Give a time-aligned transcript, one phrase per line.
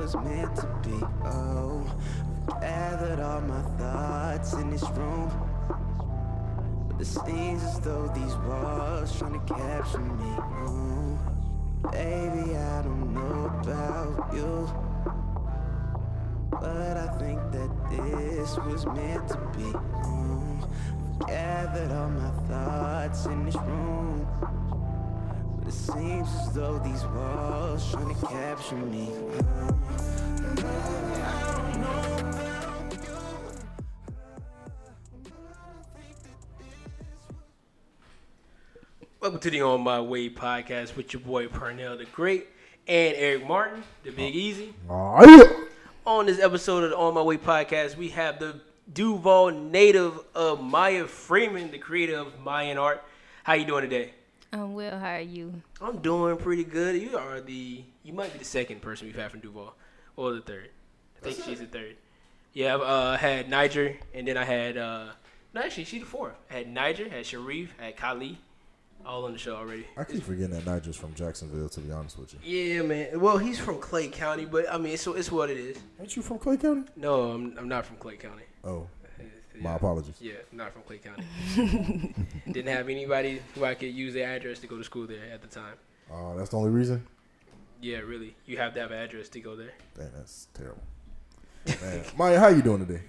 [0.00, 0.96] was meant to be.
[1.26, 1.84] Oh,
[2.48, 5.30] I've gathered all my thoughts in this room.
[6.88, 10.32] But it seems as though these walls trying to capture me.
[10.38, 11.18] Oh,
[11.92, 14.70] baby, I don't know about you.
[16.50, 19.70] But I think that this was meant to be.
[19.74, 20.68] Oh,
[21.20, 24.26] I've gathered all my thoughts in this room.
[25.70, 29.08] But it seems as though these walls trying to capture me.
[39.20, 42.48] Welcome to the On My Way podcast with your boy Parnell the Great
[42.88, 44.74] and Eric Martin, the Big Easy.
[44.88, 45.24] Ah,
[46.04, 48.60] On this episode of the On My Way podcast, we have the
[48.92, 53.04] Duval native of Maya Freeman, the creator of Mayan art.
[53.44, 54.14] How you doing today?
[54.52, 54.98] I'm well.
[54.98, 55.62] How are you?
[55.80, 57.00] I'm doing pretty good.
[57.00, 59.74] You are the you might be the second person we've had from Duval,
[60.16, 60.70] or the third.
[61.20, 61.96] I think she's the third.
[62.52, 65.06] Yeah, I've uh, had Niger, and then I had uh,
[65.54, 66.34] no, actually she's the fourth.
[66.50, 68.38] I had Niger, had Sharif, had Kali,
[69.06, 69.86] all on the show already.
[69.96, 71.68] I keep forgetting that Niger's from Jacksonville.
[71.68, 73.20] To be honest with you, Yeah, man.
[73.20, 75.78] Well, he's from Clay County, but I mean, it's it's what it is.
[76.00, 76.82] ain't you from Clay County?
[76.96, 78.42] No, I'm I'm not from Clay County.
[78.64, 78.99] Oh, Yeah.
[79.60, 80.14] My apologies.
[80.20, 81.24] Yeah, not from Clay County.
[82.52, 85.42] Didn't have anybody who I could use their address to go to school there at
[85.42, 85.74] the time.
[86.12, 87.06] Uh, that's the only reason.
[87.80, 88.34] Yeah, really.
[88.46, 89.72] You have to have an address to go there.
[89.96, 90.82] Dang, that's terrible.
[91.82, 93.02] Man, Maya, how you doing today?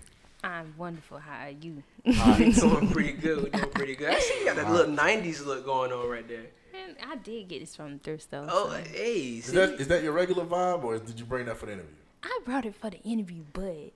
[0.43, 1.19] I'm wonderful.
[1.19, 1.83] How are you?
[2.05, 3.43] We're doing pretty good.
[3.43, 4.09] We're doing pretty good.
[4.09, 6.45] I see you got that little '90s look going on right there.
[6.73, 8.47] Man, I did get this from thrift store.
[8.49, 8.91] Oh, so.
[8.91, 11.73] hey, Is that is that your regular vibe, or did you bring that for the
[11.73, 11.93] interview?
[12.23, 13.91] I brought it for the interview, but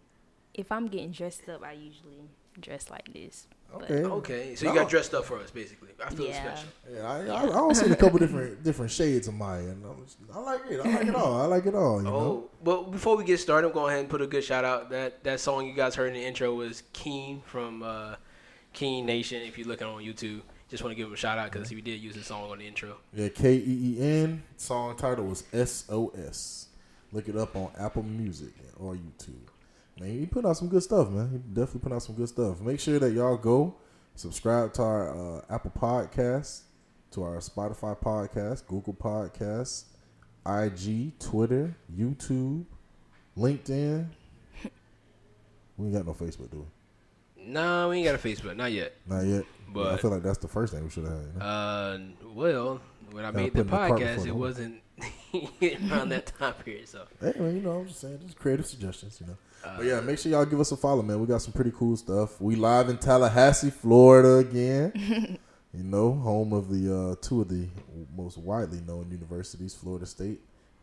[0.54, 2.30] if I'm getting dressed up, I usually
[2.60, 3.48] dress like this.
[3.72, 4.04] But Okay.
[4.04, 4.56] okay.
[4.56, 5.90] So you got dressed up for us, basically.
[6.04, 6.54] I feel Yeah.
[6.56, 6.70] special.
[6.94, 9.90] Yeah, I, I, I also see a couple different different shades of Maya, and I,
[9.90, 10.80] was, I like it.
[10.86, 11.42] I like it all.
[11.42, 11.98] I like it all.
[11.98, 12.16] You know.
[12.16, 14.90] Oh, well, before we get started, I'm going ahead and put a good shout out.
[14.92, 18.16] That that song you guys heard in the intro was Keen from uh,
[18.74, 19.42] Keen Nation.
[19.42, 21.82] If you're looking on YouTube, just want to give him a shout out because we
[21.82, 22.98] did use the song on the intro.
[23.14, 24.44] Yeah, K E E N.
[24.58, 26.68] Song title was S O S.
[27.12, 29.48] Look it up on Apple Music or YouTube.
[30.00, 31.30] Man, he put out some good stuff, man.
[31.32, 32.60] He definitely put out some good stuff.
[32.60, 33.76] Make sure that y'all go
[34.16, 36.64] subscribe to our uh, Apple Podcasts,
[37.12, 39.86] to our Spotify podcast, Google Podcasts,
[40.46, 42.66] IG, Twitter, YouTube,
[43.38, 44.08] LinkedIn.
[45.78, 46.66] We ain't got no Facebook, do
[47.38, 47.52] we?
[47.52, 48.94] Nah, we ain't got a Facebook, not yet.
[49.08, 49.44] Not yet.
[49.74, 51.28] But I feel like that's the first thing we should have had.
[51.34, 51.46] You know?
[51.46, 51.98] Uh,
[52.34, 54.82] well, when I Gotta made the put in the cart before podcast, the it wasn't
[55.92, 56.88] around that time period.
[56.88, 59.38] So Hey, man, you know, I'm just saying, just creative suggestions, you know.
[59.64, 61.20] Uh, but yeah, make sure y'all give us a follow, man.
[61.20, 62.40] We got some pretty cool stuff.
[62.40, 65.40] We live in Tallahassee, Florida again.
[65.74, 67.68] you know, home of the uh, two of the
[68.16, 70.40] most widely known universities, Florida State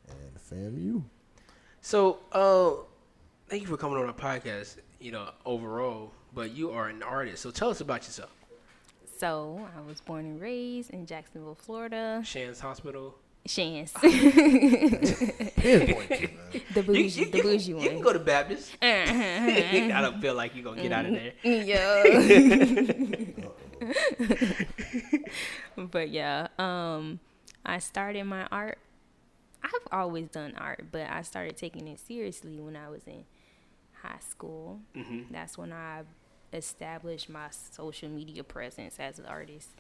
[0.09, 1.03] and FAMU.
[1.81, 2.85] So, uh,
[3.49, 4.77] thank you for coming on our podcast.
[5.01, 7.43] You know, overall, but you are an artist.
[7.43, 8.31] So tell us about yourself.
[9.19, 12.23] So I was born and raised in Jacksonville, Florida.
[12.25, 13.15] Shands Hospital.
[13.47, 14.21] Chance, Pinpoint
[15.57, 16.63] you, man.
[16.75, 17.89] the bougie, the bougie you one.
[17.89, 18.71] can go to Baptist.
[18.83, 21.33] I don't feel like you're gonna get out of there.
[21.43, 22.05] yeah.
[25.77, 27.19] but yeah, um,
[27.67, 28.79] I started my art.
[29.65, 33.25] I've always done art, but I started taking it seriously when I was in
[34.03, 34.81] high school.
[34.97, 35.33] Mm-hmm.
[35.33, 36.03] That's when I
[36.53, 39.71] established my social media presence as an artist.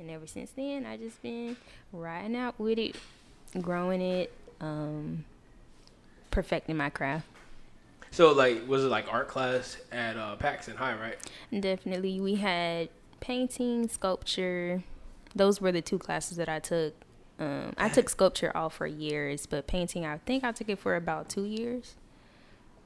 [0.00, 1.58] And ever since then, I just been
[1.92, 2.96] riding out with it,
[3.60, 5.26] growing it, um,
[6.30, 7.26] perfecting my craft.
[8.10, 11.18] So, like, was it like art class at uh, Paxon High, right?
[11.60, 12.88] Definitely, we had
[13.20, 14.82] painting, sculpture.
[15.36, 16.94] Those were the two classes that I took.
[17.38, 20.96] Um, I took sculpture all for years, but painting, I think I took it for
[20.96, 21.94] about two years.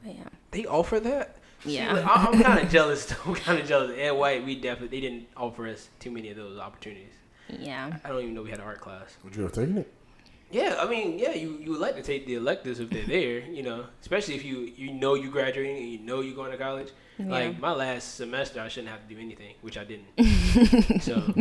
[0.05, 1.37] But yeah, They offer that.
[1.64, 1.93] See, Yeah.
[1.94, 3.12] look, I- I'm kind of jealous.
[3.26, 3.96] I'm kind of jealous.
[3.99, 7.12] Ed White, we definitely they didn't offer us too many of those opportunities.
[7.49, 7.96] yeah.
[8.05, 9.16] I don't even know we had an art class.
[9.25, 9.93] Would you have taken it?
[10.50, 13.40] Yeah, I mean, yeah, you, you would like to take the electives if they're there,
[13.40, 16.58] you know, especially if you you know you're graduating and you know you're going to
[16.58, 16.90] college.
[17.19, 21.00] Like my last semester, I shouldn't have to do anything, which I didn't.
[21.02, 21.32] so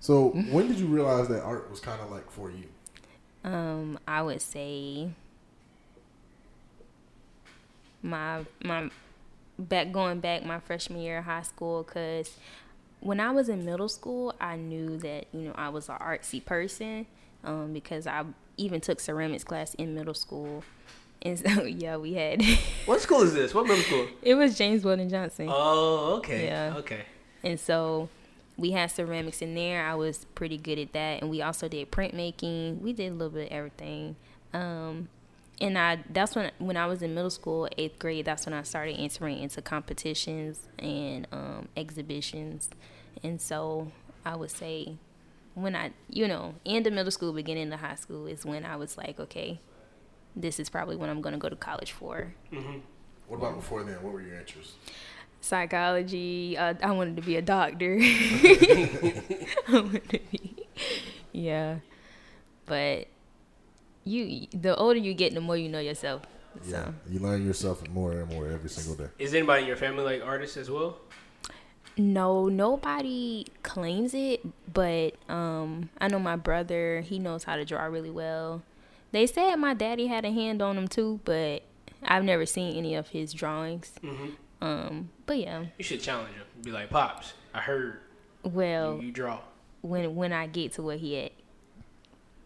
[0.00, 2.64] So when did you realize that art was kind of like for you?
[3.44, 5.10] Um, I would say
[8.02, 8.90] my my
[9.58, 12.36] back going back my freshman year of high school because
[13.00, 16.44] when I was in middle school, I knew that you know I was an artsy
[16.44, 17.06] person
[17.44, 18.24] um, because I
[18.56, 20.64] even took ceramics class in middle school,
[21.22, 22.42] and so yeah, we had
[22.86, 23.54] what school is this?
[23.54, 24.08] What middle school?
[24.22, 25.48] it was James Weldon Johnson.
[25.50, 26.74] Oh, okay, Yeah.
[26.78, 27.02] okay.
[27.44, 28.08] And so
[28.56, 29.86] we had ceramics in there.
[29.86, 31.20] I was pretty good at that.
[31.20, 32.80] And we also did printmaking.
[32.80, 34.16] We did a little bit of everything.
[34.52, 35.08] Um,
[35.60, 38.24] and I that's when when I was in middle school, eighth grade.
[38.26, 42.70] That's when I started entering into competitions and um, exhibitions,
[43.22, 43.90] and so
[44.24, 44.96] I would say
[45.54, 48.76] when I you know end of middle school, beginning of high school is when I
[48.76, 49.60] was like, okay,
[50.34, 52.34] this is probably when I'm going to go to college for.
[52.52, 52.78] Mm-hmm.
[53.28, 53.94] What about before then?
[54.02, 54.74] What were your interests?
[55.40, 56.56] Psychology.
[56.58, 57.98] Uh, I wanted to be a doctor.
[58.00, 59.34] I
[59.68, 60.66] wanted to be,
[61.32, 61.78] yeah,
[62.66, 63.08] but
[64.06, 66.22] you the older you get, the more you know yourself.
[66.62, 66.70] So.
[66.70, 69.10] Yeah, you learn yourself more and more every single day.
[69.18, 70.98] Is anybody in your family like artists as well?
[71.98, 74.42] No, nobody claims it,
[74.72, 77.00] but um, I know my brother.
[77.00, 78.62] He knows how to draw really well.
[79.12, 81.62] They said my daddy had a hand on him too, but
[82.02, 83.92] I've never seen any of his drawings.
[84.02, 84.64] Mm-hmm.
[84.64, 86.44] Um, but yeah, you should challenge him.
[86.62, 88.00] Be like, pops, I heard.
[88.42, 89.40] Well, you, you draw.
[89.80, 91.32] When when I get to where he at,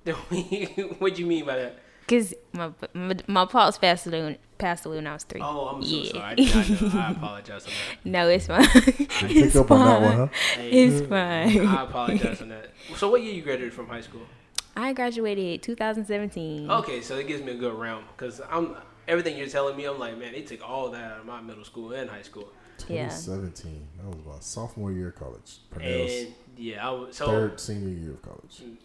[0.99, 1.79] what do you mean by that?
[2.09, 5.41] Cause my my, my pops passed away passed away when I was three.
[5.41, 6.13] Oh, I'm so yeah.
[6.13, 6.35] sorry.
[6.39, 8.11] I, I, I apologize on that.
[8.11, 8.67] no, it's fine.
[8.75, 9.81] it's fine.
[9.81, 10.27] on that one, huh?
[10.57, 11.67] Hey, it's fine.
[11.67, 12.71] I apologize on that.
[12.97, 14.23] So, what year you graduated from high school?
[14.77, 16.71] I graduated 2017.
[16.71, 18.77] Okay, so it gives me a good round because I'm
[19.07, 19.85] everything you're telling me.
[19.85, 22.49] I'm like, man, they took all that out of my middle school and high school.
[22.79, 23.73] 2017.
[23.73, 24.03] Yeah.
[24.03, 25.59] That was my sophomore year of college.
[25.71, 28.63] Pernell's and yeah, I was so third senior year of college.
[28.63, 28.77] Mm,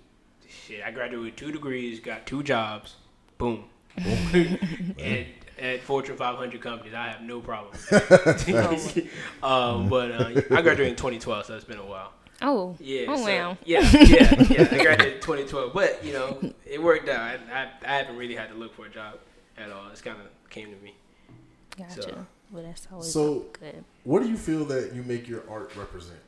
[0.63, 2.95] Shit, I graduated with two degrees, got two jobs,
[3.37, 3.65] boom.
[3.97, 5.25] and
[5.59, 7.73] at Fortune 500 companies, I have no problem.
[9.43, 12.11] um, but uh, I graduated in 2012, so it's been a while.
[12.41, 12.75] Oh.
[12.79, 13.05] Yeah.
[13.07, 13.57] Oh so, wow.
[13.63, 14.67] Yeah, yeah, yeah.
[14.71, 17.21] I graduated in 2012, but you know, it worked out.
[17.21, 19.19] I, I, I haven't really had to look for a job
[19.57, 19.87] at all.
[19.91, 20.95] It's kind of came to me.
[21.77, 22.01] Gotcha.
[22.01, 23.83] So, well, that's always so good.
[24.03, 26.19] What do you feel that you make your art represent?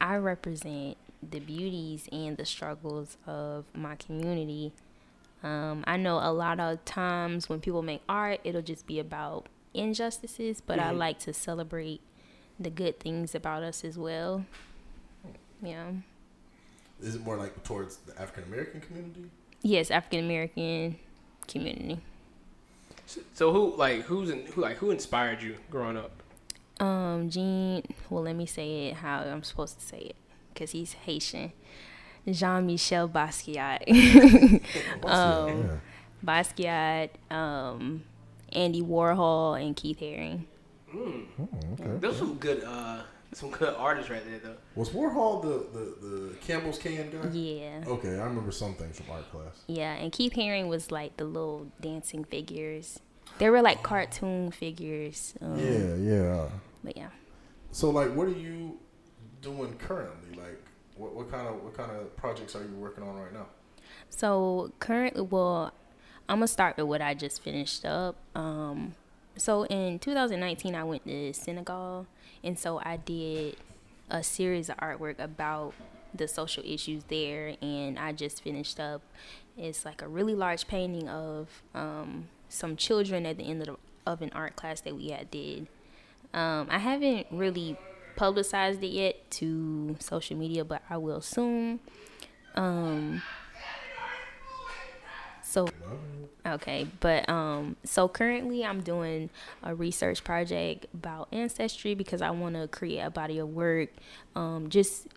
[0.00, 0.96] I represent
[1.28, 4.72] the beauties and the struggles of my community.
[5.42, 9.46] Um, I know a lot of times when people make art, it'll just be about
[9.74, 10.88] injustices, but mm-hmm.
[10.88, 12.00] I like to celebrate
[12.58, 14.44] the good things about us as well.
[15.62, 15.92] Yeah.
[17.02, 19.30] Is it more like towards the African American community?
[19.62, 20.98] Yes, African American
[21.48, 22.00] community.
[23.06, 26.12] So, so, who like who's in, who like who inspired you growing up?
[26.78, 27.82] Um, Jean.
[28.08, 30.16] Well, let me say it how I'm supposed to say it,
[30.54, 31.52] cause he's Haitian.
[32.28, 33.88] Jean Michel Basquiat.
[35.04, 35.76] um, yeah.
[36.24, 38.04] Basquiat, um,
[38.52, 40.44] Andy Warhol, and Keith Haring.
[40.94, 41.26] Mm.
[41.38, 41.98] Oh, okay.
[41.98, 43.02] Those some good uh
[43.32, 44.56] some good artists right there though.
[44.74, 47.28] Was Warhol the, the, the Campbell's can guy?
[47.32, 47.84] Yeah.
[47.86, 49.62] Okay, I remember some things from art class.
[49.66, 52.98] Yeah, and Keith Haring was like the little dancing figures.
[53.38, 55.34] They were like cartoon figures.
[55.40, 56.48] Um, yeah, yeah.
[56.82, 57.10] But yeah.
[57.70, 58.78] So like, what are you
[59.42, 60.36] doing currently?
[60.36, 60.62] Like,
[60.96, 63.46] what, what kind of what kind of projects are you working on right now?
[64.08, 65.72] So currently, well,
[66.28, 68.16] I'm gonna start with what I just finished up.
[68.34, 68.94] Um,
[69.36, 72.06] so in 2019, I went to Senegal,
[72.44, 73.56] and so I did
[74.10, 75.74] a series of artwork about
[76.14, 79.02] the social issues there, and I just finished up.
[79.56, 83.76] It's like a really large painting of um, some children at the end of, the,
[84.10, 85.68] of an art class that we had did.
[86.32, 87.76] Um, I haven't really
[88.20, 91.80] publicized it yet to social media, but I will soon.
[92.54, 93.22] Um,
[95.42, 95.66] so
[96.46, 99.30] okay, but um so currently I'm doing
[99.62, 103.88] a research project about ancestry because I want to create a body of work
[104.36, 105.08] um just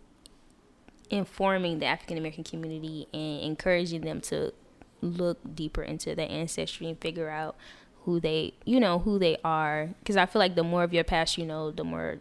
[1.09, 4.53] informing the African American community and encouraging them to
[5.01, 7.57] look deeper into their ancestry and figure out
[8.05, 11.03] who they you know who they are because I feel like the more of your
[11.03, 12.19] past you know the more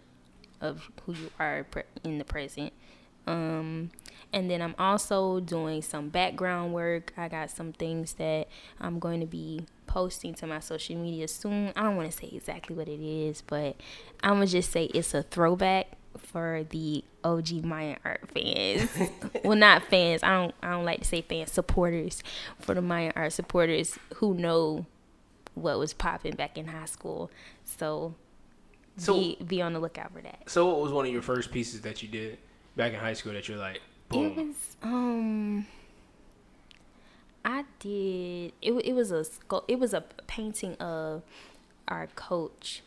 [0.62, 1.66] of who you are
[2.04, 2.72] in the present
[3.26, 3.90] um
[4.32, 7.12] and then I'm also doing some background work.
[7.16, 8.48] I got some things that
[8.80, 11.72] I'm going to be posting to my social media soon.
[11.76, 13.76] I don't want to say exactly what it is, but
[14.22, 18.90] I'm going to just say it's a throwback for the OG Mayan art fans.
[19.44, 20.22] well, not fans.
[20.22, 22.22] I don't I don't like to say fans, supporters
[22.58, 24.86] for the Mayan art supporters who know
[25.54, 27.30] what was popping back in high school.
[27.64, 28.14] So,
[28.96, 30.42] so be, be on the lookout for that.
[30.48, 32.38] So, what was one of your first pieces that you did
[32.76, 33.80] back in high school that you're like,
[34.12, 34.26] Boom.
[34.26, 35.66] It was um.
[37.44, 38.52] I did.
[38.60, 39.24] It it was a
[39.66, 41.22] it was a painting of
[41.88, 42.82] our coach,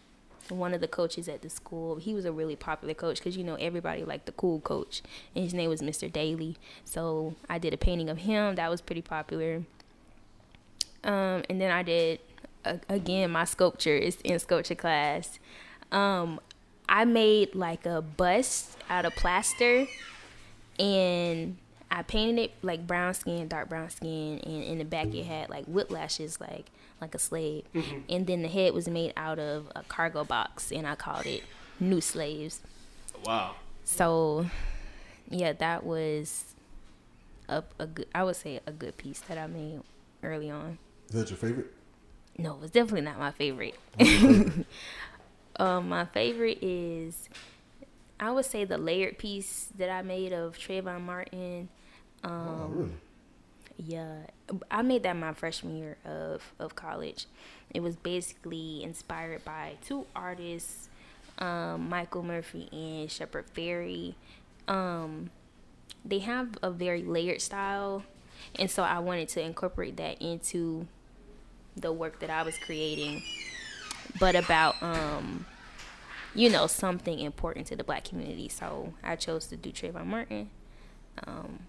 [0.50, 1.98] one of the coaches at the school.
[1.98, 5.02] He was a really popular coach because you know everybody liked the cool coach,
[5.34, 6.12] and his name was Mr.
[6.12, 6.58] Daly.
[6.86, 9.64] So I did a painting of him that was pretty popular.
[11.04, 12.20] Um, and then I did
[12.90, 15.40] again my sculpture is in sculpture class.
[15.92, 16.40] Um,
[16.88, 19.88] I made like a bust out of plaster
[20.80, 21.58] and
[21.90, 25.26] I I painted it like brown skin, dark brown skin, and in the back it
[25.26, 26.66] had like whiplashes, like
[27.00, 28.00] like a slave, mm-hmm.
[28.10, 31.44] and then the head was made out of a cargo box, and I called it
[31.80, 32.60] New Slaves.
[33.24, 33.56] Wow.
[33.86, 34.48] So,
[35.30, 36.56] yeah, that was
[37.48, 38.08] a a good.
[38.14, 39.82] I would say a good piece that I made
[40.22, 40.78] early on.
[41.08, 41.72] Is that your favorite?
[42.38, 43.76] No, it was definitely not my favorite.
[45.60, 47.30] um, my favorite is,
[48.20, 51.70] I would say the layered piece that I made of Trayvon Martin.
[52.24, 52.92] Um, oh, really?
[53.78, 54.16] Yeah,
[54.72, 57.26] I made that my freshman year of of college.
[57.74, 60.88] It was basically inspired by two artists,
[61.40, 64.16] um, Michael Murphy and Shepard Fairey.
[64.68, 65.30] Um,
[66.06, 68.04] they have a very layered style,
[68.58, 70.88] and so I wanted to incorporate that into
[71.76, 73.22] the work that I was creating,
[74.20, 75.46] but about um,
[76.36, 78.50] you know, something important to the black community.
[78.50, 80.50] So I chose to do Trayvon Martin.
[81.26, 81.60] Um,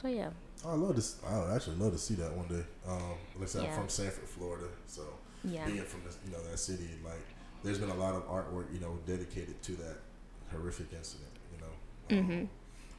[0.00, 0.30] so yeah.
[0.66, 1.16] I love this.
[1.26, 2.62] I actually love to see that one day.
[2.86, 3.68] Um, say yeah.
[3.68, 5.02] I'm from Sanford, Florida, so
[5.42, 5.66] yeah.
[5.66, 7.24] being from this, you know that city, like
[7.64, 9.96] there's been a lot of artwork, you know, dedicated to that
[10.52, 12.20] horrific incident, you know.
[12.20, 12.44] Um, mm-hmm.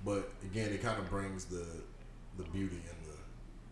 [0.03, 1.65] But again, it kind of brings the
[2.37, 3.17] the beauty and the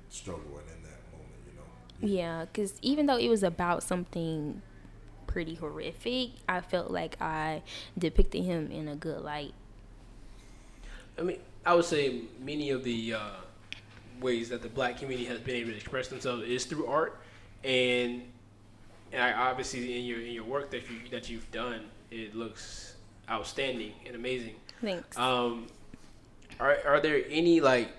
[0.09, 2.15] struggle and in that moment, you know.
[2.15, 4.61] Yeah, because even though it was about something
[5.31, 7.63] pretty horrific, I felt like I
[7.97, 9.53] depicted him in a good light.
[11.17, 13.29] I mean, I would say many of the uh,
[14.19, 17.17] ways that the black community has been able to express themselves is through art,
[17.63, 18.23] and,
[19.13, 22.95] and I, obviously in your in your work that you that you've done, it looks
[23.29, 24.55] outstanding and amazing.
[24.81, 25.17] Thanks.
[25.17, 25.67] Um,
[26.59, 27.89] are are there any like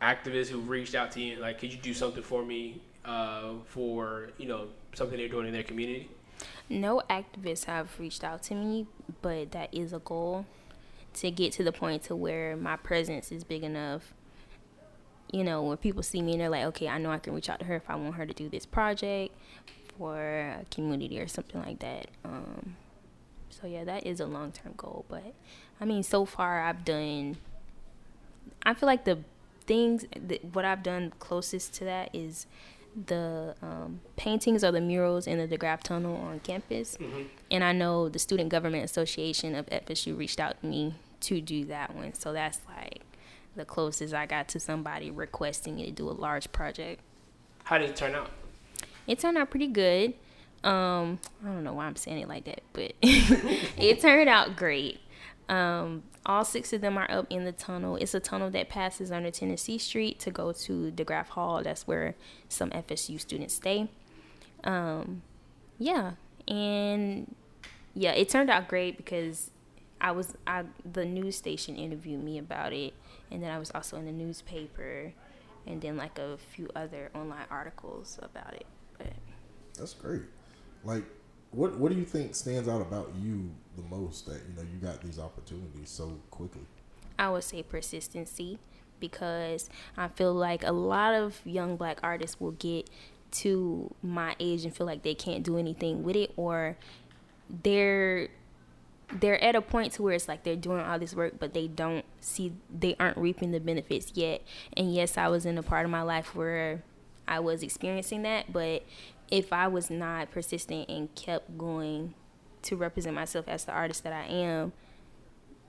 [0.00, 4.30] activists who reached out to you like, could you do something for me uh, for
[4.38, 6.08] you know something they're doing in their community?
[6.72, 8.86] No activists have reached out to me,
[9.20, 10.46] but that is a goal
[11.14, 14.14] to get to the point to where my presence is big enough
[15.32, 17.48] you know, when people see me and they're like, okay, I know I can reach
[17.48, 19.34] out to her if I want her to do this project
[19.98, 22.08] for a community or something like that.
[22.24, 22.76] Um,
[23.48, 25.06] so yeah, that is a long term goal.
[25.08, 25.34] But
[25.80, 27.38] I mean, so far I've done.
[28.62, 29.20] I feel like the
[29.64, 32.46] things that what I've done closest to that is
[33.06, 36.96] the um, paintings or the murals in the DeGraff Tunnel on campus.
[37.00, 37.22] Mm-hmm.
[37.50, 41.64] And I know the Student Government Association of FSU reached out to me to do
[41.66, 42.14] that one.
[42.14, 43.02] So that's like
[43.56, 47.00] the closest I got to somebody requesting me to do a large project.
[47.64, 48.30] How did it turn out?
[49.06, 50.14] It turned out pretty good.
[50.64, 55.00] Um, I don't know why I'm saying it like that, but it turned out great.
[55.48, 57.96] Um, all six of them are up in the tunnel.
[57.96, 61.62] It's a tunnel that passes under Tennessee Street to go to DeGraff Hall.
[61.62, 62.14] That's where
[62.48, 63.88] some FSU students stay.
[64.64, 65.22] Um,
[65.78, 66.12] yeah,
[66.46, 67.34] and
[67.94, 69.50] yeah, it turned out great because
[70.00, 72.94] I was I the news station interviewed me about it,
[73.30, 75.12] and then I was also in the newspaper,
[75.66, 78.66] and then like a few other online articles about it.
[78.96, 79.12] But
[79.76, 80.22] that's great.
[80.84, 81.04] Like,
[81.52, 84.78] what what do you think stands out about you the most that you know you
[84.78, 86.62] got these opportunities so quickly?
[87.18, 88.58] I would say persistency
[88.98, 92.88] because I feel like a lot of young black artists will get
[93.32, 96.76] to my age and feel like they can't do anything with it or
[97.62, 98.28] they're
[99.20, 101.66] they're at a point to where it's like they're doing all this work but they
[101.66, 104.42] don't see they aren't reaping the benefits yet
[104.76, 106.82] and yes i was in a part of my life where
[107.26, 108.82] i was experiencing that but
[109.32, 112.14] if i was not persistent and kept going
[112.60, 114.72] to represent myself as the artist that i am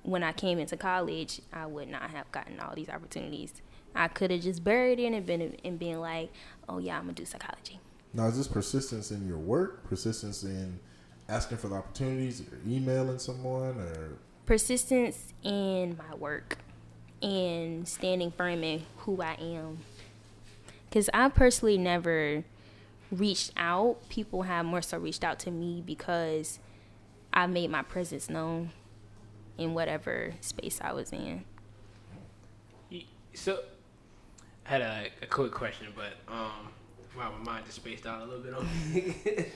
[0.03, 3.61] when i came into college i would not have gotten all these opportunities.
[3.95, 6.31] I could have just buried it and been and being like
[6.67, 7.79] oh yeah i'm gonna do psychology.
[8.13, 9.87] Now is this persistence in your work?
[9.87, 10.79] Persistence in
[11.29, 14.17] asking for the opportunities or emailing someone or?
[14.45, 16.57] Persistence in my work
[17.21, 19.79] and standing firm in who I am.
[20.89, 22.43] Because I personally never
[23.13, 23.97] reached out.
[24.09, 26.59] People have more so reached out to me because
[27.33, 28.71] I made my presence known
[29.57, 31.45] in whatever space I was in.
[33.35, 33.59] So,
[34.65, 36.69] I had a, a quick question, but um,
[37.17, 39.45] wow, my mind just spaced out a little bit on me.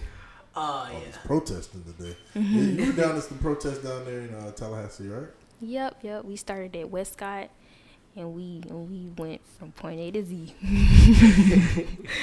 [0.60, 0.98] Oh, yeah.
[1.08, 2.16] It's protesting today.
[2.34, 5.28] You were down at some protest down there in uh, Tallahassee, right?
[5.62, 6.26] Yep, yep.
[6.26, 7.52] We started at Westcott,
[8.18, 10.54] and we and we went from point A to Z.
[10.60, 10.68] yeah,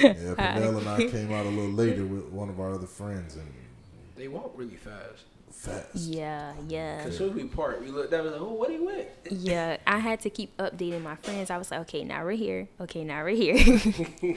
[0.02, 3.46] Pernell and I came out a little later with one of our other friends, and
[4.16, 5.24] they walk really fast.
[5.50, 5.94] Fast.
[5.94, 7.04] Yeah, yeah.
[7.06, 9.08] As soon as we part, we looked down and was like, "Oh, what he went?"
[9.30, 11.50] Yeah, I had to keep updating my friends.
[11.50, 12.68] I was like, "Okay, now we're here.
[12.80, 14.36] Okay, now we're here."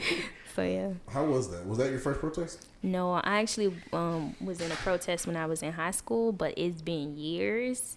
[0.58, 0.90] So yeah.
[1.08, 1.64] How was that?
[1.68, 2.66] Was that your first protest?
[2.82, 6.52] No, I actually um, was in a protest when I was in high school, but
[6.56, 7.96] it's been years.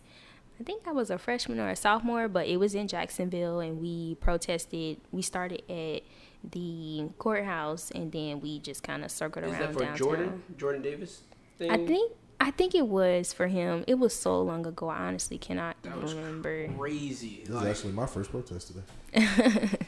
[0.61, 3.81] I think I was a freshman or a sophomore, but it was in Jacksonville, and
[3.81, 5.01] we protested.
[5.11, 6.03] We started at
[6.51, 9.97] the courthouse, and then we just kind of circled Is around Is that for downtown.
[9.97, 10.43] Jordan?
[10.59, 11.21] Jordan Davis?
[11.57, 11.71] Thing?
[11.71, 13.83] I think I think it was for him.
[13.87, 14.89] It was so long ago.
[14.89, 16.67] I honestly cannot that was remember.
[16.77, 17.39] crazy.
[17.39, 18.81] This is Like, actually my first protest today.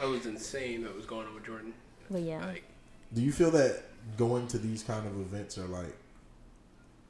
[0.00, 0.82] that was insane.
[0.84, 1.74] That was going on with Jordan.
[2.10, 2.64] But yeah, Like,
[3.12, 3.82] Do you feel that
[4.16, 5.94] going to these kind of events are like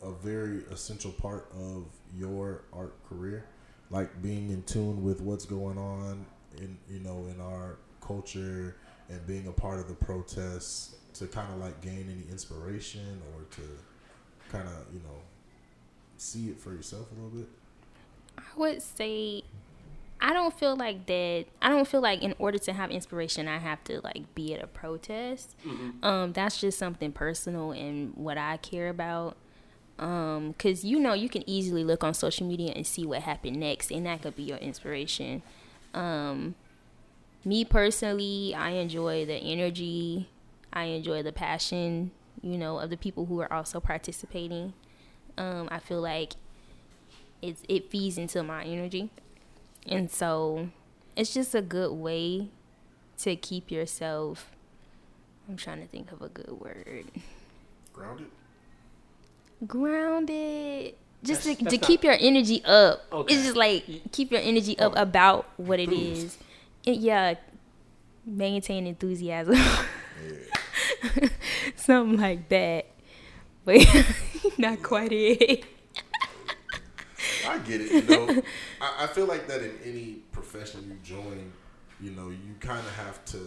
[0.03, 1.85] a very essential part of
[2.17, 3.47] your art career?
[3.91, 6.25] Like being in tune with what's going on
[6.59, 8.77] in you know in our culture
[9.09, 13.43] and being a part of the protests to kind of like gain any inspiration or
[13.57, 13.63] to
[14.51, 15.21] kind of you know
[16.17, 17.49] see it for yourself a little bit.
[18.39, 19.45] I would say
[20.21, 21.47] I don't feel like that.
[21.61, 24.63] I don't feel like in order to have inspiration, I have to like be at
[24.63, 25.57] a protest.
[26.05, 29.37] Um, that's just something personal and what I care about.
[30.03, 33.61] Um, cause you know you can easily look on social media and see what happened
[33.61, 35.43] next, and that could be your inspiration.
[35.95, 36.57] Um,
[37.45, 40.29] me personally, I enjoy the energy.
[40.73, 42.11] I enjoy the passion,
[42.43, 44.73] you know, of the people who are also participating.
[45.39, 46.33] Um, I feel like
[47.41, 49.09] it's it feeds into my energy,
[49.87, 50.71] and so
[51.15, 52.49] it's just a good way
[53.19, 54.51] to keep yourself.
[55.49, 57.05] I'm trying to think of a good word.
[57.93, 58.27] Grounded.
[59.67, 60.95] Grounded.
[61.23, 63.05] Just That's- to, that's to not- keep your energy up.
[63.13, 63.35] Okay.
[63.35, 65.03] It's just like keep your energy up Oh.
[65.03, 66.27] about what it Enthused.
[66.27, 66.39] is.
[66.85, 67.35] It, yeah,
[68.27, 69.55] maintain enthusiasm.
[71.77, 72.87] Something like that.
[73.65, 73.87] But
[74.59, 75.65] not quite it.
[77.47, 77.93] I get it.
[77.93, 78.43] You know,
[78.81, 81.53] I, I feel like that in any profession you join,
[82.01, 83.39] you know, you kind of have to.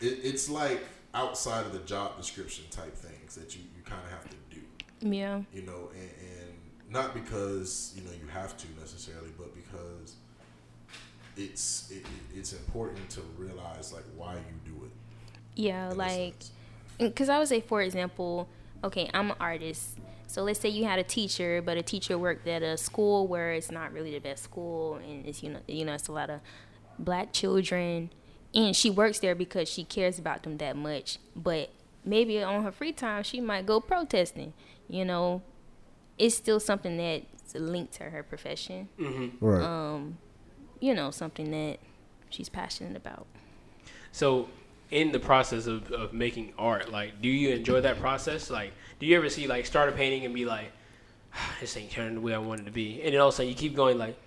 [0.00, 0.80] It, it's like
[1.22, 4.60] outside of the job description type things that you, you kind of have to do.
[5.00, 5.42] Yeah.
[5.52, 6.52] You know, and, and
[6.90, 10.14] not because you know you have to necessarily, but because
[11.36, 14.90] it's it, it- it's important to realize like why you do it.
[15.54, 16.34] Yeah, like
[16.98, 18.48] because I would say, for example,
[18.84, 19.98] okay, I'm an artist.
[20.28, 23.52] So let's say you had a teacher, but a teacher worked at a school where
[23.52, 26.30] it's not really the best school, and it's you know you know it's a lot
[26.30, 26.40] of
[26.98, 28.10] black children,
[28.58, 31.18] and she works there because she cares about them that much.
[31.36, 31.70] But
[32.04, 34.52] maybe on her free time, she might go protesting.
[34.88, 35.42] You know,
[36.18, 38.88] it's still something that's linked to her profession.
[39.40, 39.62] Right.
[39.62, 40.18] Um,
[40.80, 41.78] you know, something that
[42.30, 43.26] she's passionate about.
[44.10, 44.48] So,
[44.90, 48.50] in the process of, of making art, like, do you enjoy that process?
[48.50, 50.72] Like, do you ever see like start a painting and be like,
[51.32, 53.34] "Ah, this ain't turning the way I wanted it to be, and then all of
[53.34, 54.18] a sudden you keep going like,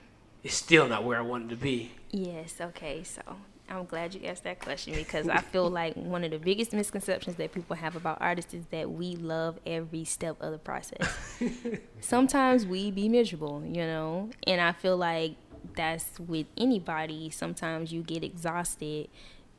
[0.43, 1.91] it's still not where I wanted to be.
[2.11, 3.03] Yes, okay.
[3.03, 3.21] So
[3.71, 7.37] I'm glad you asked that question because I feel like one of the biggest misconceptions
[7.37, 11.39] that people have about artists is that we love every step of the process.
[12.01, 15.35] Sometimes we be miserable, you know, and I feel like
[15.75, 17.29] that's with anybody.
[17.29, 19.07] Sometimes you get exhausted.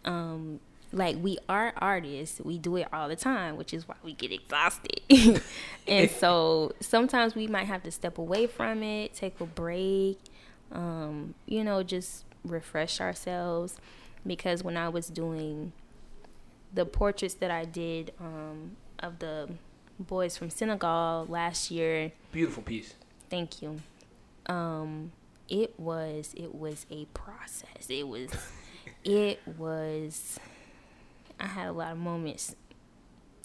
[0.04, 0.60] Um,
[0.92, 4.30] like we are artists, we do it all the time, which is why we get
[4.30, 5.00] exhausted.
[5.88, 10.18] and so sometimes we might have to step away from it, take a break,
[10.70, 13.78] um, you know, just refresh ourselves.
[14.26, 15.72] Because when I was doing
[16.72, 19.48] the portraits that I did um, of the
[19.98, 22.94] boys from Senegal last year, Beautiful piece.
[23.30, 23.80] thank you.
[24.46, 25.12] Um,
[25.48, 27.88] it was it was a process.
[27.88, 28.30] It was
[29.04, 30.38] it was.
[31.40, 32.54] I had a lot of moments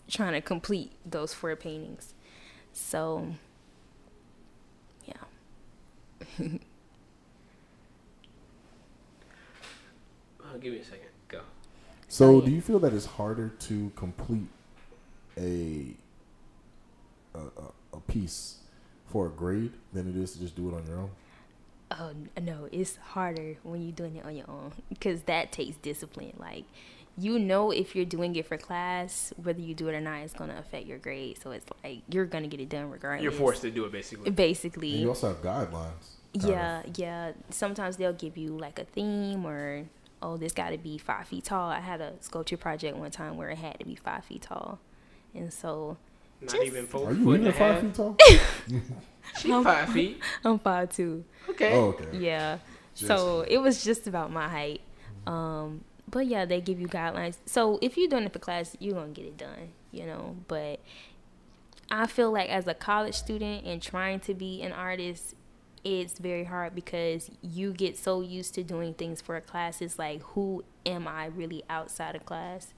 [0.07, 2.13] trying to complete those four paintings.
[2.71, 3.27] So,
[5.05, 5.13] yeah.
[10.61, 11.07] Give me a second.
[11.27, 11.41] Go.
[12.07, 14.47] So, Oh, do you feel that it's harder to complete
[15.37, 15.95] a
[17.35, 18.57] a, a, a piece
[19.07, 21.09] for a grade than it is to just do it on your own?
[21.91, 26.33] Oh no, it's harder when you're doing it on your own because that takes discipline.
[26.37, 26.65] Like,
[27.17, 30.33] you know, if you're doing it for class, whether you do it or not, it's
[30.33, 31.39] gonna affect your grade.
[31.41, 33.23] So it's like you're gonna get it done regardless.
[33.23, 34.31] You're forced to do it basically.
[34.31, 36.17] Basically, And you also have guidelines.
[36.41, 36.49] kind of.
[36.49, 37.31] Yeah, yeah.
[37.51, 39.85] Sometimes they'll give you like a theme or
[40.21, 41.69] oh, this got to be five feet tall.
[41.69, 44.79] I had a sculpture project one time where it had to be five feet tall,
[45.33, 45.97] and so
[46.41, 48.17] Not Just- even four Are you foot and even five feet tall?
[49.39, 50.21] She five feet.
[50.45, 51.23] I'm five two.
[51.49, 51.73] Okay.
[51.73, 52.17] Oh, okay.
[52.17, 52.59] Yeah.
[52.95, 54.81] Just- so it was just about my height.
[55.25, 57.37] Um, but yeah, they give you guidelines.
[57.45, 60.37] So if you're doing it for class, you're gonna get it done, you know.
[60.47, 60.79] But
[61.91, 65.35] I feel like as a college student and trying to be an artist,
[65.87, 69.81] it's very hard because you get so used to doing things for a class.
[69.81, 72.73] It's like, who am I really outside of class?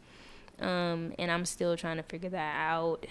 [0.60, 3.08] Um, and I'm still trying to figure that out.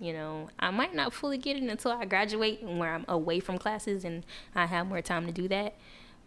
[0.00, 3.40] You know, I might not fully get it until I graduate and where I'm away
[3.40, 5.74] from classes and I have more time to do that.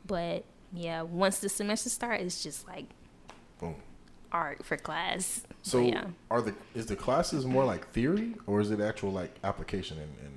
[0.05, 2.87] But yeah, once the semester starts, it's just like
[3.59, 3.75] Boom.
[4.33, 5.43] art for class.
[5.61, 6.07] So yeah.
[6.29, 10.13] are the is the classes more like theory or is it actual like application and,
[10.25, 10.33] and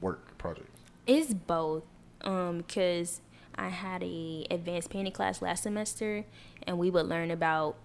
[0.00, 0.80] work projects?
[1.06, 1.84] It's both.
[2.24, 3.20] Um, because
[3.56, 6.24] I had a advanced painting class last semester,
[6.66, 7.76] and we would learn about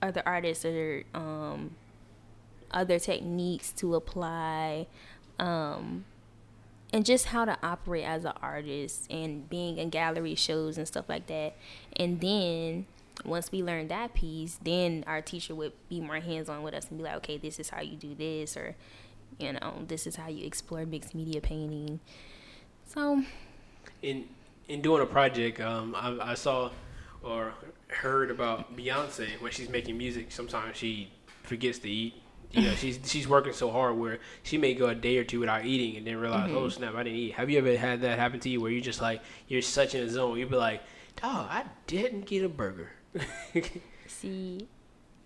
[0.00, 1.76] other artists or um,
[2.70, 4.86] other techniques to apply,
[5.38, 6.04] um,
[6.92, 11.08] and just how to operate as an artist and being in gallery shows and stuff
[11.08, 11.56] like that.
[11.96, 12.86] And then
[13.24, 16.88] once we learned that piece, then our teacher would be more hands on with us
[16.88, 18.76] and be like, okay, this is how you do this, or
[19.38, 22.00] you know, this is how you explore mixed media painting.
[22.86, 23.24] So,
[24.04, 24.28] in
[24.68, 26.70] in doing a project, um, I, I saw
[27.22, 27.54] or
[27.88, 30.30] heard about Beyonce when she's making music.
[30.30, 31.10] Sometimes she
[31.42, 32.14] forgets to eat.
[32.52, 35.40] You know, she's she's working so hard where she may go a day or two
[35.40, 36.58] without eating and then realize, mm-hmm.
[36.58, 37.34] oh snap, I didn't eat.
[37.34, 40.02] Have you ever had that happen to you where you're just like you're such in
[40.02, 40.38] a zone?
[40.38, 40.82] You'd be like,
[41.20, 42.90] dog, I didn't get a burger.
[44.06, 44.68] See,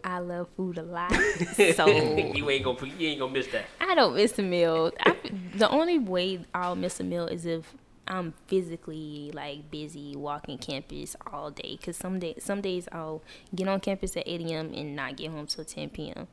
[0.04, 1.12] I love food a lot,
[1.74, 3.66] so you ain't gonna you ain't gonna miss that.
[3.80, 4.92] I don't miss a meal.
[5.00, 5.16] I,
[5.54, 7.74] the only way I'll miss a meal is if
[8.08, 11.78] I'm physically like busy walking campus all day.
[11.82, 13.22] Cause some day some days I'll
[13.54, 14.72] get on campus at 8 a.m.
[14.74, 16.26] and not get home till 10 p.m.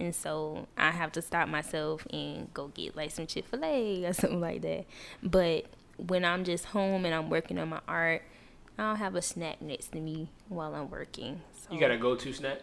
[0.00, 4.04] And so I have to stop myself and go get like some Chick Fil A
[4.06, 4.86] or something like that.
[5.22, 5.66] But
[5.98, 8.22] when I'm just home and I'm working on my art,
[8.78, 11.42] I'll have a snack next to me while I'm working.
[11.52, 11.74] So.
[11.74, 12.60] You got a go-to snack?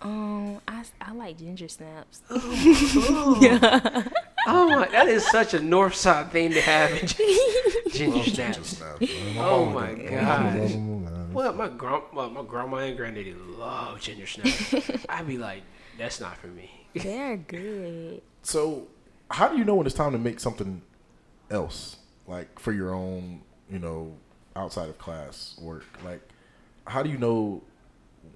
[0.00, 2.22] Um, I, I like ginger snaps.
[2.30, 4.02] Oh, yeah.
[4.48, 6.90] oh my, that is such a north side thing to have.
[7.92, 8.82] ginger snaps.
[9.38, 11.32] oh my god.
[11.32, 15.06] Well, my grand, well, my grandma and granddaddy love ginger snaps.
[15.08, 15.62] I'd be like,
[15.98, 16.70] that's not for me.
[16.94, 18.20] They're good.
[18.42, 18.88] So,
[19.30, 20.82] how do you know when it's time to make something
[21.50, 24.14] else, like for your own, you know,
[24.56, 25.84] outside of class work?
[26.04, 26.20] Like,
[26.86, 27.62] how do you know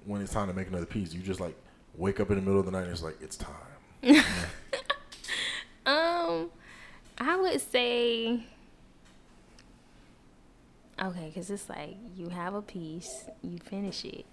[0.05, 1.13] when it's time to make another piece?
[1.13, 1.55] You just like
[1.95, 3.53] wake up in the middle of the night and it's like it's time.
[5.85, 6.49] um,
[7.19, 8.43] I would say
[11.01, 14.25] okay, because it's like you have a piece, you finish it,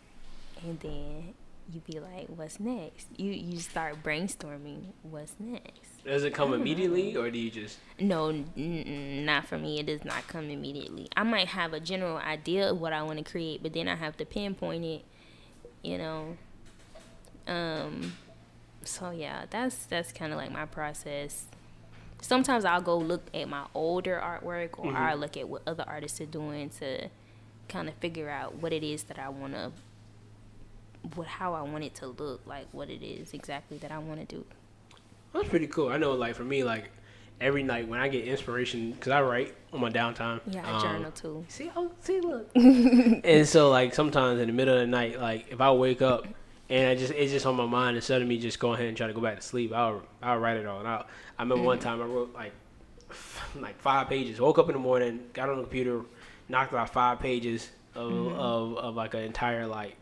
[0.63, 1.35] and then
[1.73, 4.93] you be like, "What's next?" You you start brainstorming.
[5.03, 6.05] What's next?
[6.05, 7.79] Does it come immediately, or do you just?
[7.99, 9.81] No, n- not for me.
[9.81, 11.09] It does not come immediately.
[11.17, 13.97] I might have a general idea of what I want to create, but then I
[13.97, 15.05] have to pinpoint it
[15.85, 16.37] you know.
[17.47, 18.15] Um,
[18.83, 21.45] so yeah, that's that's kind of like my process.
[22.25, 24.97] Sometimes I'll go look at my older artwork, or mm-hmm.
[24.97, 27.09] I'll look at what other artists are doing to
[27.69, 29.73] kind of figure out what it is that I want to,
[31.17, 34.27] what how I want it to look, like what it is exactly that I want
[34.27, 34.47] to do.
[35.35, 35.89] That's pretty cool.
[35.89, 36.91] I know, like for me, like
[37.43, 40.41] every night when I get inspiration, because I write on my downtime.
[40.47, 41.45] Yeah, I um, journal too.
[41.49, 42.51] See, oh, see, look.
[42.55, 46.27] and so, like, sometimes in the middle of the night, like, if I wake up
[46.69, 48.97] and I just it's just on my mind instead of me just going ahead and
[48.97, 51.09] trying to go back to sleep, I'll I'll write it all out.
[51.39, 52.53] I remember one time I wrote like
[53.61, 54.41] like five pages.
[54.41, 56.03] Woke up in the morning, got on the computer,
[56.49, 58.39] knocked out five pages of mm-hmm.
[58.39, 59.97] of, of like an entire like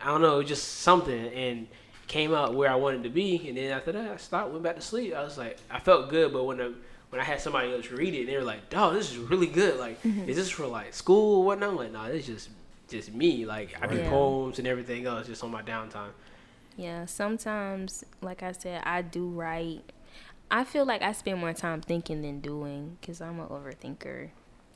[0.00, 1.66] I don't know, just something and
[2.06, 4.76] came out where I wanted to be, and then after that, I stopped, went back
[4.76, 5.14] to sleep.
[5.14, 6.74] I was like, I felt good, but when the
[7.10, 9.78] when I had somebody else read it, they were like, "Dog, this is really good.
[9.78, 10.28] Like, mm-hmm.
[10.28, 12.50] is this for like school or whatnot?" I'm like, "Nah, it's just
[12.88, 13.44] just me.
[13.44, 14.08] Like, I do yeah.
[14.08, 16.10] poems and everything else just on my downtime."
[16.76, 19.92] Yeah, sometimes, like I said, I do write.
[20.50, 24.30] I feel like I spend more time thinking than doing because I'm an overthinker.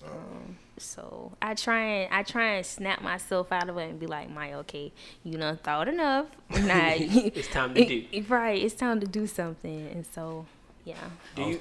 [0.04, 4.06] Um, so I try and I try and snap myself out of it and be
[4.06, 6.26] like, "My okay, you know, thought enough.
[6.50, 8.04] Now it's time to do.
[8.10, 10.46] It, right, it's time to do something." And so,
[10.84, 10.96] yeah.
[11.36, 11.60] Do you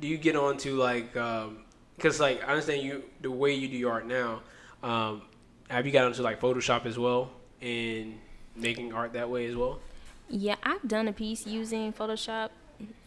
[0.00, 3.68] do you get on to like, because um, like I understand you the way you
[3.68, 4.42] do your art now.
[4.82, 5.22] Um,
[5.68, 8.18] have you gotten onto like Photoshop as well and
[8.54, 9.80] making art that way as well?
[10.28, 12.50] Yeah, I've done a piece using Photoshop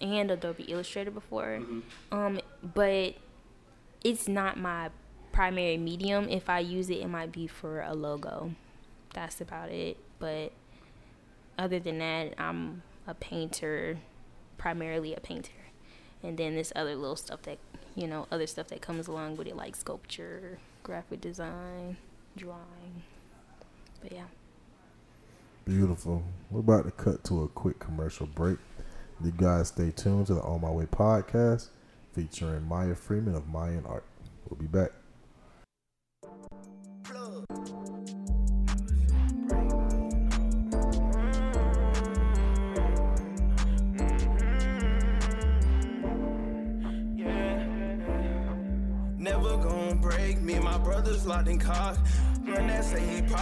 [0.02, 1.80] and Adobe Illustrator before, mm-hmm.
[2.18, 2.40] um,
[2.74, 3.16] but
[4.04, 4.90] it's not my
[5.32, 6.30] primary medium.
[6.30, 8.52] If I use it, it might be for a logo.
[9.14, 9.98] That's about it.
[10.18, 10.52] But
[11.58, 14.00] other than that, I'm a painter,
[14.58, 15.52] primarily a painter.
[16.24, 17.58] And then this other little stuff that,
[17.96, 21.98] you know, other stuff that comes along with it, like sculpture, graphic design,
[22.40, 23.04] drawing.
[24.02, 24.26] But yeah.
[25.66, 26.24] Beautiful.
[26.50, 28.58] We're about to cut to a quick commercial break.
[29.24, 31.68] You guys stay tuned to the On My Way podcast
[32.14, 34.06] featuring Maya Freeman of Mayan Art.
[34.50, 34.92] We'll be back.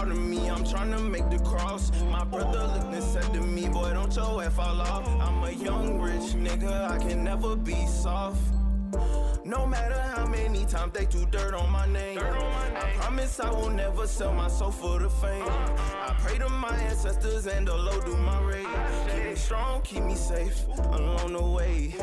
[0.08, 0.50] Proud of me.
[0.50, 1.92] I'm trying to make the cross.
[2.10, 5.08] My brother looked and said to me, Boy, don't your F fall off.
[5.22, 6.90] I'm a young rich nigga.
[6.90, 8.42] I can never be soft.
[9.46, 13.70] No matter how many times they threw dirt on my name, I promise I will
[13.70, 15.44] never sell my soul for the fame.
[15.48, 18.68] I pray to my ancestors and the Lord do my raid.
[19.14, 21.96] Keep me strong, keep me safe along the way.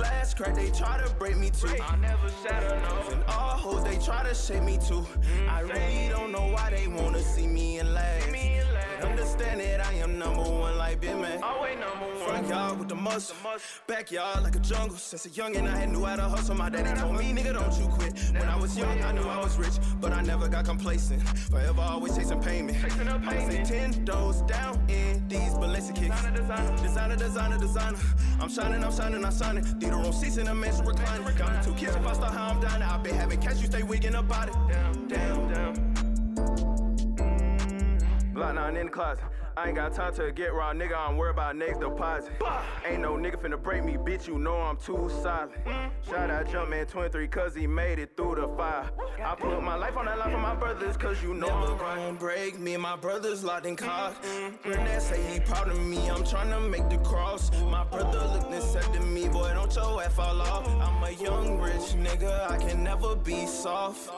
[0.00, 1.68] Glass crack, they try to break me too.
[1.68, 3.12] I never shatter no.
[3.12, 5.04] And all hoes they try to shake me too.
[5.46, 8.26] I really don't know why they wanna see me in last.
[9.02, 11.42] Understand that I am number one like Big Man.
[11.42, 11.99] Always number one.
[12.26, 13.34] Front yard with the muscle,
[13.86, 14.96] backyard like a jungle.
[14.96, 16.54] Since a youngin', I had knew how to hustle.
[16.54, 18.12] My daddy told me, nigga, don't you quit.
[18.34, 21.22] When I was young, I knew I was rich, but I never got complacent.
[21.50, 22.76] Forever always chasing payment.
[23.00, 26.22] I'ma say ten doors down in these Balenciaga kicks.
[26.82, 27.98] Designer, designer, designer.
[28.38, 29.64] I'm shining, I'm shining, I'm shining.
[29.64, 31.24] Theater room seats in a mansion reclining.
[31.36, 32.82] Got me two kids if I start how I'm dining.
[32.82, 34.54] I've been having cash, you stay wigging about it.
[34.70, 35.74] Down, down, down.
[38.34, 39.24] Block nine in the closet.
[39.56, 40.96] I ain't got time to get raw, nigga.
[40.96, 42.32] I'm worried about next deposit.
[42.86, 44.26] Ain't no nigga finna break me, bitch.
[44.26, 45.50] You know I'm too solid.
[46.08, 48.90] Shout out Jumpman 23, cause he made it through the fire.
[49.24, 51.96] I put my life on that line for my brothers, cause you know Never I'm
[51.98, 52.76] gonna break me.
[52.76, 53.86] My brothers locked in mm-hmm.
[53.86, 54.14] cars.
[54.62, 56.08] Granddad say he proud of me.
[56.08, 57.50] I'm tryna make the cross.
[57.70, 60.66] My brother looked and said to me, boy, don't your F fall off.
[60.68, 62.50] I'm a young rich nigga.
[62.50, 64.10] I can never be soft.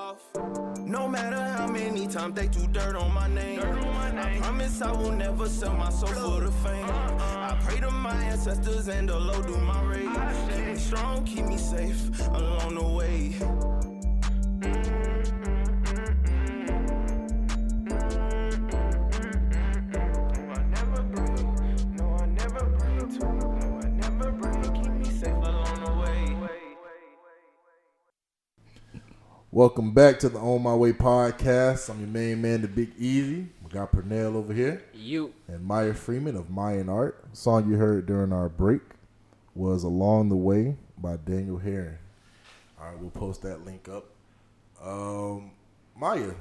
[0.79, 5.11] No matter how many times they threw dirt on my name, I promise I will
[5.11, 6.85] never sell my soul for the fame.
[6.85, 10.09] I pray to my ancestors and the Lord do my raid.
[10.47, 11.43] Keep me strong, never
[23.95, 24.73] never never.
[24.75, 26.37] Keep me safe along the way.
[29.51, 31.91] Welcome back to the On My Way podcast.
[31.91, 33.49] I'm your main man, the Big Easy.
[33.73, 35.33] We got Pernell over here You.
[35.49, 37.25] and Maya Freeman of Mayan Art.
[37.31, 38.83] The song you heard during our break
[39.55, 41.97] was Along the Way by Daniel Herron.
[42.79, 44.05] All right, we'll post that link up.
[44.83, 45.53] Um,
[45.97, 46.33] Maya,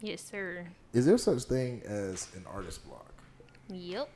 [0.00, 0.66] Yes, sir.
[0.94, 3.12] is there such thing as an artist block?
[3.68, 4.08] Yep.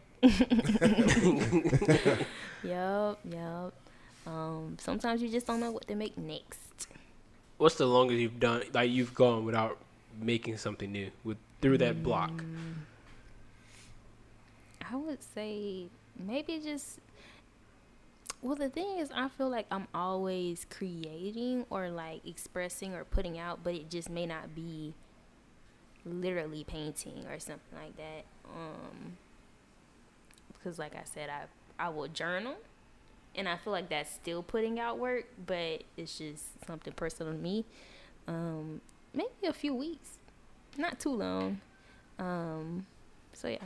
[2.62, 3.73] yep, yep.
[4.27, 6.87] Um, sometimes you just don't know what to make next.
[7.59, 8.62] What's the longest you've done?
[8.73, 9.77] Like you've gone without
[10.18, 12.44] making something new with through that block.
[14.90, 15.87] I would say
[16.18, 16.98] maybe just
[18.42, 23.38] well the thing is I feel like I'm always creating or like expressing or putting
[23.38, 24.92] out but it just may not be
[26.05, 28.25] literally painting or something like that.
[28.44, 29.16] Um
[30.53, 31.44] because like I said I
[31.83, 32.57] I will journal
[33.35, 37.38] and I feel like that's still putting out work, but it's just something personal to
[37.38, 37.64] me.
[38.29, 38.83] Um
[39.14, 40.18] maybe a few weeks.
[40.77, 41.61] Not too long.
[42.19, 42.87] Um
[43.33, 43.65] so yeah.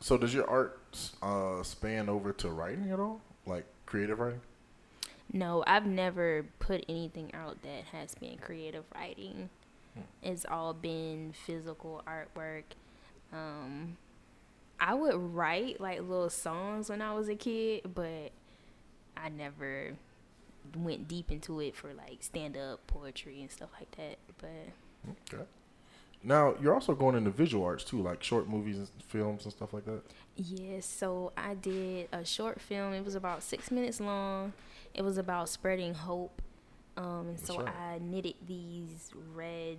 [0.00, 0.80] So does your art
[1.22, 3.20] uh, span over to writing at all?
[3.46, 4.40] Like creative writing?
[5.32, 9.50] No, I've never put anything out that has been creative writing.
[10.22, 12.64] It's all been physical artwork.
[13.32, 13.96] Um,
[14.80, 18.30] I would write like little songs when I was a kid, but
[19.16, 19.96] I never
[20.76, 24.18] went deep into it for like stand up poetry and stuff like that.
[24.38, 24.72] But
[25.32, 25.42] Okay.
[26.22, 29.72] Now you're also going into visual arts too, like short movies and films and stuff
[29.72, 30.02] like that.
[30.36, 32.92] Yes, so I did a short film.
[32.92, 34.52] It was about six minutes long.
[34.94, 36.42] It was about spreading hope.
[36.96, 37.72] Um, and so right.
[37.74, 39.78] I knitted these red.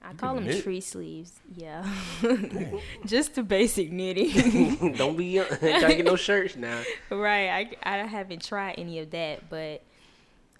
[0.00, 0.62] I You call them knit?
[0.62, 1.40] tree sleeves.
[1.56, 1.84] Yeah,
[3.06, 4.94] just the basic knitting.
[4.96, 6.82] Don't be uh, trying to get no shirts now.
[7.10, 7.76] right.
[7.84, 9.82] I, I haven't tried any of that, but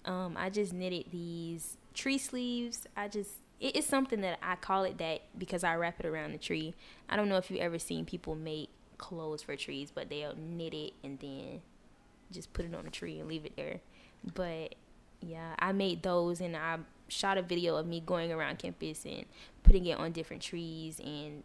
[0.03, 2.87] um, I just knitted these tree sleeves.
[2.97, 6.33] I just it is something that I call it that because I wrap it around
[6.33, 6.73] the tree.
[7.09, 10.73] I don't know if you ever seen people make clothes for trees, but they'll knit
[10.73, 11.61] it and then
[12.31, 13.79] just put it on a tree and leave it there.
[14.33, 14.75] But
[15.21, 19.25] yeah, I made those and I shot a video of me going around campus and
[19.63, 21.43] putting it on different trees and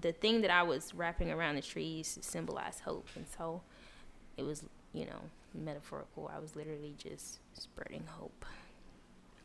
[0.00, 3.62] the thing that I was wrapping around the trees symbolized hope and so
[4.36, 5.20] it was, you know,
[5.54, 6.30] metaphorical.
[6.34, 8.44] I was literally just spreading hope.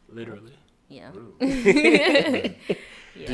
[0.07, 0.53] Literally.
[0.89, 1.11] Yeah.
[1.39, 2.55] Did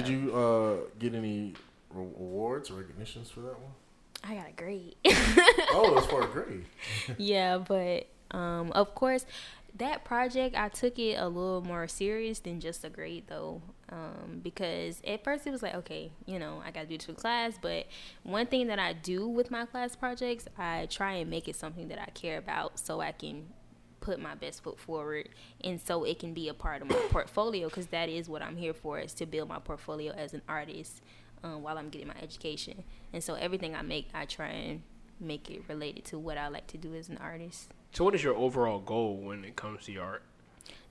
[0.07, 1.53] you uh, get any
[1.93, 3.71] re- awards or recognitions for that one?
[4.23, 4.95] I got a grade.
[5.77, 6.65] Oh, that's for a grade.
[7.17, 9.25] yeah, but um, of course,
[9.77, 14.39] that project I took it a little more serious than just a grade though, um,
[14.41, 17.13] because at first it was like, okay, you know, I got to do this for
[17.13, 17.55] class.
[17.61, 17.87] But
[18.23, 21.89] one thing that I do with my class projects, I try and make it something
[21.89, 23.47] that I care about, so I can
[24.05, 25.27] put my best foot forward
[25.63, 28.55] and so it can be a part of my portfolio because that is what i'm
[28.55, 31.01] here for is to build my portfolio as an artist
[31.43, 32.83] um, while i'm getting my education.
[33.13, 34.83] And so everything i make i try and
[35.19, 37.73] make it related to what i like to do as an artist.
[37.93, 40.23] So what is your overall goal when it comes to your art?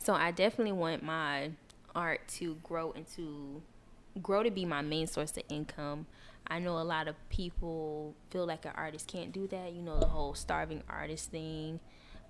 [0.00, 1.52] So i definitely want my
[1.94, 3.62] art to grow into
[4.22, 6.06] grow to be my main source of income.
[6.48, 10.00] I know a lot of people feel like an artist can't do that, you know,
[10.00, 11.78] the whole starving artist thing.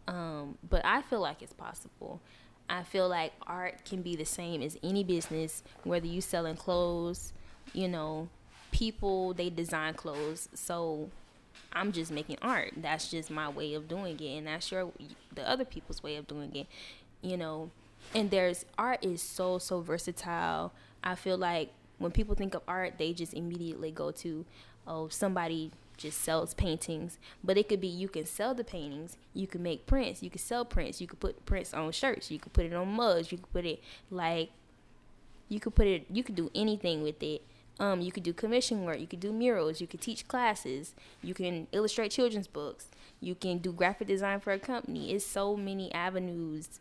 [0.07, 2.21] Um, but I feel like it's possible.
[2.69, 7.33] I feel like art can be the same as any business, whether you selling clothes,
[7.73, 8.29] you know,
[8.71, 10.49] people they design clothes.
[10.55, 11.11] So
[11.73, 12.73] I'm just making art.
[12.77, 14.93] That's just my way of doing it, and that's your
[15.35, 16.67] the other people's way of doing it,
[17.23, 17.71] you know.
[18.15, 20.73] And there's art is so so versatile.
[21.03, 24.45] I feel like when people think of art, they just immediately go to,
[24.87, 27.19] oh, somebody just sells paintings.
[27.43, 30.41] But it could be you can sell the paintings, you can make prints, you can
[30.41, 33.39] sell prints, you could put prints on shirts, you could put it on mugs, you
[33.39, 34.51] could put it like,
[35.49, 37.43] you could put it, you could do anything with it.
[37.81, 41.35] Um, you could do commission work, you could do murals, you could teach classes, you
[41.35, 42.89] can illustrate children's books,
[43.21, 45.13] you can do graphic design for a company.
[45.13, 46.79] It's so many avenues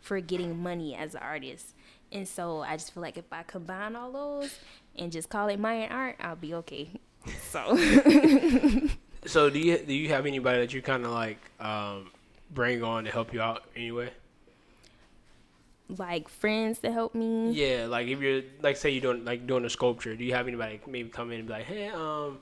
[0.00, 1.74] for getting money as an artist.
[2.12, 4.58] And so I just feel like if I combine all those
[4.96, 6.90] and just call it Mayan art, I'll be okay.
[7.50, 7.76] So.
[9.26, 12.10] so do you do you have anybody that you kind of like um,
[12.50, 14.10] bring on to help you out anyway?
[15.88, 17.52] Like friends to help me.
[17.52, 20.48] Yeah, like if you're like say you're doing like doing a sculpture, do you have
[20.48, 22.38] anybody maybe come in and be like, hey, um,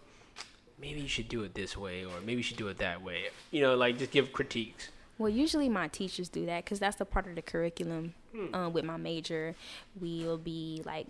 [0.80, 3.24] maybe you should do it this way or maybe you should do it that way?
[3.50, 4.88] You know, like just give critiques.
[5.18, 8.14] Well, usually my teachers do that because that's a part of the curriculum.
[8.34, 8.54] Hmm.
[8.54, 9.54] Um, with my major,
[10.00, 11.06] we'll be like,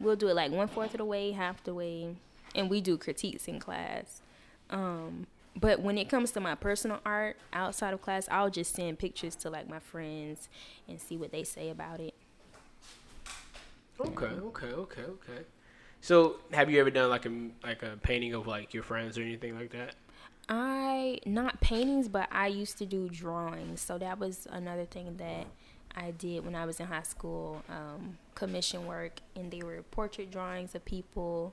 [0.00, 2.16] we'll do it like one fourth of the way, half the way,
[2.54, 4.22] and we do critiques in class.
[4.70, 8.98] Um, but when it comes to my personal art outside of class, I'll just send
[8.98, 10.48] pictures to like my friends
[10.88, 12.14] and see what they say about it.
[14.00, 15.44] Okay, okay, okay, okay.
[16.00, 17.32] So, have you ever done like a
[17.64, 19.96] like a painting of like your friends or anything like that?
[20.48, 23.80] I not paintings, but I used to do drawings.
[23.80, 25.46] So that was another thing that
[25.96, 27.62] I did when I was in high school.
[27.68, 31.52] Um, commission work, and they were portrait drawings of people.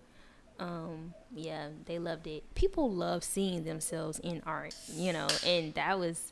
[0.59, 2.43] Um, yeah, they loved it.
[2.55, 6.31] People love seeing themselves in art, you know, and that was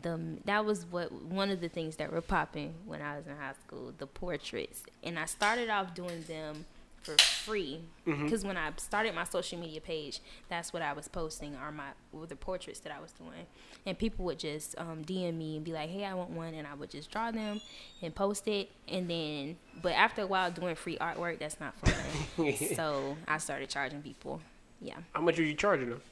[0.00, 3.36] the that was what one of the things that were popping when I was in
[3.36, 4.82] high school, the portraits.
[5.02, 6.64] And I started off doing them
[7.02, 8.48] for free because mm-hmm.
[8.48, 12.26] when I started my social media page, that's what I was posting are my were
[12.26, 13.46] the portraits that I was doing,
[13.84, 16.66] and people would just um, DM me and be like, "Hey, I want one," and
[16.66, 17.60] I would just draw them
[18.00, 22.54] and post it, and then but after a while doing free artwork, that's not fun,
[22.74, 24.40] so I started charging people.
[24.80, 24.96] Yeah.
[25.12, 26.02] How much are you charging them?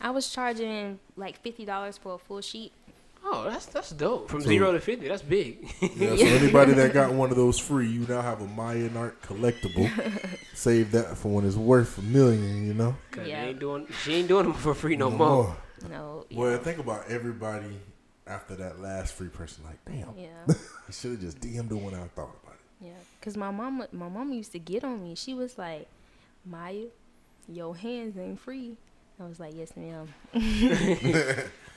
[0.00, 2.72] I was charging like fifty dollars for a full sheet.
[3.26, 4.28] Oh, that's that's dope.
[4.28, 5.72] From so, zero to fifty, that's big.
[5.80, 6.16] yeah.
[6.16, 9.90] So anybody that got one of those free, you now have a Mayan art collectible.
[10.54, 12.66] Save that for when it's worth a million.
[12.66, 12.96] You know.
[13.24, 13.44] Yeah.
[13.44, 13.86] Ain't doing.
[14.02, 15.28] She ain't doing them for free no, no more.
[15.28, 15.56] more.
[15.88, 16.26] No.
[16.32, 16.58] Well, yeah.
[16.58, 17.78] think about everybody
[18.26, 19.64] after that last free person.
[19.64, 20.16] Like, damn.
[20.16, 20.54] Yeah.
[20.88, 22.60] I should have just DM'd the one I thought about it.
[22.80, 25.14] Yeah, cause my mom, my mom used to get on me.
[25.14, 25.88] She was like,
[26.44, 26.86] Maya,
[27.48, 28.76] your hands ain't free.
[29.18, 30.08] I was like, yes, ma'am.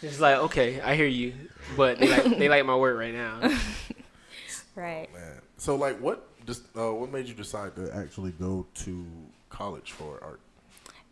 [0.01, 1.33] It's like, okay, I hear you,
[1.75, 3.39] but they like they like my work right now.
[4.75, 5.09] right.
[5.11, 5.41] Oh, man.
[5.57, 9.05] So like, what just uh, what made you decide to actually go to
[9.49, 10.39] college for art?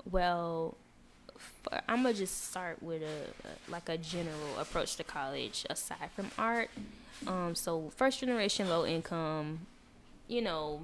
[0.09, 0.77] Well,
[1.37, 6.11] for, I'm gonna just start with a, a, like a general approach to college aside
[6.15, 6.69] from art.
[7.27, 9.65] Um, so first generation low income,
[10.27, 10.81] you know,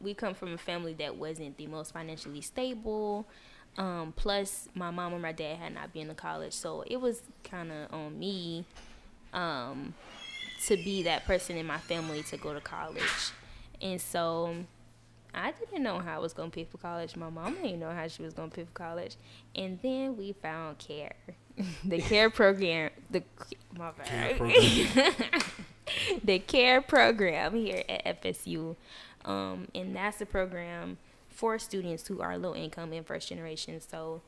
[0.00, 3.26] we come from a family that wasn't the most financially stable.
[3.78, 7.22] Um, plus, my mom and my dad had not been to college, so it was
[7.44, 8.64] kind of on me
[9.34, 9.94] um,
[10.66, 13.32] to be that person in my family to go to college.
[13.82, 14.54] And so
[15.34, 17.14] I didn't know how I was going to pay for college.
[17.14, 19.16] My mom didn't know how she was going to pay for college.
[19.54, 21.14] And then we found CARE,
[21.84, 22.90] the CARE program.
[23.10, 23.22] The
[23.76, 24.38] my bad.
[24.38, 25.12] Care
[26.24, 28.76] the CARE program here at FSU,
[29.24, 30.96] um, and that's the program
[31.36, 33.78] for students who are low income and first generation.
[33.80, 34.22] So,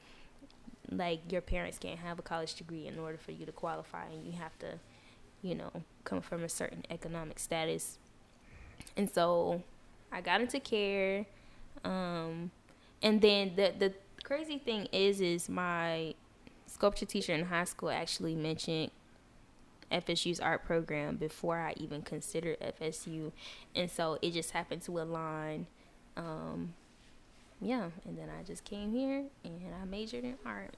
[0.91, 4.27] like, your parents can't have a college degree in order for you to qualify, and
[4.27, 4.79] you have to,
[5.41, 5.71] you know,
[6.05, 7.99] come from a certain economic status.
[8.95, 9.63] And so,
[10.13, 11.25] I got into care.
[11.83, 12.51] Um,
[13.03, 16.15] and then the the crazy thing is, is my
[16.67, 18.91] sculpture teacher in high school actually mentioned
[19.91, 23.33] FSU's art program before I even considered FSU,
[23.75, 25.67] and so it just happened to align
[26.19, 26.75] um,
[27.61, 30.77] yeah, and then I just came here and I majored in art.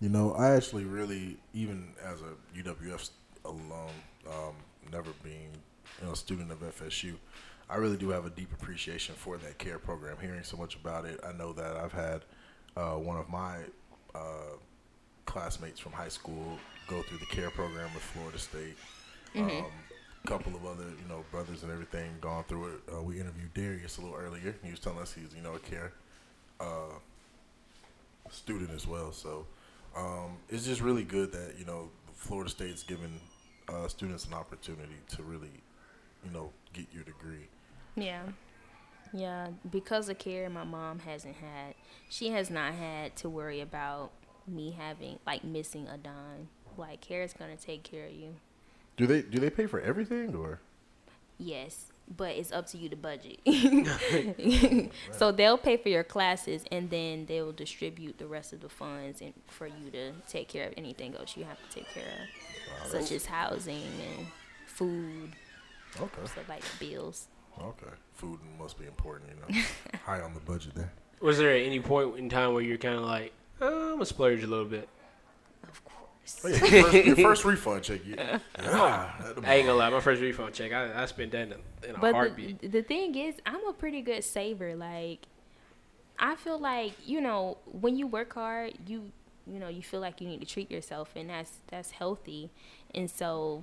[0.00, 3.10] You know, I actually really, even as a UWF
[3.44, 3.90] alum,
[4.26, 4.54] um,
[4.92, 5.50] never being
[6.00, 7.14] you know a student of FSU,
[7.68, 10.16] I really do have a deep appreciation for that care program.
[10.20, 12.22] Hearing so much about it, I know that I've had
[12.76, 13.58] uh, one of my
[14.14, 14.56] uh,
[15.26, 16.58] classmates from high school
[16.88, 18.76] go through the care program with Florida State.
[19.34, 19.64] Mm-hmm.
[19.64, 19.70] Um,
[20.24, 22.80] a couple of other, you know, brothers and everything gone through it.
[22.92, 24.54] Uh, we interviewed Darius a little earlier.
[24.62, 25.92] He was telling us he's, you know, a care
[26.60, 26.98] uh,
[28.30, 29.12] student as well.
[29.12, 29.46] So
[29.96, 33.20] um, it's just really good that you know Florida State's giving
[33.68, 35.50] uh, students an opportunity to really,
[36.24, 37.48] you know, get your degree.
[37.96, 38.22] Yeah.
[39.12, 41.74] Yeah, because of care my mom hasn't had.
[42.08, 44.12] She has not had to worry about
[44.46, 46.48] me having like missing a dime.
[46.76, 48.36] Like care is gonna take care of you.
[48.96, 50.60] Do they do they pay for everything or?
[51.38, 53.40] Yes, but it's up to you to budget.
[55.12, 59.20] so they'll pay for your classes and then they'll distribute the rest of the funds
[59.20, 62.28] and for you to take care of anything else you have to take care
[62.84, 63.82] of, such as housing
[64.16, 64.26] and
[64.66, 65.30] food,
[66.00, 66.20] Okay.
[66.24, 67.28] so like bills.
[67.60, 67.92] Okay.
[68.14, 69.62] Food must be important, you know.
[70.04, 70.92] High on the budget there.
[71.20, 73.92] Was there at any point in time where you're kind of like, uh, oh, I'm
[73.94, 74.88] gonna splurge a little bit?
[76.26, 76.44] Of course.
[76.44, 78.04] Oh, yeah, your, first, your first refund check.
[78.06, 81.42] You, yeah, that'll I ain't gonna lie, my first refund check, I, I spent that
[81.48, 82.60] in a, in a But heartbeat.
[82.60, 84.74] the, the thing is, I'm a pretty good saver.
[84.76, 85.20] Like,
[86.18, 89.10] I feel like you know, when you work hard, you
[89.46, 92.50] you know, you feel like you need to treat yourself, and that's that's healthy.
[92.94, 93.62] And so,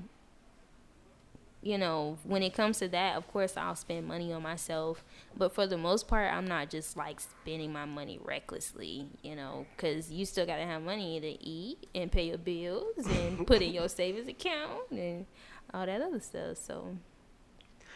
[1.67, 5.03] you know, when it comes to that, of course, I'll spend money on myself.
[5.35, 9.07] But for the most part, I'm not just like spending my money recklessly.
[9.21, 13.45] You know, because you still gotta have money to eat and pay your bills and
[13.47, 15.25] put in your savings account and
[15.73, 16.57] all that other stuff.
[16.57, 16.95] So.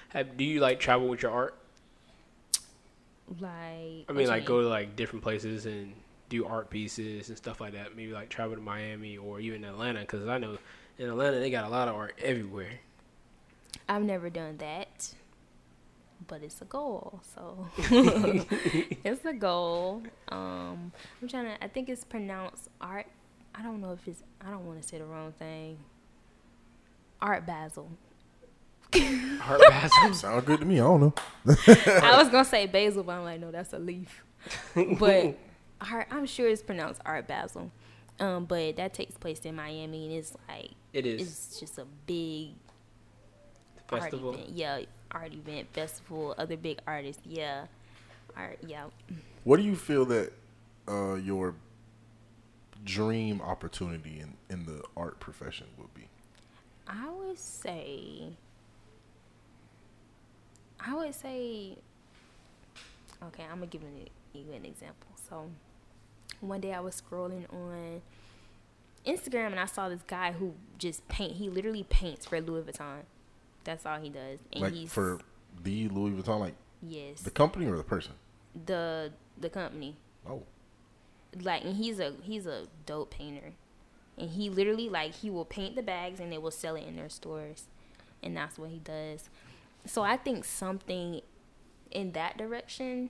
[0.09, 1.57] Have, do you like travel with your art?
[3.39, 5.93] Like, I mean, like go to like different places and
[6.27, 7.95] do art pieces and stuff like that.
[7.95, 10.57] Maybe like travel to Miami or even Atlanta, because I know
[10.97, 12.81] in Atlanta they got a lot of art everywhere.
[13.87, 15.13] I've never done that,
[16.27, 17.21] but it's a goal.
[17.35, 20.03] So it's a goal.
[20.29, 20.91] Um,
[21.21, 21.63] I'm trying to.
[21.63, 23.07] I think it's pronounced art.
[23.53, 24.23] I don't know if it's.
[24.39, 25.77] I don't want to say the wrong thing.
[27.21, 27.89] Art Basil.
[29.47, 30.79] Art Basil sounds good to me.
[30.79, 31.13] I don't know.
[31.47, 34.23] I was gonna say basil, but I'm like, no, that's a leaf.
[34.75, 35.37] But
[35.79, 37.71] art, I'm sure it's pronounced Art Basil.
[38.19, 41.85] Um, but that takes place in Miami, and it's like It is it's just a
[42.05, 42.49] big
[43.99, 44.29] festival.
[44.31, 44.55] art event.
[44.55, 44.81] Yeah,
[45.11, 47.21] art event, festival, other big artists.
[47.25, 47.65] Yeah,
[48.35, 48.59] art.
[48.65, 48.85] Yeah.
[49.43, 50.33] What do you feel that
[50.87, 51.55] uh, your
[52.83, 56.07] dream opportunity in, in the art profession would be?
[56.87, 58.29] I would say.
[60.79, 61.77] I would say.
[63.23, 65.09] Okay, I'm gonna give an, you an example.
[65.29, 65.49] So,
[66.39, 68.01] one day I was scrolling on
[69.05, 71.33] Instagram and I saw this guy who just paint.
[71.33, 73.03] He literally paints for Louis Vuitton.
[73.63, 75.19] That's all he does, and like he's for
[75.63, 77.21] the Louis Vuitton, like yes.
[77.21, 78.13] the company or the person?
[78.65, 79.95] the the company.
[80.27, 80.43] Oh,
[81.41, 83.53] like and he's a he's a dope painter.
[84.17, 86.95] And he literally like he will paint the bags and they will sell it in
[86.95, 87.65] their stores.
[88.21, 89.29] And that's what he does.
[89.85, 91.21] So i think something
[91.89, 93.09] in that direction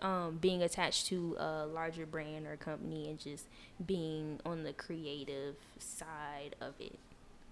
[0.00, 3.46] um, being attached to a larger brand or company and just
[3.86, 6.98] being on the creative side of it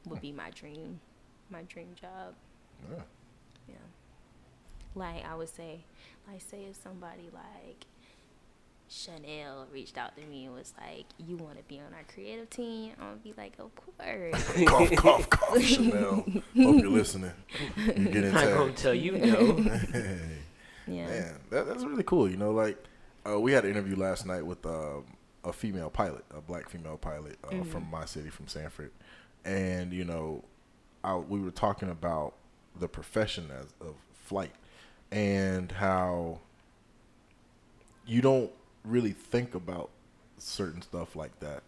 [0.04, 1.00] would be my dream
[1.52, 2.34] my dream job
[2.90, 3.02] yeah.
[3.68, 3.74] yeah.
[4.94, 5.84] Like I would say,
[6.30, 7.86] like say if somebody like
[8.88, 12.50] Chanel reached out to me and was like, "You want to be on our creative
[12.50, 16.24] team?" I would be like, "Of course." cough, cough, cough, Chanel.
[16.26, 17.32] Hope you're listening.
[17.76, 19.56] You get in I'm gonna tell you no.
[20.84, 21.06] Hey, yeah.
[21.06, 22.28] man, that, that's really cool.
[22.28, 22.76] You know, like
[23.24, 25.04] uh, we had an interview last night with um,
[25.44, 28.90] a female pilot, a black female pilot uh, from my city, from Sanford,
[29.44, 30.44] and you know,
[31.04, 32.34] I, we were talking about
[32.78, 33.94] the profession as of
[34.24, 34.52] flight
[35.10, 36.38] and how
[38.06, 38.50] you don't
[38.84, 39.90] really think about
[40.38, 41.62] certain stuff like that.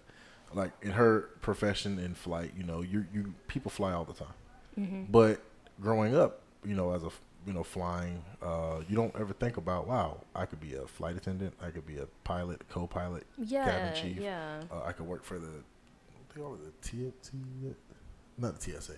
[0.53, 5.07] Like in her profession in flight, you know, you you people fly all the time.
[5.11, 5.41] But
[5.81, 7.11] growing up, you know, as a
[7.47, 11.17] you know flying, uh, you don't ever think about, wow, I could be a flight
[11.17, 14.19] attendant, I could be a pilot, co-pilot, Yeah, cabin chief.
[14.23, 14.63] yeah.
[14.73, 17.31] Uh, I could work for the what they call it, the T, T
[18.39, 18.95] not the TSA,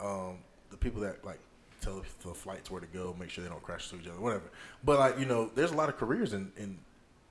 [0.00, 0.38] um,
[0.70, 1.38] the people that like
[1.80, 4.44] tell the flights where to go, make sure they don't crash into each other, whatever.
[4.84, 6.78] But like you know, there's a lot of careers in in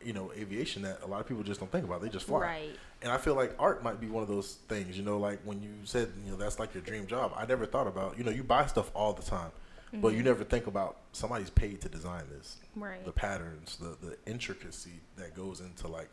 [0.03, 2.01] you know aviation that a lot of people just don't think about.
[2.01, 2.39] They just fly.
[2.39, 2.75] Right.
[3.01, 4.97] And I feel like art might be one of those things.
[4.97, 7.33] You know, like when you said you know that's like your dream job.
[7.35, 9.51] I never thought about you know you buy stuff all the time.
[9.95, 13.05] But you never think about somebody's paid to design this, Right.
[13.05, 16.09] the patterns, the the intricacy that goes into like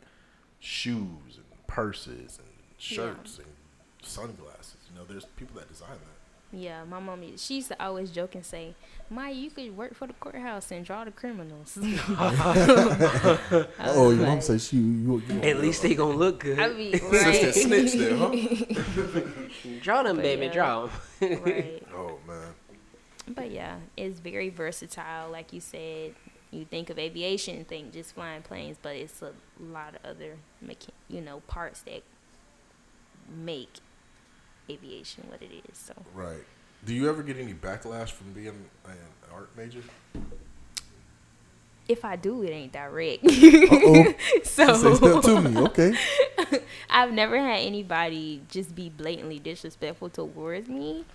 [0.59, 2.47] shoes and purses and
[2.77, 3.47] shirts and
[4.03, 4.77] sunglasses.
[4.89, 6.20] You know, there's people that design that.
[6.53, 7.23] Yeah, my mom.
[7.37, 8.75] She used to always joke and say,
[9.09, 11.77] "Maya, you could work for the courthouse and draw the criminals."
[13.79, 14.75] oh, your mom says she.
[14.77, 16.59] You, you At least they gonna look good.
[16.59, 17.53] I mean, right?
[17.53, 18.35] snitch there, huh?
[19.81, 20.51] draw them, But baby, yeah.
[20.51, 21.43] draw them.
[21.43, 21.83] right.
[21.95, 22.53] Oh man.
[23.27, 25.31] But yeah, it's very versatile.
[25.31, 26.15] Like you said,
[26.51, 30.89] you think of aviation, think just flying planes, but it's a lot of other, mecha-
[31.07, 32.03] you know, parts that
[33.33, 33.75] make
[34.73, 35.77] aviation what it is.
[35.77, 36.43] So Right.
[36.83, 38.97] Do you ever get any backlash from being an
[39.31, 39.83] art major?
[41.91, 43.23] if I do, it ain't direct.
[43.25, 44.13] Uh-oh.
[44.43, 45.93] Say that so to me, okay?
[46.89, 51.05] I've never had anybody just be blatantly disrespectful towards me.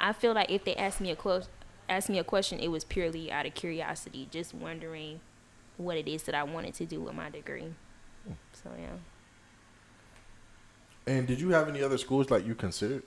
[0.00, 1.50] I feel like if they asked me a question,
[1.88, 5.20] asked me a question, it was purely out of curiosity, just wondering
[5.76, 7.72] what it is that I wanted to do with my degree.
[8.26, 8.32] Hmm.
[8.52, 8.96] So yeah.
[11.08, 13.02] And did you have any other schools like you considered?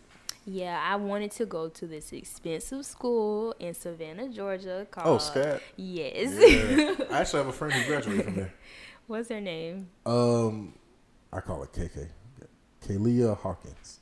[0.46, 5.22] Yeah, I wanted to go to this expensive school in Savannah, Georgia Called, Oh, called
[5.46, 5.62] SCAD.
[5.76, 6.32] Yes.
[7.00, 7.06] Yeah.
[7.12, 8.54] I actually have a friend who graduated from there.
[9.08, 9.90] What's her name?
[10.06, 10.74] Um,
[11.32, 12.08] I call her KK,
[12.84, 14.00] Kalia Hawkins.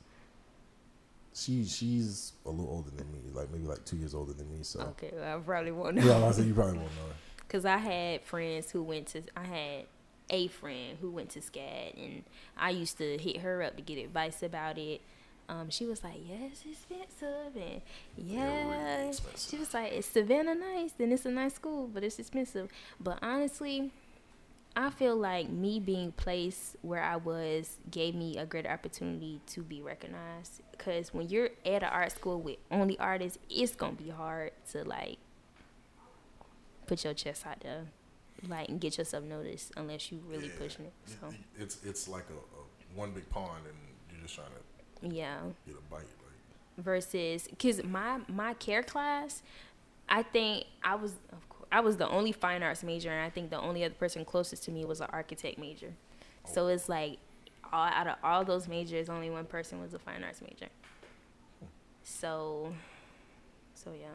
[1.34, 4.62] She she's a little older than me, like maybe like two years older than me.
[4.62, 6.04] So Okay, well, I probably won't know.
[6.04, 7.02] yeah, I said you probably won't know.
[7.48, 9.22] Cause I had friends who went to.
[9.36, 9.84] I had
[10.30, 12.24] a friend who went to SCAD, and
[12.56, 15.02] I used to hit her up to get advice about it.
[15.48, 17.82] Um, she was like, "Yeah, it's expensive," and
[18.16, 22.20] yeah, really she was like, "It's Savannah nice, then it's a nice school, but it's
[22.20, 22.70] expensive."
[23.00, 23.90] But honestly,
[24.76, 29.62] I feel like me being placed where I was gave me a great opportunity to
[29.62, 30.62] be recognized.
[30.78, 34.84] Cause when you're at an art school with only artists, it's gonna be hard to
[34.84, 35.18] like
[36.86, 37.86] put your chest out there,
[38.48, 40.52] like and get yourself noticed unless you really Yeah.
[40.58, 40.92] pushing it.
[41.06, 43.76] So It's it's like a, a one big pond, and
[44.10, 45.38] you're just trying to yeah.
[45.66, 46.00] get a bite.
[46.00, 46.06] Like
[46.78, 49.42] Versus, cause my my care class,
[50.08, 53.30] I think I was of course I was the only fine arts major, and I
[53.30, 55.92] think the only other person closest to me was an architect major.
[56.46, 57.18] Oh, so it's like,
[57.72, 60.68] all, out of all those majors, only one person was a fine arts major.
[61.60, 61.66] Hmm.
[62.02, 62.72] So,
[63.74, 64.06] so yeah.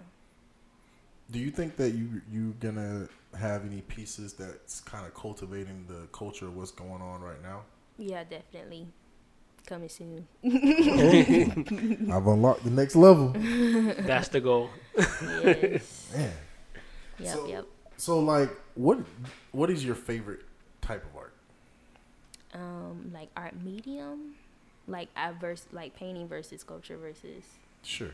[1.31, 3.07] Do you think that you you gonna
[3.37, 7.61] have any pieces that's kind of cultivating the culture of what's going on right now?
[7.97, 8.87] Yeah, definitely.
[9.65, 10.27] Coming soon.
[12.11, 13.29] I've unlocked the next level.
[13.99, 14.69] That's the goal.
[14.95, 16.11] yes.
[16.15, 16.31] Man.
[17.19, 17.65] Yep, So- yep.
[17.97, 18.99] So like, what
[19.53, 20.41] what is your favorite
[20.81, 21.33] type of art?
[22.53, 24.35] Um, like art medium,
[24.87, 27.43] like I vers like painting versus sculpture versus.
[27.83, 28.11] Sure.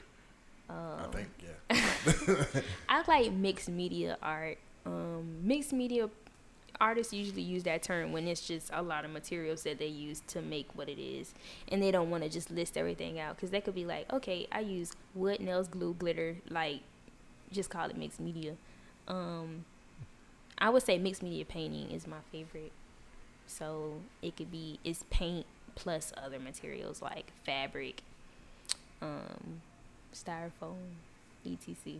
[0.71, 2.61] I Um, think yeah.
[2.89, 4.57] I like mixed media art.
[4.85, 6.09] Um, mixed media
[6.79, 10.21] artists usually use that term when it's just a lot of materials that they use
[10.27, 11.33] to make what it is,
[11.67, 14.47] and they don't want to just list everything out because they could be like, okay,
[14.51, 16.81] I use wood, nails, glue, glitter, like
[17.51, 18.55] just call it mixed media.
[19.07, 19.65] Um,
[20.57, 22.71] I would say mixed media painting is my favorite.
[23.47, 25.45] So it could be it's paint
[25.75, 28.01] plus other materials like fabric,
[29.01, 29.61] um,
[30.13, 30.77] styrofoam,
[31.45, 31.99] etc.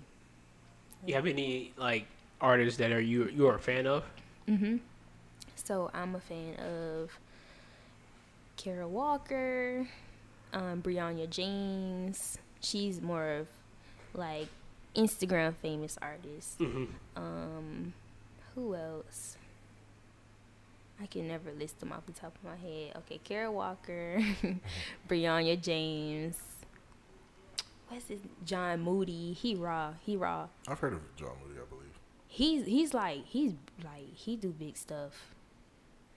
[1.05, 2.05] You have any like
[2.39, 4.03] artists that are you you are a fan of?
[4.47, 4.77] Mm-hmm.
[5.55, 7.11] So I'm a fan of
[8.57, 9.87] Kara Walker,
[10.53, 12.37] um, Brianna James.
[12.59, 13.47] She's more of
[14.13, 14.47] like
[14.95, 16.59] Instagram famous artist.
[16.59, 16.85] Mm-hmm.
[17.15, 17.93] Um,
[18.55, 19.37] who else?
[21.01, 22.93] I can never list them off the top of my head.
[22.97, 24.19] Okay, Kara Walker,
[25.09, 26.37] Brianna James.
[27.91, 29.33] What's his John Moody?
[29.33, 29.93] He raw.
[30.05, 30.47] He raw.
[30.67, 31.85] I've heard of John Moody, I believe.
[32.27, 35.33] he's he's like he's like he do big stuff.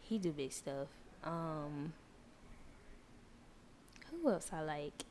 [0.01, 0.89] He do big stuff.
[1.25, 1.93] Um
[4.11, 5.05] who else I like?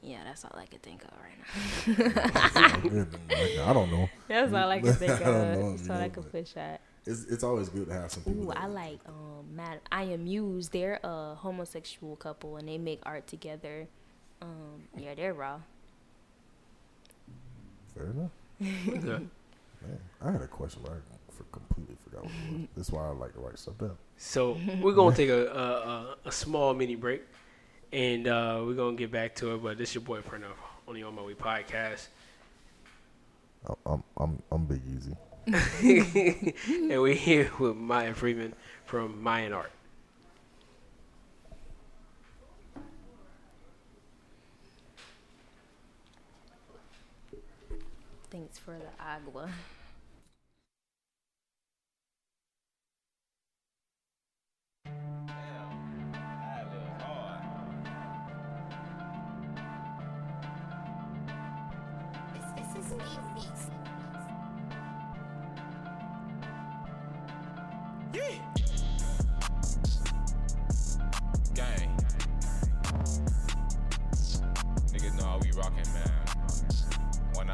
[0.00, 3.64] Yeah, that's all I can think of right now.
[3.66, 4.08] I don't know.
[4.28, 5.58] that's all I can think I of.
[5.58, 6.78] know, That's all I know, can but- push out.
[7.06, 8.48] It's it's always good to have some people.
[8.48, 10.68] Ooh, I like um Mad I am Muse.
[10.68, 13.88] They're a homosexual couple and they make art together.
[14.42, 15.58] Um yeah, they're raw.
[17.94, 18.30] Fair enough.
[18.60, 19.24] Okay.
[19.80, 20.96] Man, I had a question, but I
[21.32, 22.68] for completely forgot what it was.
[22.76, 23.96] That's why I like to write stuff down.
[24.16, 27.22] So we're gonna take a a, a, a small mini break,
[27.92, 29.62] and uh, we're gonna get back to it.
[29.62, 32.08] But this is your boy Pranav on the On My Way podcast,
[33.66, 35.16] I'm I'm I'm, I'm Big Easy.
[36.90, 39.70] and we're here with Maya Freeman from Mayan Art.
[48.30, 49.48] Thanks for the agua.
[68.12, 68.20] Yeah.
[71.54, 71.96] Gang.
[74.92, 76.27] Niggas know how we rockin', man.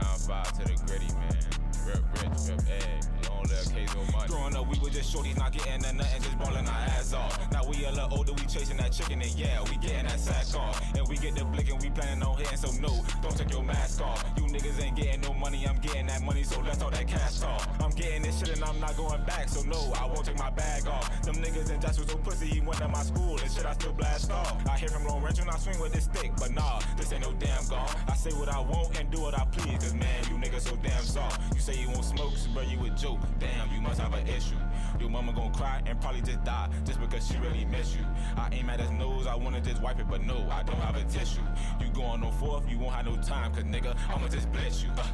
[0.05, 1.39] Round five to the gritty, man.
[1.87, 4.29] Rip rich, rip egg the occasional money.
[4.29, 7.39] Growing up, we were just shorties, not getting a nothing, just balling our ass off.
[7.53, 10.49] Now we a little older, we chasing that chicken, and yeah, we getting that sack
[10.59, 10.81] off.
[10.97, 13.63] And we get the blick, and we planning on hitting, so no, don't take your
[13.63, 14.25] mask off.
[14.37, 17.43] You niggas ain't getting no money, I'm getting that money, so let's all that cash
[17.43, 17.69] off.
[17.81, 20.51] I'm getting this shit, and I'm not going back, so no, I won't take my
[20.51, 21.23] bag off.
[21.23, 23.93] Them niggas in Joshua's so pussy, he went to my school, and shit, I still
[23.93, 24.67] blast off.
[24.69, 27.23] I hear him long range when I swing with this stick, but nah, this ain't
[27.23, 27.89] no damn gone.
[28.09, 30.77] I say what I want and do what I please, cause man, you niggas so
[30.77, 31.41] damn soft.
[31.55, 33.21] You say you won't smoke, but you a joke.
[33.39, 34.57] Damn, you must have an issue.
[35.01, 38.05] Your mama gon' cry and probably just die just because she really miss you.
[38.37, 40.97] I aim at his nose, I wanna just wipe it, but no, I don't have
[40.97, 41.43] a tissue.
[41.81, 44.91] You going on fourth, you won't have no time, cause nigga, I'ma just blitz you.
[44.97, 45.07] Uh,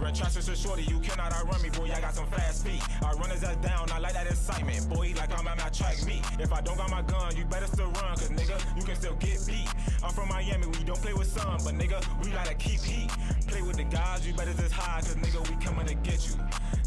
[0.00, 2.82] run tracks so shorty, you cannot outrun me, boy, I got some fast feet.
[3.04, 5.68] I run his ass down, I like that excitement, boy, he like I'm at my
[5.68, 6.24] track meet.
[6.40, 9.14] If I don't got my gun, you better still run, cause nigga, you can still
[9.14, 9.68] get beat.
[10.02, 13.10] I'm from Miami, we don't play with sun, but nigga, we gotta keep heat.
[13.46, 16.34] Play with the guys, you better just hide, cause nigga, we coming to get you.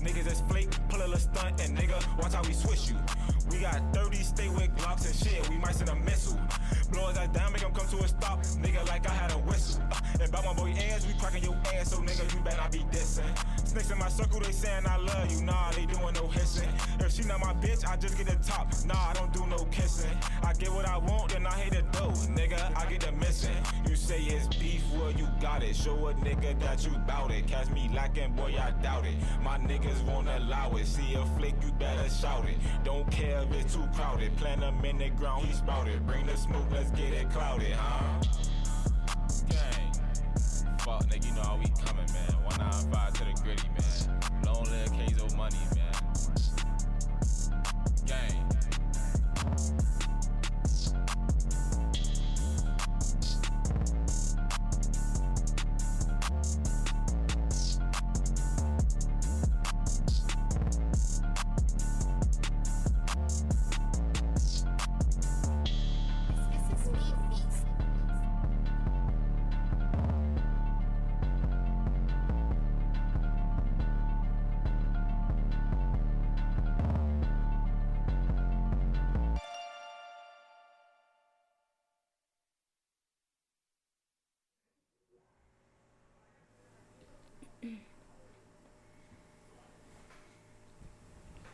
[0.04, 2.98] Niggas that's flake, pull a stunt, and nigga, watch how we switch you.
[3.50, 6.38] We got 30 stay with Glocks and shit, we might send a missile.
[6.92, 9.82] Blow us down, make them come to a stop, nigga, like I had a whistle.
[9.92, 12.80] Uh, about my boy ass, we cracking your ass, so nigga, you better not be
[12.92, 13.32] dissing.
[13.66, 16.70] Snakes in my circle, they saying I love you, nah, they doing no hissing.
[17.14, 18.74] She not my bitch, I just get the top.
[18.88, 20.10] Nah, I don't do no kissing.
[20.44, 22.76] I get what I want, and I hate the dough, nigga.
[22.76, 23.56] I get the missing.
[23.88, 25.76] You say it's beef, well, you got it.
[25.76, 27.46] Show a nigga that you bout it.
[27.46, 29.14] Catch me lacking, boy, I doubt it.
[29.44, 30.88] My niggas won't allow it.
[30.88, 32.58] See a flick, you better shout it.
[32.84, 34.36] Don't care if it's too crowded.
[34.38, 36.08] Plant them in the ground, he sprouted.
[36.08, 38.24] Bring the smoke, let's get it clouded, huh?
[39.50, 39.94] Gang.
[40.80, 42.44] Fuck, nigga, you know how we coming, man.
[42.44, 44.44] 195 to the gritty, man.
[44.46, 44.94] Long live
[45.36, 45.58] money,
[49.46, 49.83] you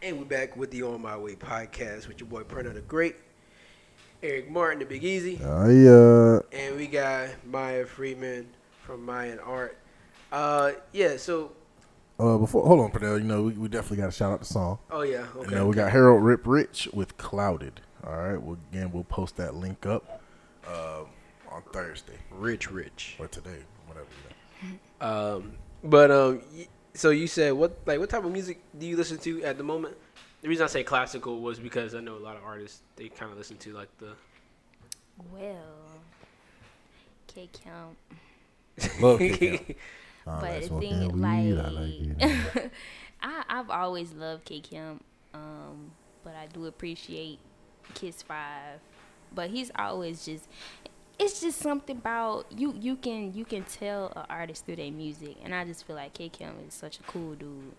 [0.10, 3.16] And we're back with the On My Way podcast with your boy Prano the Great,
[4.24, 5.40] Eric Martin the Big Easy.
[5.44, 6.60] Oh, yeah.
[6.60, 8.48] And we got Maya Freeman
[8.82, 9.78] from Mayan Art.
[10.32, 11.52] Uh, yeah, so.
[12.20, 13.20] Uh, before hold on, Pernell.
[13.20, 14.80] You know we, we definitely got to shout out the song.
[14.90, 15.52] Oh yeah, okay.
[15.52, 19.38] You know, we got Harold Rip Rich with "Clouded." All right, well, again we'll post
[19.38, 20.24] that link up
[20.68, 21.02] uh,
[21.52, 22.18] on Thursday.
[22.32, 24.08] Rich, Rich, or today, whatever.
[24.64, 25.36] You know.
[25.36, 25.52] Um,
[25.84, 26.42] but um,
[27.00, 29.64] so you said what like what type of music do you listen to at the
[29.64, 29.96] moment?
[30.42, 33.32] The reason I say classical was because I know a lot of artists they kind
[33.32, 34.16] of listen to like the.
[35.32, 35.56] Well,
[37.28, 37.96] K camp
[39.00, 39.20] Love
[40.26, 42.72] but the thing like, I, like
[43.22, 45.02] I have always loved K camp
[45.34, 45.92] um,
[46.26, 47.40] but I do appreciate
[47.94, 48.82] Kiss Five.
[49.34, 50.50] But he's always just
[51.20, 55.36] it's just something about you you can you can tell an artist through their music
[55.44, 57.74] and I just feel like K Kim is such a cool dude.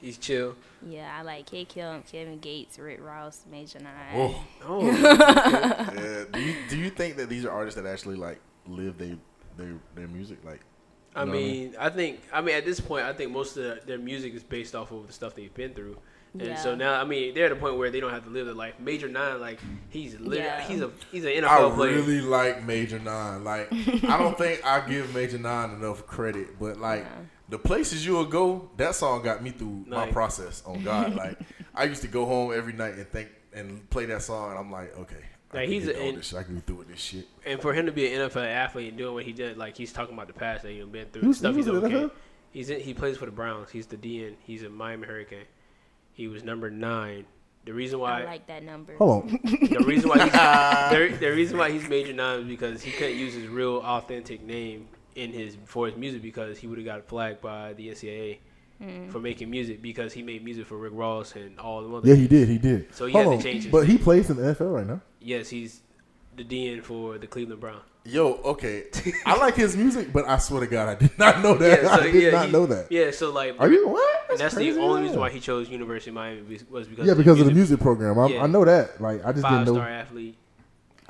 [0.00, 0.54] He's chill.
[0.86, 3.92] Yeah, I like K Kim, Kevin Gates, Rick Ross, Major Nine.
[4.14, 4.44] Oh.
[4.64, 4.80] Oh.
[5.98, 6.24] Yeah.
[6.32, 9.16] do you do you think that these are artists that actually like live their
[9.56, 10.60] their their music like
[11.16, 13.64] I mean, I mean, I think I mean at this point I think most of
[13.64, 15.98] the, their music is based off of the stuff they've been through.
[16.34, 16.56] And yeah.
[16.56, 18.54] so now, I mean, they're at a point where they don't have to live their
[18.54, 18.74] life.
[18.78, 19.58] Major Nine, like
[19.88, 20.60] he's li- yeah.
[20.60, 21.92] he's a he's an NFL I player.
[21.92, 23.44] I really like Major Nine.
[23.44, 27.24] Like I don't think I give Major Nine enough credit, but like yeah.
[27.48, 30.62] the places you will go, that song got me through like, my process.
[30.66, 31.38] On God, like
[31.74, 34.70] I used to go home every night and think and play that song, and I'm
[34.70, 37.26] like, okay, like I he's a, and, I can be through with this shit.
[37.46, 39.92] And for him to be an NFL athlete and doing what he did, like he's
[39.92, 42.10] talking about the past that he's been through, stuff he's okay.
[42.50, 43.70] He's in, he plays for the Browns.
[43.70, 44.34] He's the DN.
[44.40, 45.44] He's a Miami Hurricane.
[46.18, 47.26] He was number nine.
[47.64, 48.96] The reason why I like that number.
[48.96, 49.40] Hold on.
[49.44, 50.32] The reason why he's,
[51.12, 54.42] the, the, reason why he's major nine is because he couldn't use his real authentic
[54.42, 58.38] name in his for his music because he would have got flagged by the NCAA
[58.82, 59.12] mm.
[59.12, 62.08] for making music because he made music for Rick Ross and all the other.
[62.08, 62.48] Yeah, he did.
[62.48, 62.92] He did.
[62.92, 63.38] So he Hold had on.
[63.38, 63.62] to change.
[63.62, 63.90] His but name.
[63.92, 65.00] he plays in the NFL right now.
[65.20, 65.82] Yes, he's
[66.34, 67.84] the DN for the Cleveland Browns.
[68.08, 68.84] Yo, okay.
[69.26, 71.82] I like his music, but I swear to God, I did not know that.
[71.82, 72.86] Yeah, so, I did yeah, not he- know that.
[72.90, 74.30] Yeah, so like, Are you what?
[74.30, 75.02] and that's the only man.
[75.02, 77.52] reason why he chose University of Miami was- was because Yeah, of because of the
[77.52, 77.70] music.
[77.72, 78.18] music program.
[78.18, 78.44] I, Yeah.
[78.44, 79.00] I know that.
[79.00, 79.80] Like, I just Five didn't know.
[79.80, 80.36] Five star athlete.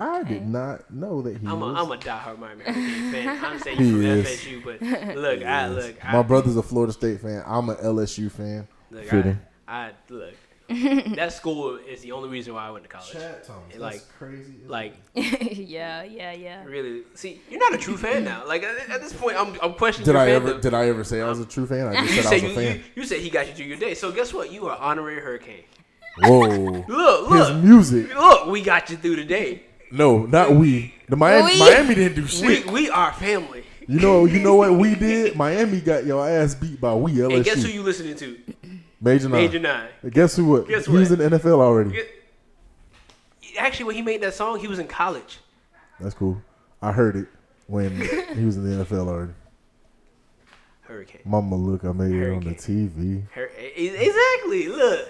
[0.01, 1.77] I did not know that he I'm a, was.
[1.77, 3.39] I'm a diehard Miami fan.
[3.45, 4.27] I'm saying He you from is.
[4.27, 6.05] FSU, but look, I look.
[6.05, 7.43] I, My brother's a Florida State fan.
[7.47, 8.67] I'm an LSU fan.
[8.91, 9.41] Look, Fitting.
[9.67, 10.35] I, I look.
[11.17, 13.11] that school is the only reason why I went to college.
[13.13, 14.55] Thomas, Like- that's crazy.
[14.67, 16.65] Like, yeah, yeah, yeah.
[16.65, 18.47] really, see, you're not a true fan now.
[18.47, 20.55] Like at, at this point, I'm, I'm questioning did your I ever?
[20.55, 20.61] fandom.
[20.61, 21.87] Did I ever say I was a true fan?
[21.89, 22.77] I just you said I said was a you, fan.
[22.77, 23.95] you, you said he got you through your day.
[23.95, 24.53] So guess what?
[24.53, 25.65] You are honorary Hurricane.
[26.21, 26.49] Whoa.
[26.49, 28.15] Look, look, His look, music.
[28.15, 28.47] look.
[28.49, 29.63] We got you through the day.
[29.91, 30.95] No, not we.
[31.09, 31.59] The Miami, We?
[31.61, 32.71] Miami didn't do We shit.
[32.71, 33.65] we are family.
[33.87, 35.35] You know, you know what we did?
[35.35, 37.37] Miami got your ass beat by we LSU.
[37.37, 38.39] And guess who you listening to?
[39.01, 39.43] Major nine.
[39.43, 39.89] Major Nine.
[40.11, 40.45] Guess who?
[40.47, 40.69] What?
[40.69, 41.91] Guess he was in the NFL already.
[41.93, 42.15] Get-
[43.59, 45.39] Actually, when he made that song, he was in college.
[45.99, 46.41] That's cool.
[46.81, 47.27] I heard it
[47.67, 47.91] when
[48.37, 49.33] he was in the NFL already.
[50.83, 51.21] Hurricane.
[51.25, 53.25] Mama, look, I made it on the TV.
[53.33, 54.69] Hur- Exactly.
[54.69, 55.09] Look,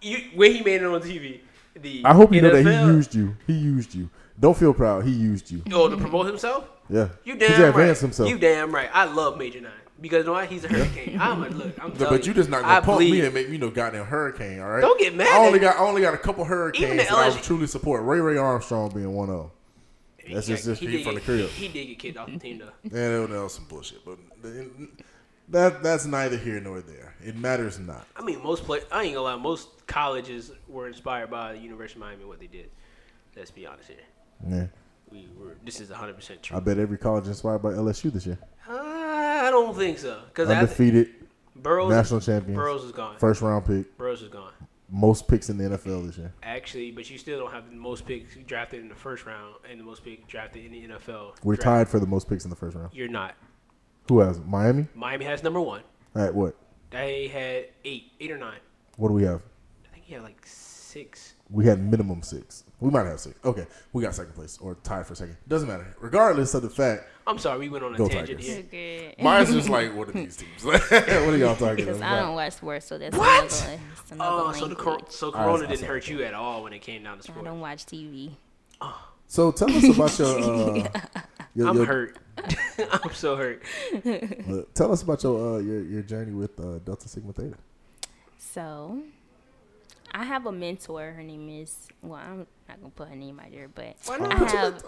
[0.00, 1.40] you when he made it on the TV.
[1.74, 3.36] The I hope you know that he used you.
[3.46, 4.08] He used you.
[4.38, 5.04] Don't feel proud.
[5.04, 5.62] He used you.
[5.72, 6.68] Oh, to promote himself.
[6.88, 7.08] Yeah.
[7.24, 7.68] You he damn right.
[7.68, 8.28] advanced himself.
[8.28, 8.88] You damn right.
[8.92, 10.48] I love Major Nine because you know what?
[10.48, 11.18] He's a hurricane.
[11.20, 11.78] I'm a look.
[11.82, 13.70] I'm telling but you just not gonna I pump believe- me and make me no
[13.70, 14.80] goddamn hurricane, all right?
[14.80, 17.42] Don't get mad I only got I only got a couple hurricanes that I would
[17.42, 18.04] truly support.
[18.04, 19.50] Ray Ray Armstrong being one of them.
[20.32, 21.48] That's just just he did from the crib.
[21.50, 22.70] He, he did get kicked off the team though.
[22.84, 24.18] Yeah, that was some bullshit, but
[25.48, 27.14] that that's neither here nor there.
[27.24, 28.06] It matters not.
[28.16, 28.80] I mean, most play.
[28.92, 29.42] I ain't gonna lie.
[29.42, 32.24] Most colleges were inspired by the University of Miami.
[32.24, 32.70] What they did.
[33.36, 33.96] Let's be honest here.
[34.48, 34.66] Yeah.
[35.10, 35.56] We were.
[35.64, 36.56] This is 100 percent true.
[36.56, 38.38] I bet every college inspired by LSU this year.
[38.68, 40.22] Uh, I don't think so.
[40.28, 41.08] Because Undefeated,
[41.56, 42.54] Burrows, national champion.
[42.56, 43.16] Burrows is gone.
[43.18, 44.52] first round pick, Burrows is gone.
[44.88, 46.32] most picks in the NFL this year.
[46.42, 49.78] Actually, but you still don't have the most picks drafted in the first round and
[49.80, 51.34] the most picks drafted in the NFL.
[51.42, 51.64] We're draft.
[51.64, 52.90] tied for the most picks in the first round.
[52.92, 53.34] You're not.
[54.08, 54.46] Who has it?
[54.46, 54.86] Miami?
[54.94, 55.82] Miami has number one.
[56.14, 56.56] At what?
[56.90, 58.58] They had eight, eight or nine.
[58.96, 59.40] What do we have?
[59.88, 61.34] I think he had like six.
[61.48, 62.64] We had minimum six.
[62.80, 63.38] We might have six.
[63.44, 65.36] Okay, we got second place or tied for second.
[65.46, 65.94] Doesn't matter.
[66.00, 68.46] Regardless of the fact, I'm sorry, we went on a Go tangent Tigers.
[68.70, 69.12] here.
[69.16, 69.22] Good.
[69.24, 70.64] mine's just like, what are these teams?
[70.64, 72.12] what are y'all talking Because about?
[72.12, 73.28] I don't watch sports, so that's What?
[73.28, 76.10] another, that's another Oh, so the cor- so Corona I'll didn't hurt that.
[76.10, 77.40] you at all when it came down to sports.
[77.40, 78.32] I don't watch TV.
[79.26, 80.38] So tell us about your.
[80.38, 80.88] Uh,
[81.54, 82.18] your, I'm your- hurt.
[82.90, 83.62] I'm so hurt.
[84.04, 87.56] uh, tell us about your uh, your your journey with uh, Delta Sigma Theta.
[88.38, 89.00] So,
[90.12, 91.12] I have a mentor.
[91.12, 94.34] Her name is well, I'm not gonna put her name out there, but Why I
[94.48, 94.82] have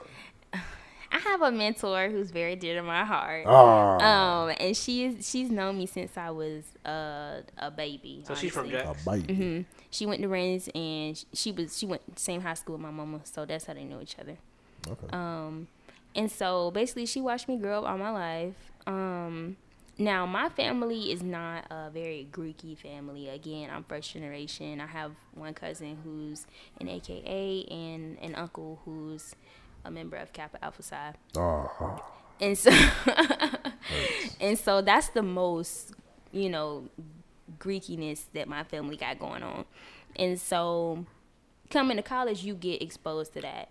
[1.13, 3.45] I have a mentor who's very dear to my heart.
[3.47, 8.25] Ah, Um, and she's she's known me since I was uh, a baby.
[8.27, 8.79] So she's from honestly.
[8.83, 8.97] Jack.
[9.01, 9.31] a bite.
[9.31, 9.61] hmm
[9.91, 12.91] She went to Raines, and sh- she was she went same high school with my
[12.91, 14.37] mama, so that's how they know each other.
[14.89, 15.07] Okay.
[15.13, 15.69] Um,
[16.15, 18.55] and so basically, she watched me grow up all my life.
[18.87, 19.57] Um,
[19.99, 23.29] now my family is not a very Greeky family.
[23.29, 24.81] Again, I'm first generation.
[24.81, 26.47] I have one cousin who's
[26.81, 29.35] an AKA and an uncle who's
[29.85, 31.15] a member of Kappa Alpha Psi.
[31.37, 32.01] Ah,
[32.41, 32.71] And so,
[34.41, 35.93] and so that's the most,
[36.33, 36.89] you know,
[37.59, 39.65] Greekiness that my family got going on.
[40.17, 41.07] And so,
[41.71, 43.69] coming to college, you get exposed to that.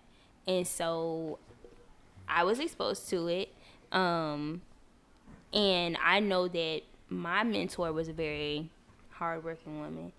[0.47, 1.39] And so,
[2.27, 3.53] I was exposed to it.
[3.91, 4.61] Um,
[5.53, 8.69] and I know that my mentor was a very
[9.09, 10.13] hardworking woman.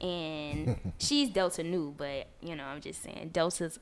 [0.00, 3.78] And she's Delta new, but, you know, I'm just saying, Deltas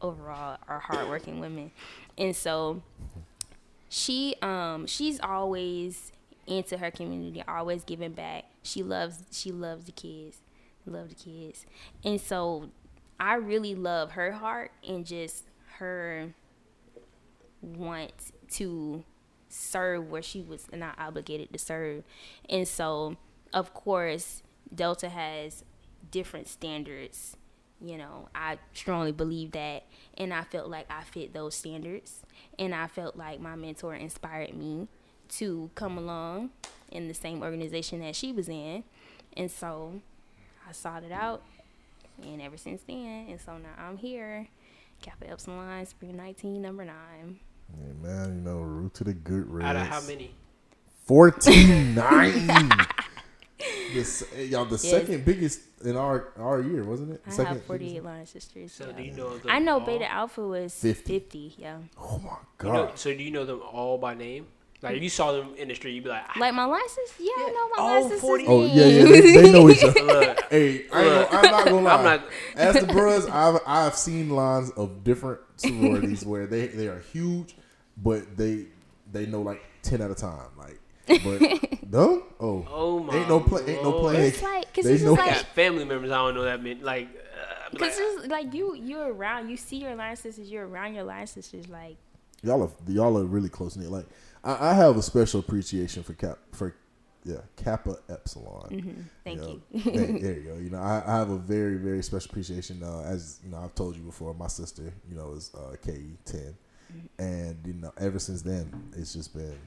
[0.00, 1.70] overall are hardworking women.
[2.16, 2.82] And so,
[3.88, 6.12] she um she's always
[6.46, 8.44] into her community, always giving back.
[8.62, 10.38] She loves she loves the kids,
[10.86, 11.66] love the kids,
[12.04, 12.70] and so
[13.20, 15.44] I really love her heart and just
[15.78, 16.34] her
[17.62, 18.12] want
[18.50, 19.04] to
[19.48, 22.04] serve where she was not obligated to serve,
[22.48, 23.16] and so
[23.52, 24.42] of course
[24.74, 25.64] Delta has
[26.10, 27.36] different standards.
[27.80, 29.84] You know, I strongly believe that,
[30.16, 32.22] and I felt like I fit those standards,
[32.58, 34.88] and I felt like my mentor inspired me
[35.36, 36.50] to come along
[36.90, 38.82] in the same organization that she was in,
[39.36, 40.00] and so
[40.68, 41.42] I sought it out,
[42.20, 44.48] and ever since then, and so now I'm here,
[45.02, 47.38] Kappa Epsilon, Line, Spring 19, number nine.
[47.78, 49.66] yeah, man, you know, root to the good Reds.
[49.66, 50.34] Out of how many?
[51.06, 52.70] 14 9.
[53.94, 54.82] This, y'all, the Yes.
[54.90, 57.22] second biggest in our our year, wasn't it?
[57.26, 58.04] I second have 48 biggest?
[58.04, 58.72] line sisters.
[58.72, 58.92] So yeah.
[58.96, 59.86] do you know them I know all?
[59.86, 61.12] Beta Alpha was 50.
[61.20, 61.54] 50.
[61.58, 61.78] yeah.
[61.98, 62.30] Oh my
[62.66, 62.98] You know, god!
[62.98, 64.46] so do you know them all by name?
[64.80, 67.10] Like if you saw them in the street, you'd be like, ah, Like my license?
[67.18, 68.20] Yeah, I know my Oh, license.
[68.20, 70.02] 40 is Oh yeah, yeah, they, they know each other.
[70.02, 70.40] Look.
[70.50, 71.94] hey, I am not gonna lie.
[71.94, 72.24] I'm not-
[72.54, 77.56] As the bros, I've I've seen lines of different sororities where they they are huge,
[77.96, 78.66] but they
[79.10, 80.46] they know like ten at a time.
[80.56, 80.78] Like,
[81.08, 84.14] but no, oh, Oh my ain't no play, ain't no Lord.
[84.14, 84.28] play.
[84.28, 86.10] It's like, cause They it's know- just like, family members.
[86.10, 87.08] I don't know that meant like.
[87.08, 90.94] Uh, like, cause it's like you, you're around, you see your line sisters, you're around
[90.94, 91.96] your line sisters, like,
[92.42, 93.90] y'all are y'all are really close knit.
[93.90, 94.06] Like,
[94.44, 96.74] I, I have a special appreciation for cap for
[97.24, 98.68] yeah Kappa Epsilon.
[98.70, 99.80] mm-hmm, thank know, you.
[99.82, 100.54] there, there you go.
[100.54, 102.82] You know, I, I have a very, very special appreciation.
[102.82, 106.16] Uh, as you know, I've told you before, my sister, you know, is uh, KE
[106.24, 106.56] 10
[107.18, 109.58] and you know, ever since then, it's just been,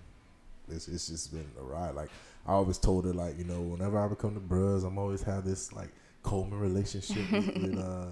[0.72, 1.96] it's, it's just been a ride.
[1.96, 2.10] Like
[2.48, 5.46] I always told her, like you know, whenever I become the bros, I'm always have
[5.46, 5.90] this like
[6.24, 8.06] Coleman relationship with, with uh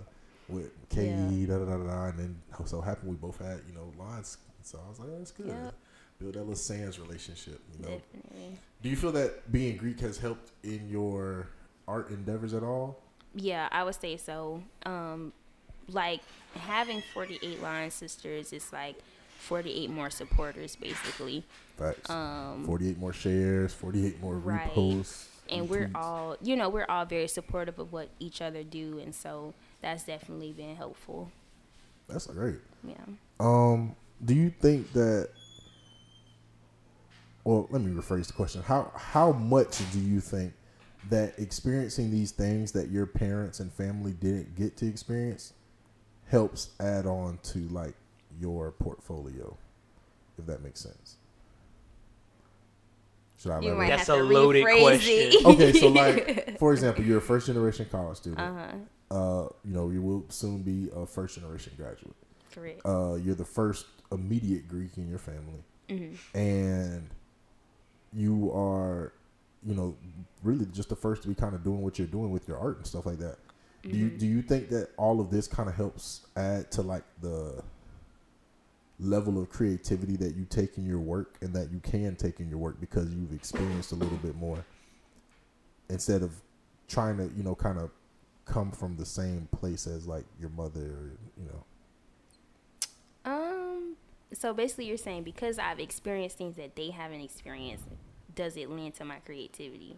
[0.47, 1.47] with KE, Yeah.
[1.47, 2.03] da da da da, da.
[2.07, 4.37] and then so happened we both had you know lines.
[4.63, 5.47] So I was like, oh, that's good.
[5.47, 5.73] Yep.
[6.19, 8.01] Build that little Sands relationship, you know.
[8.13, 8.57] Definitely.
[8.81, 11.47] Do you feel that being Greek has helped in your
[11.87, 12.99] art endeavors at all?
[13.35, 14.61] Yeah, I would say so.
[14.85, 15.31] Um,
[15.87, 16.19] like
[16.55, 18.95] having 48 line sisters is like
[19.39, 21.45] 48 more supporters, basically.
[21.79, 22.09] Facts.
[22.09, 24.69] Um, 48 more shares, 48 more Right.
[24.73, 25.27] reposts.
[25.49, 29.15] and we're all, you know, we're all very supportive of what each other do, and
[29.15, 31.31] so that's definitely been helpful.
[32.07, 32.59] That's great.
[32.83, 32.95] Yeah.
[33.39, 35.29] Um, do you think that?
[37.43, 38.61] Well, let me rephrase the question.
[38.61, 40.53] How how much do you think
[41.09, 45.53] that experiencing these things that your parents and family didn't get to experience
[46.27, 47.95] helps add on to like
[48.39, 49.57] your portfolio,
[50.37, 51.15] if that makes sense?
[53.41, 55.45] Should I You might That's have to a loaded rephrase question.
[55.45, 58.39] okay, so like for example, you're a first generation college student.
[58.39, 58.75] uh-huh.
[59.11, 62.15] Uh, you know, you will soon be a first generation graduate.
[62.53, 62.81] Correct.
[62.85, 65.63] Uh, you're the first immediate Greek in your family,
[66.35, 67.09] and
[68.13, 69.13] you are,
[69.65, 69.95] you know,
[70.43, 72.77] really just the first to be kind of doing what you're doing with your art
[72.77, 73.37] and stuff like that.
[73.83, 77.03] Do you do you think that all of this kind of helps add to like
[77.21, 77.63] the
[78.99, 82.49] level of creativity that you take in your work and that you can take in
[82.49, 84.65] your work because you've experienced a little bit more
[85.89, 86.33] instead of
[86.87, 87.91] trying to you know kind of
[88.45, 91.63] come from the same place as like your mother you know
[93.25, 93.95] Um.
[94.33, 97.85] So basically, you're saying because I've experienced things that they haven't experienced,
[98.35, 99.97] does it lend to my creativity?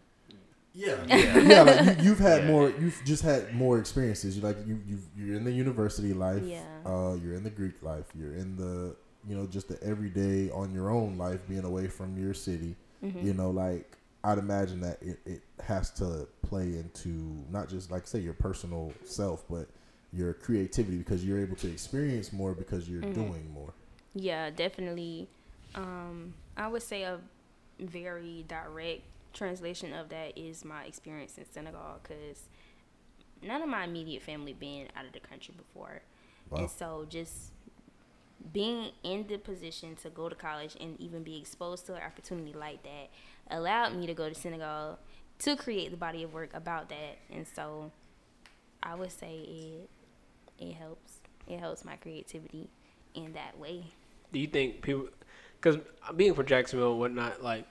[0.73, 1.37] Yeah, yeah.
[1.39, 2.47] yeah like you, you've had Yeah.
[2.47, 2.69] more.
[2.69, 4.37] You've just had more experiences.
[4.37, 6.43] You like you you you're in the university life.
[6.43, 6.63] Yeah.
[6.85, 8.05] Uh, you're in the Greek life.
[8.17, 8.95] You're in the
[9.27, 12.75] you know just the everyday on your own life, being away from your city.
[13.03, 13.25] Mm-hmm.
[13.27, 17.09] You know, like I'd imagine that it, it has to play into
[17.49, 19.67] not just like say your personal self, but
[20.13, 23.13] your creativity because you're able to experience more because you're Mm-hmm.
[23.13, 23.73] doing more.
[24.13, 25.27] Yeah, definitely.
[25.75, 27.19] Um, I would say a
[27.79, 29.01] very direct
[29.33, 32.47] translation of that is my experience in Senegal because
[33.41, 36.01] none of my immediate family been out of the country before,
[36.49, 36.59] Wow.
[36.59, 37.51] and so just
[38.53, 42.53] being in the position to go to college and even be exposed to an opportunity
[42.53, 43.09] like that
[43.49, 44.97] allowed me to go to Senegal
[45.39, 47.91] to create the body of work about that, and so
[48.83, 49.89] I would say it
[50.63, 51.13] it helps.
[51.47, 52.69] It helps my creativity
[53.15, 53.85] in that way.
[54.31, 55.07] Do you think people?
[55.59, 55.79] Because
[56.15, 57.65] being from Jacksonville and whatnot, like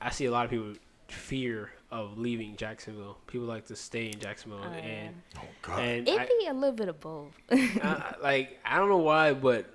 [0.00, 0.74] I see a lot of people
[1.14, 3.18] fear of leaving Jacksonville.
[3.26, 5.78] People like to stay in Jacksonville, Uh, and Oh God.
[5.80, 7.32] and It'd I, be a little bit of both.
[7.50, 9.66] I, I- like I don't know why, but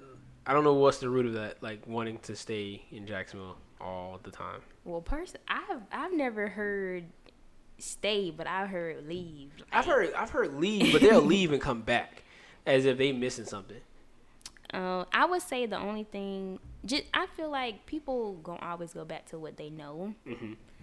[0.46, 1.62] I don't know what's the root of that.
[1.64, 4.62] Like wanting to stay in Jacksonville all the time.
[4.84, 7.06] well, person, I've I've never heard
[7.78, 9.52] stay, but I've heard leave.
[9.72, 12.24] I've heard I've heard leave, but they'll leave and come back
[12.66, 13.78] as if they missing something.
[14.74, 19.04] Um, I would say the only thing, just I feel like people gonna always go
[19.06, 20.14] back to what they know,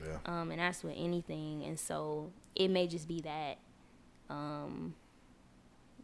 [0.05, 0.19] yeah.
[0.27, 1.65] um, and that's with anything.
[1.65, 3.59] And so it may just be that,
[4.31, 4.95] um,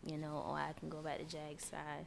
[0.04, 2.06] you know, or I can go back to Jag's side.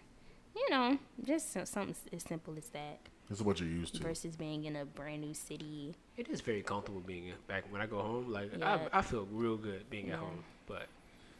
[0.55, 4.03] You know, just something as simple as that This is what you're used to.
[4.03, 5.95] versus being in a brand new city.
[6.15, 8.31] It is very comfortable being back when I go home.
[8.31, 8.87] Like Yeah.
[8.93, 10.43] I, I feel real good being at home.
[10.65, 10.87] But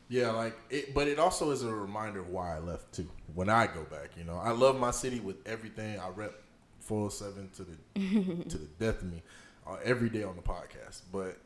[0.09, 3.09] Yeah, like it, but it also is a reminder of why I left too.
[3.33, 5.97] When I go back, you know, I love my city with everything.
[5.97, 6.33] I rep
[6.81, 9.23] 407 to the to the death of me
[9.67, 11.01] uh, every day on the podcast.
[11.11, 11.37] But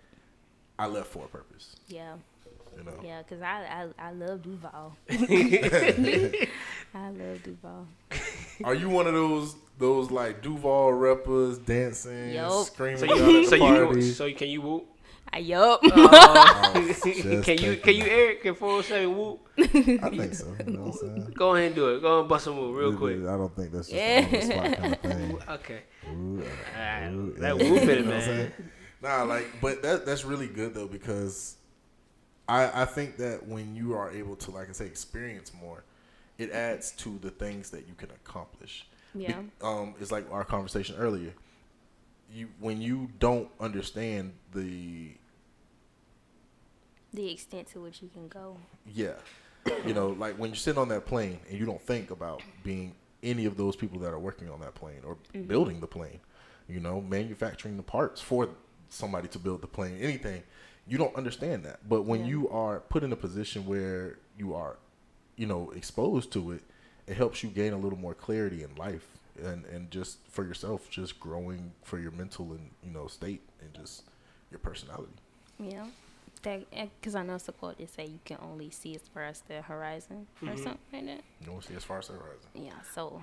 [0.77, 2.13] I left for a purpose, Yeah,
[2.77, 2.93] you know.
[3.03, 4.95] yeah, cause I I, I love Duval.
[5.09, 7.87] I love Duval.
[8.63, 12.65] Are you one of those those like Duval rappers dancing, Yup.
[12.65, 14.17] screaming so you at so you parties?
[14.17, 14.85] so you, can you whoop?
[15.37, 15.81] Yup.
[15.91, 19.47] Uh, just can you thinking can you Eric can 407 whoop?
[19.59, 20.55] I think so.
[20.65, 21.33] You know what I'm saying?
[21.35, 22.01] Go ahead and do it.
[22.01, 23.17] Go and bust a move real quick.
[23.19, 24.25] I don't think that's just Yeah.
[24.25, 25.39] on the spot kind of thing.
[25.49, 25.79] Okay.
[26.11, 26.43] Ooh,
[26.77, 27.71] Alright, ooh, that yeah.
[27.71, 28.53] whoop it, You know what I'm man.
[29.01, 31.55] Nah, like, but that that's really good though because
[32.47, 35.83] I I think that when you are able to, like I say, experience more,
[36.37, 38.85] it adds to the things that you can accomplish.
[39.15, 39.41] Be- Yeah.
[39.61, 41.33] um, it's like our conversation earlier.
[42.31, 45.11] You when you don't understand the
[47.13, 48.57] the extent to which you can go.
[48.85, 49.13] Yeah.
[49.85, 52.95] You know, like when you're sitting on that plane and you don't think about being
[53.21, 55.43] any of those people that are working on that plane or mm-hmm.
[55.43, 56.19] building the plane,
[56.67, 58.49] you know, manufacturing the parts for
[58.89, 60.43] somebody to build the plane, anything,
[60.87, 61.87] you don't understand that.
[61.87, 62.27] But when Yeah.
[62.27, 64.77] you are put in a position where you are,
[65.35, 66.63] you know, exposed to it,
[67.05, 70.89] it helps you gain a little more clarity in life and, and just for yourself,
[70.89, 74.03] just growing for your mental and, you know, state and just
[74.51, 75.13] your personality.
[75.59, 75.85] Yeah.
[76.43, 79.01] That eh, because I know it's a quote that say you can only see as
[79.13, 80.63] far as the horizon or mm-hmm.
[80.63, 81.23] something like that.
[81.41, 82.49] You know, see as far as the horizon.
[82.53, 82.71] Yeah.
[82.93, 83.21] So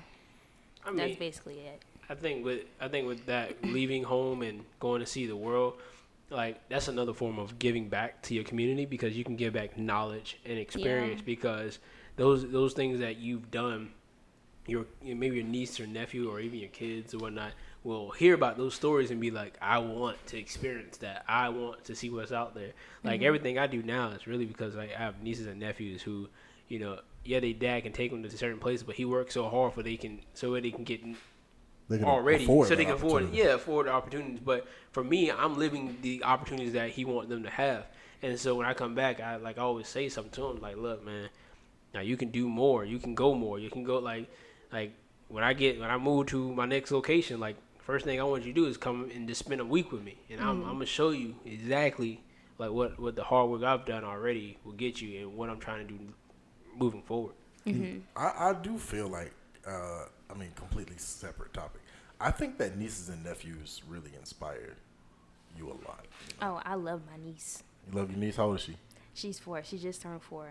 [0.84, 1.82] I that's mean, basically it.
[2.08, 5.74] I think with I think with that leaving home and going to see the world,
[6.30, 9.78] like that's another form of giving back to your community because you can give back
[9.78, 11.26] knowledge and experience Yeah.
[11.26, 11.78] because
[12.16, 13.92] those those things that you've done,
[14.66, 17.52] your maybe your niece or nephew or even your kids or whatnot
[17.86, 21.24] will hear about those stories and be like, I want to experience that.
[21.28, 22.72] I want to see what's out there.
[23.04, 23.26] Like mm-hmm.
[23.26, 26.28] everything I do now is really because like, I have nieces and nephews who,
[26.66, 29.48] you know, yeah, they dad can take them to certain places, but he works so
[29.48, 31.00] hard for they can so they can get
[31.88, 34.40] They can already, afford so they can afford, yeah, afford the opportunities.
[34.44, 37.86] But for me, I'm living the opportunities that he wants them to have.
[38.20, 40.76] And so when I come back, I like I always say something to him, like,
[40.76, 41.28] look, man,
[41.94, 44.28] now you can do more, you can go more, you can go like,
[44.72, 44.92] like
[45.28, 47.56] when I get when I move to my next location, like
[47.86, 50.02] first thing I want you to do is come and just spend a week with
[50.02, 52.20] me, and I'm, I'm gonna show you exactly
[52.58, 55.60] like what what the hard work I've done already will get you, and what I'm
[55.60, 56.00] trying to do
[56.76, 57.34] moving forward.
[57.66, 57.98] Mm-hmm.
[58.16, 59.32] I, I do feel like,
[59.66, 61.80] uh, I mean, completely separate topic.
[62.20, 64.76] I think that nieces and nephews really inspired
[65.56, 66.06] you a lot.
[66.42, 67.62] Oh, I love my niece.
[67.90, 68.36] You love your niece?
[68.36, 68.76] How old is she?
[69.14, 69.62] She's four.
[69.64, 70.50] She just turned four.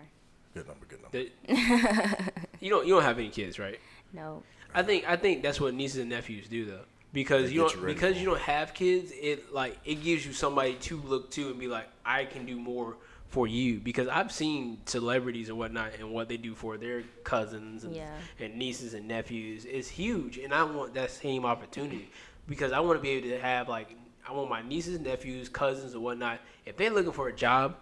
[0.54, 1.18] Good number, good number.
[1.18, 3.78] The- you don't you don't have any kids, right?
[4.12, 4.44] No.
[4.72, 6.84] I think I think that's what nieces and nephews do though,
[7.16, 9.10] because you don't because for you don't have kids.
[9.10, 12.58] It like it gives you somebody to look to and be like, I can do
[12.58, 12.98] more
[13.28, 17.84] for you because I've seen celebrities and whatnot and what they do for their cousins
[17.84, 18.14] and, Yeah.
[18.38, 22.10] and nieces and nephews is huge, and I want that same opportunity
[22.46, 23.96] because I want to be able to have like
[24.28, 26.40] I want my nieces, nephews, cousins, and whatnot.
[26.66, 27.76] If they're looking for a job,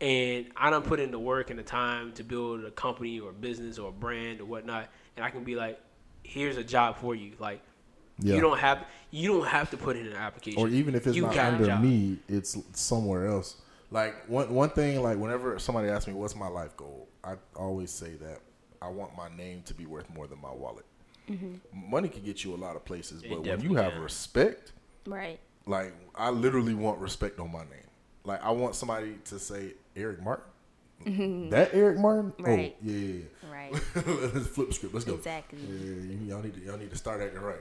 [0.00, 3.32] and I don't put in the work and the time to build a company or
[3.32, 5.78] business or a brand or whatnot, and I can be like,
[6.22, 7.32] here's a job for you.
[7.38, 7.60] Like
[8.20, 8.34] Yeah.
[8.34, 10.60] you don't have you don't have to put in an application.
[10.60, 13.56] or even if it's You not under me, it's somewhere else.
[13.90, 17.90] Like one one thing, like whenever somebody asks me what's my life goal, I always
[17.90, 18.40] say that
[18.82, 20.84] I want my name to be worth more than my wallet.
[21.30, 21.90] Mm-hmm.
[21.90, 24.02] Money can get you a lot of places, It but when you have can.
[24.02, 24.72] respect,
[25.06, 25.38] Right.
[25.66, 27.88] like I literally want respect on my name.
[28.24, 30.44] Like I want somebody to say Eric Martin.
[31.06, 31.50] Mm-hmm.
[31.50, 32.32] That Eric Martin?
[32.40, 32.76] Oh, right.
[32.76, 33.72] Oh, yeah, yeah, Right.
[34.34, 34.92] Let's flip script.
[34.94, 35.14] Let's go.
[35.14, 35.58] Exactly.
[35.60, 37.60] Yeah, y'all need to y'all need to start acting right.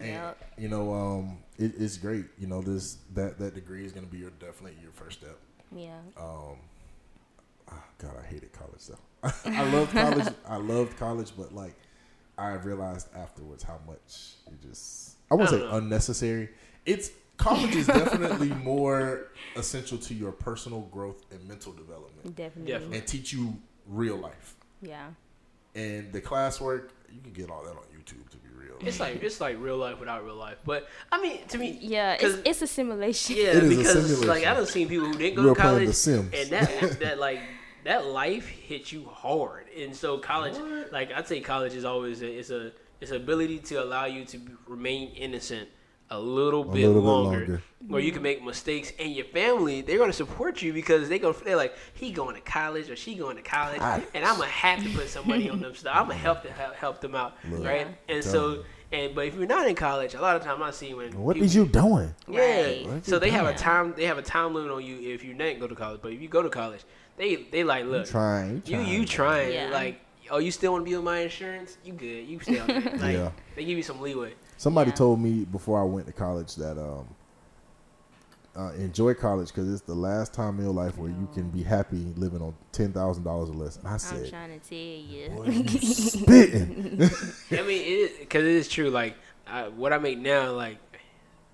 [0.00, 0.52] And Yep.
[0.58, 2.24] you know, um, it, it's great.
[2.38, 5.38] You know, this that that degree is gonna be your definitely your first step.
[5.72, 5.98] Yeah.
[6.18, 6.56] Um,
[7.70, 8.98] ah, God, I hated college though.
[9.44, 10.28] I loved college.
[10.48, 11.74] I loved college, but like
[12.38, 15.76] I realized afterwards how much it just I won't I say know.
[15.76, 16.48] unnecessary.
[16.86, 22.72] It's college is definitely more essential to your personal growth and mental development, Definitely.
[22.72, 22.98] Definitely.
[22.98, 23.54] and teach you
[23.86, 24.56] real life.
[24.82, 25.08] Yeah.
[25.74, 28.28] And the classwork, you can get all that on YouTube.
[28.30, 28.49] To be real,
[28.82, 30.58] It's like it's like real life without real life.
[30.64, 32.16] But I mean, to me, Yeah.
[32.16, 33.36] 'cause- It's, it's a simulation.
[33.36, 34.28] Yeah, It is a because simulation.
[34.28, 36.34] like I don't seen people who didn't go We were to playing college, The Sims.
[36.34, 37.40] and that that like
[37.84, 40.92] that life hits you hard, and so college, What?
[40.92, 44.38] like I'd say, college is always a, it's a it's ability to allow you to
[44.66, 45.68] remain innocent
[46.10, 47.62] a little bit little bit longer, longer.
[47.86, 51.32] where you can make mistakes, and your family they're gonna support you because they go
[51.32, 54.04] they're like he going to college or she going to college, College.
[54.14, 55.94] and I'm gonna have to put some money on them stuff.
[55.94, 57.64] I'm gonna help to help, help them out, Look.
[57.64, 57.86] right?
[58.08, 58.64] And Tell so.
[58.92, 61.34] And but if you're not in college, a lot of time I see when what
[61.34, 62.12] people- is you doing?
[62.28, 62.40] yeah.
[62.64, 63.06] Right.
[63.06, 65.32] So you they have a time they have a time limit on you if you
[65.32, 66.00] didn't go to college.
[66.02, 66.80] But if you go to college,
[67.16, 69.68] they they like look Trying, you you trying Yeah.
[69.70, 71.78] like oh you still want to be on my insurance?
[71.84, 72.26] You good?
[72.26, 72.80] You stay on there.
[72.98, 73.30] Like Yeah.
[73.54, 74.32] they give you some leeway.
[74.60, 74.96] Somebody Yeah.
[74.96, 77.06] told me before I went to college that um,
[78.54, 81.62] uh, enjoy college because it's the last time in your life where you can be
[81.62, 83.78] happy living on ten thousand dollars or less.
[83.78, 85.30] And I I'm trying to tell you.
[85.30, 87.00] "Boy, you spitting."
[87.58, 88.90] I mean, it because it is true.
[88.90, 90.76] Like I, what I make now, like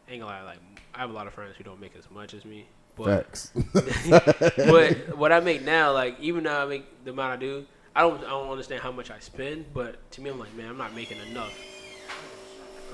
[0.08, 0.58] ain't gonna lie, like
[0.92, 3.52] I have a lot of friends who don't make as much as me, But Facts.
[4.66, 8.00] but what I make now, like even though I make the amount I do, I
[8.00, 9.66] don't I don't understand how much I spend.
[9.72, 11.56] But to me, I'm like, man, I'm not making enough.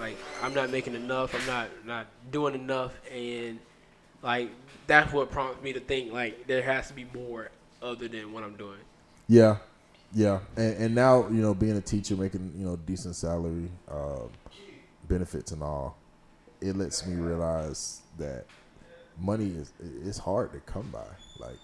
[0.02, 1.32] Like I'm not making enough.
[1.32, 3.60] I'm not not doing enough, and
[4.20, 4.50] like
[4.88, 8.42] that's what prompts me to think like there has to be more other than what
[8.42, 8.80] I'm doing.
[9.28, 9.58] Yeah,
[10.12, 14.28] yeah, and, and now you know being a teacher, making you know decent salary, um,
[15.06, 15.96] benefits and all,
[16.60, 18.46] it lets me realize that
[19.20, 19.72] money is
[20.04, 21.06] it's hard to come by.
[21.38, 21.58] Like,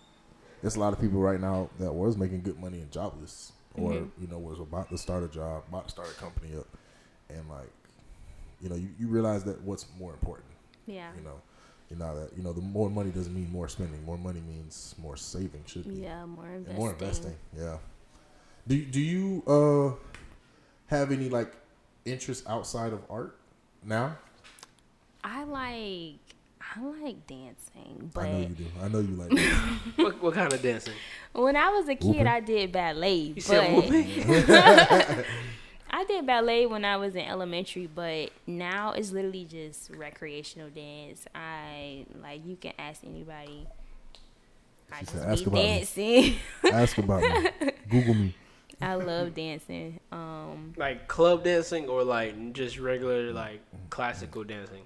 [0.62, 3.94] there's a lot of people right now that was making good money and jobless, or
[3.94, 6.68] you know was about to start a job, about to start a company up,
[7.28, 7.72] and like,
[8.60, 10.48] you know, you, you realize that what's more important.
[10.86, 11.10] Yeah.
[11.16, 11.40] You know,
[11.90, 14.04] you know that you know the more money doesn't mean more spending.
[14.04, 15.62] More money means more saving.
[15.66, 16.02] Should be.
[16.02, 16.76] Yeah, more And investing.
[16.76, 17.36] more investing.
[17.56, 17.76] Yeah.
[18.66, 19.96] Do Do you uh
[20.88, 21.54] have any like
[22.04, 23.38] interests outside of art
[23.84, 24.16] now?
[25.24, 26.20] I like
[26.60, 28.66] I like dancing, but I know you do.
[28.82, 29.32] I know you like.
[29.96, 30.94] What, what kind of dancing?
[31.32, 32.26] when I was a kid, Whooping?
[32.26, 33.14] I did ballet.
[33.14, 35.24] You but said whooping.
[35.98, 41.26] I did ballet when I was in elementary, but now it's literally just recreational dance.
[41.34, 43.66] I like you can ask anybody.
[44.92, 46.38] I She just said, "Ask be about me."
[46.72, 47.50] Ask about me.
[47.90, 48.34] Google me.
[48.80, 49.98] I love dancing.
[50.12, 54.84] Um, Like club dancing or like just regular like classical dancing.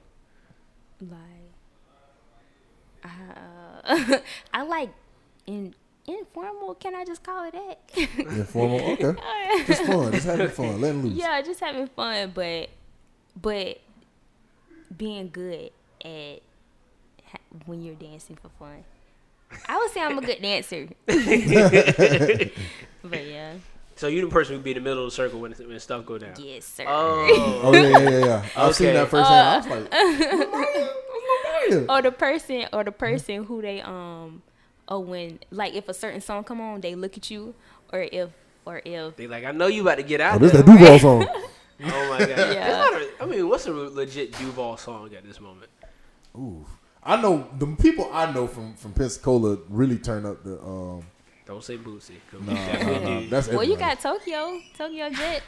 [0.98, 1.52] like
[3.04, 4.18] uh,
[4.54, 4.94] I like
[5.46, 5.74] in
[6.06, 6.74] informal.
[6.74, 7.78] Can I just call it that?
[8.18, 8.80] Informal.
[8.92, 9.14] Okay.
[9.66, 10.12] Just fun.
[10.12, 10.80] Just having fun.
[10.80, 11.14] Letting loose.
[11.14, 12.68] yeah, just having fun, but
[13.40, 13.78] but
[14.96, 15.70] being good
[16.04, 16.40] at
[17.66, 18.84] when you're dancing for fun.
[19.68, 20.88] I would say I'm a good dancer.
[23.04, 23.54] but yeah,
[23.96, 26.04] So you the person who be in the middle of the circle when, when stuff
[26.06, 26.34] go down.
[26.38, 26.84] yes sir.
[26.86, 28.18] Oh, Oh yeah, yeah, yeah.
[28.26, 28.46] yeah.
[28.56, 29.46] I've seen that firsthand.
[29.46, 29.92] I was like,
[31.70, 31.86] Mariah.
[31.88, 34.42] or the person or the person who they um
[34.92, 37.54] or when like if a certain song come on they look at you
[37.92, 38.28] or if
[38.64, 40.40] or if they like I know you about to get Oh, out.
[40.40, 40.62] this there.
[40.62, 41.26] that Duval song.
[41.84, 42.28] Oh my god.
[42.28, 42.68] Yeah.
[42.68, 45.68] It's not a- I mean, what's a legit Duval song at this moment?
[46.36, 46.64] Ooh.
[47.02, 51.02] I know the people I know from from Pensacola really turn up the um.
[51.44, 52.18] Don't say Bootsy.
[52.30, 53.26] 'cause we Nah, definitely nah, nah.
[53.30, 55.42] That's well you got Tokyo Tokyo Jetz.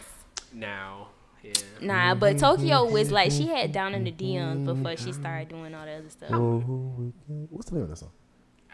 [0.52, 1.08] now.
[1.44, 1.52] Yeah.
[1.80, 5.72] Nah, but Tokyo was like she had down in the DMs before she started doing
[5.74, 6.30] all the other stuff.
[6.32, 7.12] Oh,
[7.50, 8.10] What's the name of that song?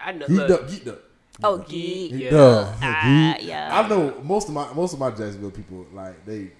[0.03, 0.26] I know.
[0.26, 1.03] Geeked Look, up, geeked up.
[1.42, 2.12] Oh, geek.
[2.14, 2.30] Yeah.
[2.30, 2.72] Duh.
[2.82, 3.80] Ah, yeah.
[3.80, 6.51] I know most of my most of my Jacksonville people like they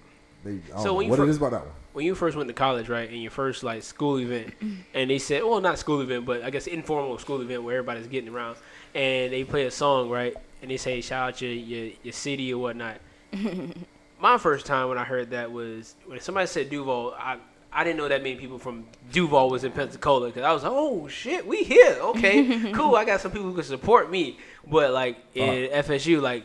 [0.43, 0.61] they.
[0.73, 1.73] I don't So know when you what fir- it is about that one.
[1.93, 4.53] when you first went to college, right, and your first like school event,
[4.93, 8.07] and they said, well, not school event, but I guess informal school event where everybody's
[8.07, 8.57] getting around,
[8.95, 12.53] and they play a song, right, and they say shout out your your, your city
[12.53, 12.97] or whatnot.
[14.19, 17.13] My first time when I heard that was when somebody said Duval.
[17.17, 17.37] I
[17.73, 20.71] I didn't know that many people from Duval was in Pensacola because I was like,
[20.75, 22.95] oh shit, we here, okay, cool.
[22.95, 24.37] I got some people who can support me,
[24.69, 26.43] but like in FSU, like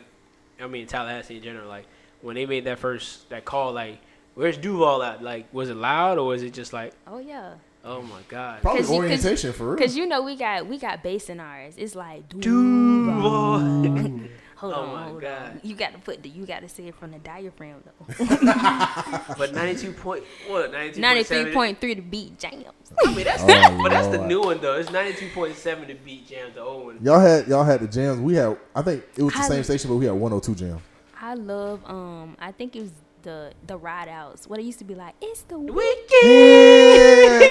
[0.61, 1.87] I mean Tallahassee in general, like
[2.22, 3.99] when they made that first that call, like
[4.35, 5.22] where's Duval at?
[5.22, 7.55] Like was it loud or was it just like Oh yeah.
[7.85, 8.62] oh my god?
[8.62, 9.79] Probably 'Cause you- 'cause- orientation for real.
[9.79, 11.74] Cause you know we got we got bass in ours.
[11.77, 14.20] It's like Duval.
[14.57, 15.43] Hold Oh on, my hold God.
[15.43, 15.61] on.
[15.63, 18.27] You got to put the you got to say it from the diaphragm though.
[19.39, 22.65] but ninety two point what ninety Ninety two three point three to beat jams.
[23.05, 24.74] I mean that's Oh, but that's the new one though.
[24.77, 26.99] It's ninety two point seven to beat Jam the old one.
[27.03, 28.19] Y'all had y'all had the jams.
[28.20, 30.81] We had I think it was the I- same station, but we had 102 jam.
[31.20, 32.93] I love um I think it was
[33.23, 34.47] the the ride outs.
[34.47, 35.74] What it used to be like, it's the week.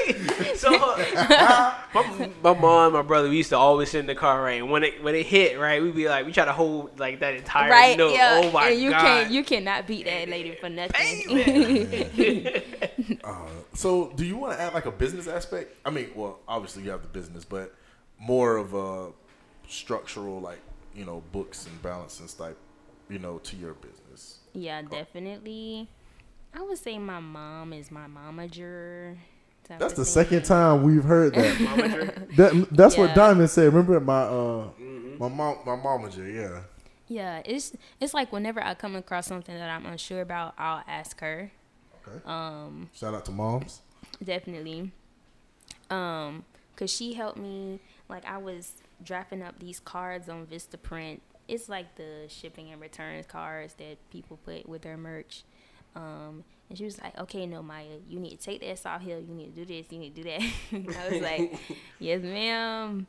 [0.08, 0.58] Wicked.
[0.58, 4.16] so uh, my, my mom, and my brother, we used to always sit in the
[4.16, 4.62] car, right?
[4.62, 7.20] And when it when it hit, right, we'd be like, we try to hold like
[7.20, 8.14] that entire Right, note.
[8.14, 9.02] yeah, Oh my and you god!
[9.02, 11.24] can't you cannot beat that lady for nothing.
[13.74, 15.76] So, do you want to add like a business aspect?
[15.86, 17.76] I mean, well, obviously you have the business, but
[18.18, 19.12] more of a
[19.68, 20.60] structural, like
[20.96, 22.58] you know, books and balances type,
[23.10, 24.40] you know, to your business.
[24.54, 25.90] yeah, definitely.
[26.54, 29.18] I would say my mom is my momager.
[29.66, 30.24] Type That's the thing.
[30.26, 32.28] second time we've heard that.
[32.36, 33.66] That that's what Diamond said.
[33.74, 34.68] Remember my uh
[35.20, 36.62] my mom my momager, yeah.
[37.08, 41.20] Yeah, it's it's like whenever I come across something that I'm unsure about, I'll ask
[41.22, 41.52] her.
[42.08, 42.18] Okay.
[42.26, 43.82] Um, Shout out to moms.
[44.24, 44.92] definitely.
[45.90, 46.44] Um,
[46.76, 47.80] cause she helped me.
[48.10, 48.74] Like I was
[49.04, 51.20] drafting up these cards on Vistaprint.
[51.48, 55.44] It's like the shipping and returns cards that people put with their merch.
[55.96, 59.20] Um, and she was like, "Okay, no, Maya, you need to take that South Hill.
[59.20, 59.92] You need to do this.
[59.92, 60.42] You need to do that."
[61.00, 61.60] I was like,
[62.00, 63.08] "Yes, ma'am."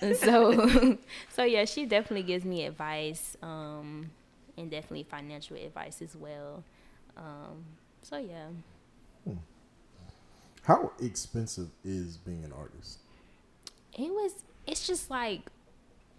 [0.00, 0.98] And so,
[1.28, 4.10] so yeah, she definitely gives me advice, um,
[4.56, 6.62] and definitely financial advice as well.
[7.16, 7.64] Um,
[8.02, 8.46] so yeah.
[10.62, 12.98] How expensive is being an artist?
[13.94, 14.32] It was
[14.66, 15.40] it's just like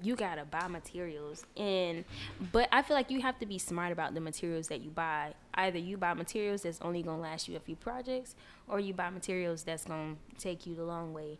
[0.02, 2.06] you gotta buy materials and
[2.52, 5.34] but i feel like you have to be smart about the materials that you buy.
[5.56, 8.36] Either you buy materials that's only gonna last you a few projects
[8.68, 11.38] or you buy materials that's gonna take you the long way.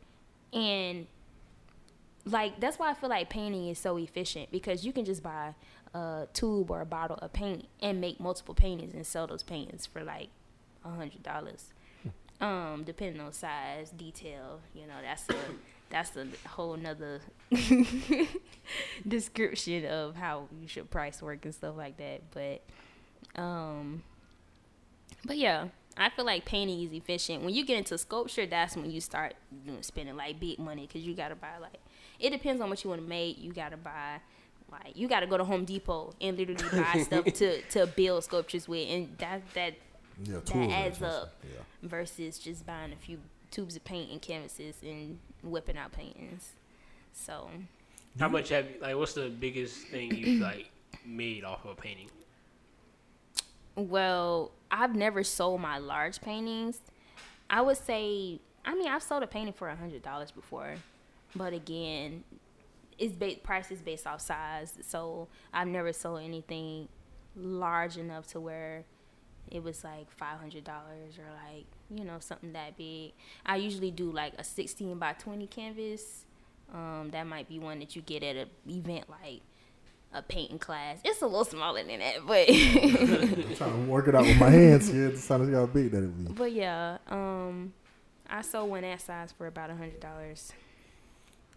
[0.52, 1.07] And
[2.26, 5.56] like that's why i feel like painting is so efficient because you can just buy
[5.94, 9.86] a tube or a bottle of paint and make multiple paintings and sell those paintings
[9.86, 10.27] for like
[10.84, 11.73] a hundred dollars.
[12.41, 15.36] Um depending on size detail you know that's a
[15.90, 17.22] that's a whole nother
[19.07, 22.22] description of how you should price work and stuff like that.
[22.32, 24.03] But um
[25.26, 25.68] but yeah,
[25.98, 27.44] I feel like painting is efficient.
[27.44, 29.34] When you get into sculpture, that's when you start
[29.66, 31.80] doing, spending like big money because you gotta buy like
[32.20, 33.41] it depends on what you want to make.
[33.41, 34.20] You gotta buy
[34.72, 38.68] like you gotta go to Home Depot and literally buy stuff to to build sculptures
[38.68, 39.74] with, and that that
[40.24, 41.60] Yeah, that adds up Yeah.
[41.82, 43.20] versus just buying a few
[43.51, 46.51] tubes of paint and canvases and whipping out paintings.
[47.13, 47.49] So
[48.19, 48.95] How much have you, like?
[48.95, 50.71] What's the biggest thing you've like
[51.05, 52.09] made off of a painting?
[53.76, 56.80] Well, I've never sold my large paintings.
[57.49, 60.76] I would say, I mean, I've sold a painting for a hundred dollars before,
[61.35, 62.23] but again,
[62.97, 64.73] it's ba- price is based off size.
[64.85, 66.89] So I've never sold anything
[67.35, 68.84] large enough to where
[69.49, 73.14] it was like five hundred dollars or like you know something that big.
[73.45, 76.26] I usually do like a sixteen by twenty canvas.
[76.74, 79.41] Um, that might be one that you get at an event like
[80.14, 80.99] a painting class.
[81.03, 84.49] It's a little smaller than that, but I'm trying to work it out with my
[84.49, 86.34] hands here to see how big that it be.
[86.34, 87.74] But yeah, um,
[88.30, 90.53] I sold one that size for about a hundred dollars.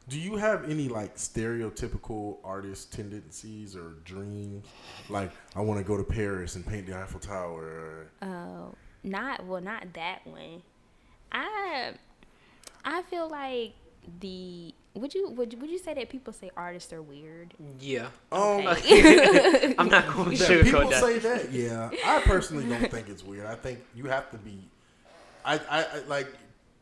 [0.08, 4.66] Do you have any like stereotypical artist tendencies or dreams?
[5.08, 8.08] Like, I want to go to Paris and paint the Eiffel Tower.
[8.20, 10.62] Uh, not well, not that one.
[11.30, 11.92] I
[12.84, 13.72] I feel like
[14.20, 17.54] the would you would would you say that people say artists are weird?
[17.80, 19.74] Yeah, Um, Okay.
[19.78, 21.02] I'm not going to Yeah, sugarcoat people that.
[21.02, 21.52] say that.
[21.52, 23.46] Yeah, I personally don't think it's weird.
[23.46, 24.68] I think you have to be.
[25.44, 26.28] I, I, I like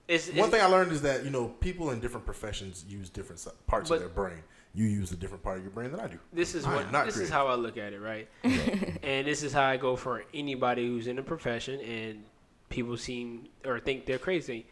[0.09, 3.09] It's, one it's- thing I learned is that you know people in different professions use
[3.11, 4.43] different parts But- of their brain.
[4.75, 6.19] You use a different part of your brain than I do.
[6.33, 8.29] This is I what not this is how I look at it, right?
[8.45, 12.23] and this is how I go for anybody who's in a profession and
[12.69, 14.67] people seem or think they're crazy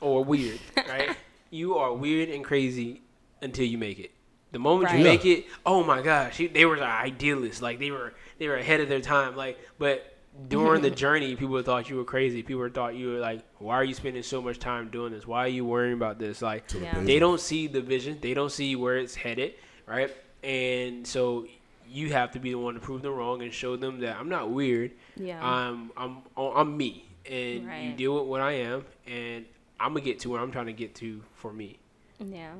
[0.00, 1.16] or weird, right?
[1.50, 3.02] you are weird and crazy
[3.42, 4.12] until you make it.
[4.52, 4.98] The moment Right.
[4.98, 8.80] you make it, oh my gosh, they were idealists, like they were they were ahead
[8.80, 10.10] of their time, like but.
[10.48, 12.42] During the journey, people thought you were crazy.
[12.42, 15.26] People thought you were like, "Why are you spending so much time doing this?
[15.26, 17.00] Why are you worrying about this?" Like, Yeah.
[17.02, 19.54] they don't see the vision they don't see where it's headed
[19.86, 20.10] right
[20.42, 21.46] and so
[21.86, 24.28] you have to be the one to prove them wrong and show them that i'm
[24.30, 25.38] not weird Yeah.
[25.46, 29.44] i'm i'm i'm me and you deal with what i am and
[29.78, 31.78] i'm gonna get to where i'm trying to get to for me
[32.18, 32.52] Yeah,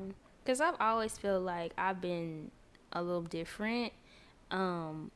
[0.43, 2.51] because I've always feel like I've been
[2.93, 3.91] a little different,
[4.51, 5.09] um,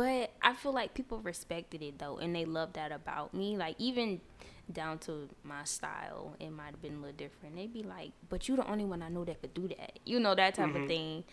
[0.00, 3.56] but I feel like people respected it though, and they loved that about me.
[3.58, 4.20] Like even
[4.72, 7.54] down to my style, it might have been a little different.
[7.56, 10.18] They'd be like, "But you're the only one I know that could do that," you
[10.18, 11.24] know that type of thing.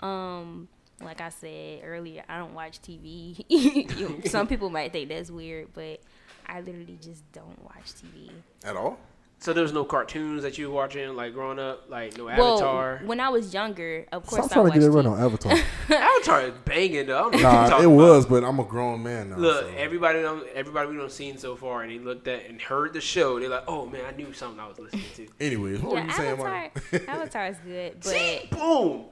[0.00, 0.66] Um,
[1.00, 3.44] like I said earlier, I don't watch TV.
[3.48, 6.00] You- Some people might think that's weird, but
[6.48, 8.30] I literally just don't watch TV.
[8.64, 8.98] At all?
[9.38, 12.38] So there was no cartoons that you were watching like growing up like no Avatar.
[12.38, 14.90] Well, avatar when I was younger, of course Stop I trying to watched get it
[14.90, 15.52] right on Avatar.
[15.90, 17.96] avatar is banging though I don't know what you're nah, talking it about.
[17.96, 19.36] was, but I'm a grown man now.
[19.36, 22.60] Look, so- everybody, done, everybody we don't seen so far, and they looked at and
[22.60, 23.38] heard the show.
[23.38, 26.06] They're like, "Oh man, I knew something I was listening to." Anyways, what were Yeah,
[26.06, 26.70] you saying, Avatar,
[27.08, 29.04] Avatar is good, See, but boom.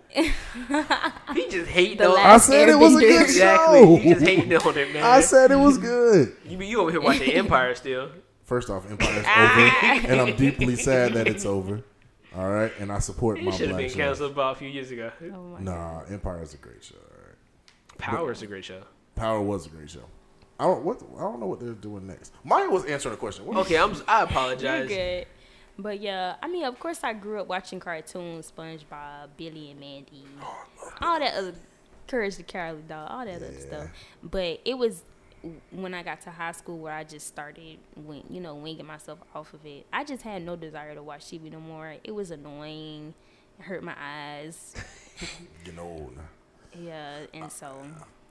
[1.34, 2.18] he just hating The on.
[2.18, 3.01] I last said it was a Airbender.
[3.01, 3.78] good Exactly.
[3.80, 3.96] show.
[3.96, 5.02] He just hating on it, man.
[5.05, 6.34] I said it was good.
[6.46, 8.10] you, you over here watching Empire still.
[8.44, 11.82] First off, Empire's over, and I'm deeply sad that it's over.
[12.36, 13.96] All right, and I support It my should have black been show.
[14.04, 15.10] canceled about a few years ago.
[15.32, 16.96] oh Nah, Empire is a great show.
[16.96, 17.98] All right.
[17.98, 18.82] Power is a great show.
[19.14, 20.00] Power was a great show.
[20.58, 22.32] I don't what I don't know what they're doing next.
[22.44, 23.46] Maya was answering a question.
[23.46, 23.94] What Okay, I'm.
[24.08, 24.62] I apologize.
[24.62, 24.88] You're apologize.
[24.88, 25.26] good.
[25.76, 30.24] But yeah, I mean, of course, I grew up watching cartoons, SpongeBob, Billy and Mandy,
[30.42, 30.64] oh,
[31.00, 31.54] all that other
[32.06, 33.88] Courage the Cowardly Dog, all that other stuff.
[34.22, 35.02] But it was
[35.70, 39.18] when I got to high school where I just started, wing, you know, winging myself
[39.34, 39.86] off of it.
[39.92, 41.94] I just had no desire to watch TV no more.
[42.02, 43.14] It was annoying.
[43.58, 44.74] It hurt my eyes.
[45.64, 46.22] you know, nah.
[46.80, 47.76] Yeah, and so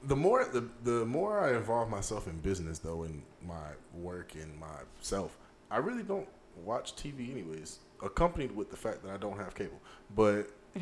[0.06, 4.52] the more the the more I involve myself in business though in my work and
[4.60, 5.38] myself,
[5.72, 6.28] I really don't
[6.64, 7.80] watch TV anyways.
[8.04, 9.80] Accompanied with the fact that I don't have cable,
[10.14, 10.50] but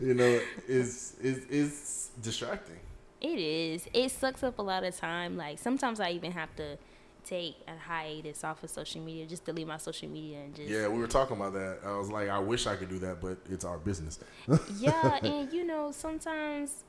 [0.00, 2.80] you know, is is is distracting.
[3.24, 3.88] It is.
[3.94, 5.38] It sucks up a lot of time.
[5.38, 6.76] Like sometimes I even have to
[7.24, 10.88] take a hiatus off of social media, just delete my social media and just Yeah,
[10.88, 11.78] we were talking about that.
[11.86, 14.18] I was like, I wish I could do that, but it's our business.
[14.78, 16.84] yeah, and you know, sometimes,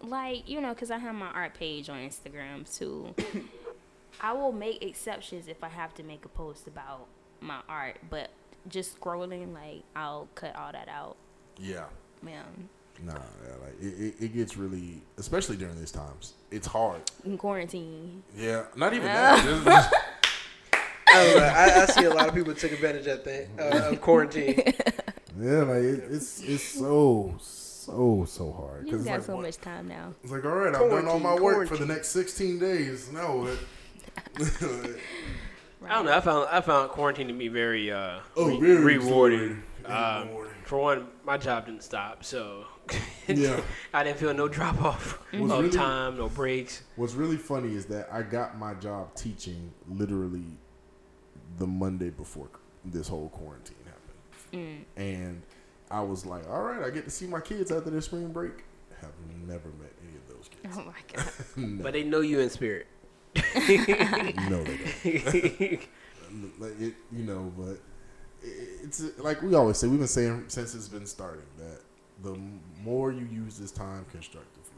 [0.00, 3.12] like, you know, because I have my art page on Instagram too.
[4.20, 7.08] I will make exceptions if I have to make a post about
[7.40, 8.30] my art, but
[8.68, 11.16] just scrolling, like, I'll cut all that out.
[11.58, 11.86] Yeah.
[12.22, 12.68] Man,
[13.04, 16.34] Nah, yeah, like it, it, it gets really, especially during these times.
[16.50, 17.00] It's hard.
[17.24, 18.22] in quarantine.
[18.36, 19.44] Yeah, not even that.
[19.44, 19.94] Just- just-
[21.14, 24.00] I, know, I, I see a lot of people took advantage of that uh, of
[24.00, 24.56] quarantine.
[25.38, 28.86] yeah, like it, it's it's so so so hard.
[28.86, 30.14] You 'Cause it's got like, so what- much time now.
[30.22, 33.10] It's like, all right, I've done all my Quarantine, work for the next 16 days.
[33.12, 33.58] No, it,
[35.84, 36.16] I don't know.
[36.16, 39.62] I found I found quarantine to be very uh, Oh, re- very rewarding.
[39.80, 40.22] exhilarating.
[40.22, 40.52] Um, Rewarding.
[40.64, 42.64] for one, my job didn't stop, so
[43.28, 43.60] Yeah.
[43.94, 45.42] I didn't feel no drop off mm-hmm.
[45.42, 46.82] Was of really- time, no breaks.
[46.96, 50.44] What's really funny is that I got my job teaching literally
[51.58, 52.48] the Monday before
[52.84, 54.84] this whole quarantine happened.
[54.96, 55.00] Mm.
[55.00, 55.42] And
[55.90, 58.64] I was like, all right, I get to see my kids after their spring break.
[59.00, 59.12] Have
[59.46, 60.76] never met any of those kids.
[60.76, 61.32] Oh my god.
[61.56, 62.86] no, But they know you in spirit.
[63.36, 63.76] no, they
[66.28, 66.60] don't.
[66.60, 67.78] like it, you know, but
[68.42, 69.86] it's like we always say.
[69.86, 71.80] We've been saying since it's been starting that
[72.22, 72.38] the
[72.82, 74.68] more you use this time constructively,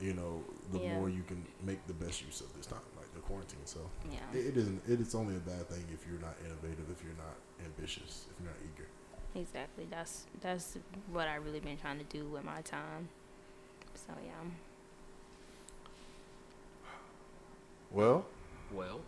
[0.00, 0.94] you know, the Yeah.
[0.98, 3.64] more you can make the best use of this time, like the quarantine.
[3.64, 3.80] So
[4.10, 4.18] Yeah.
[4.32, 4.82] it, it isn't.
[4.88, 8.38] It is only a bad thing if you're not innovative, if you're not ambitious, if
[8.40, 8.86] you're not eager.
[9.34, 9.86] Exactly.
[9.90, 10.78] That's that's
[11.12, 13.08] what I've really been trying to do with my time.
[13.94, 14.50] So yeah.
[17.90, 18.26] Well,
[18.72, 19.00] Well,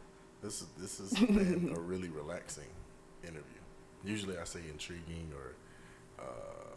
[0.43, 2.68] this is this has been a really relaxing
[3.22, 3.60] interview.
[4.05, 5.55] Usually, I say intriguing or.
[6.18, 6.69] Uh,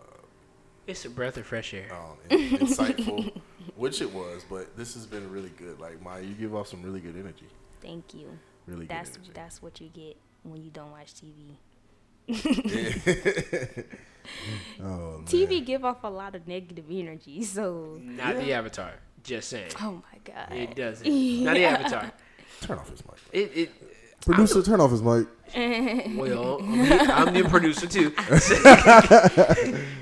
[0.87, 1.87] it's a breath of fresh air.
[1.93, 3.31] um, insightful,
[3.75, 4.43] which it was.
[4.49, 5.79] But this has been really good.
[5.79, 7.47] Like Maya, you give off some really good energy.
[7.81, 8.27] Thank you.
[8.65, 9.31] Really That's good energy.
[9.33, 11.57] that's what you get when you don't watch TV.
[14.81, 14.83] oh,
[15.17, 15.25] man.
[15.25, 17.43] TV give off a lot of negative energy.
[17.43, 18.91] So Not the avatar.
[19.23, 19.71] Just saying.
[19.81, 20.51] oh my god.
[20.51, 21.43] It doesn't.
[21.43, 22.11] Not the avatar.
[22.61, 23.15] Turn off his mic.
[23.31, 23.71] It, it
[24.25, 25.27] Producer, turn off his mic.
[25.55, 28.13] well, I'm the, I'm the producer too.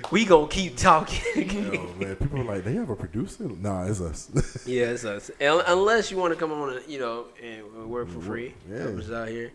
[0.11, 1.77] we gonna keep talking.
[1.77, 3.43] Oh man, people are like, they have a producer?
[3.43, 4.29] Nah, it's us.
[4.67, 5.31] yeah, it's us.
[5.39, 8.53] Unless you want to come on, and, you know, and work for free.
[8.69, 8.83] Yeah.
[8.83, 9.51] Help us out here.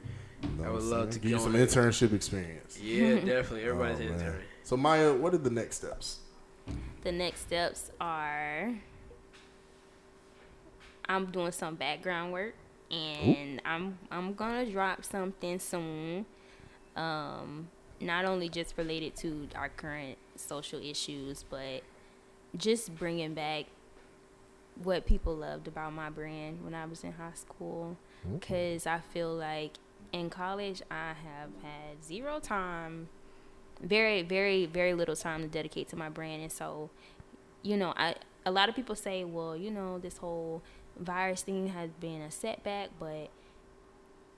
[0.59, 1.11] Know I would love saying?
[1.13, 1.69] to give you some on it.
[1.69, 2.79] internship experience.
[2.79, 3.63] Yeah, definitely.
[3.63, 4.43] Everybody's Oh, in intern.
[4.65, 6.19] So Maya, what are the next steps?
[7.05, 8.75] The next steps are
[11.09, 12.55] I'm doing some background work
[12.91, 16.27] and I'm I'm gonna drop something soon.
[16.95, 17.69] Um,
[18.01, 21.83] not only just related to our current social issues, but
[22.57, 23.67] just bringing back
[24.83, 27.97] what people loved about my brand when I was in high school.
[28.33, 29.73] Because I feel like
[30.13, 33.09] in college I have had zero time
[33.83, 36.89] very very very little time to dedicate to my brand and so
[37.63, 38.15] you know i
[38.47, 40.63] a lot of people say well you know this whole
[40.99, 43.29] virus thing has been a setback but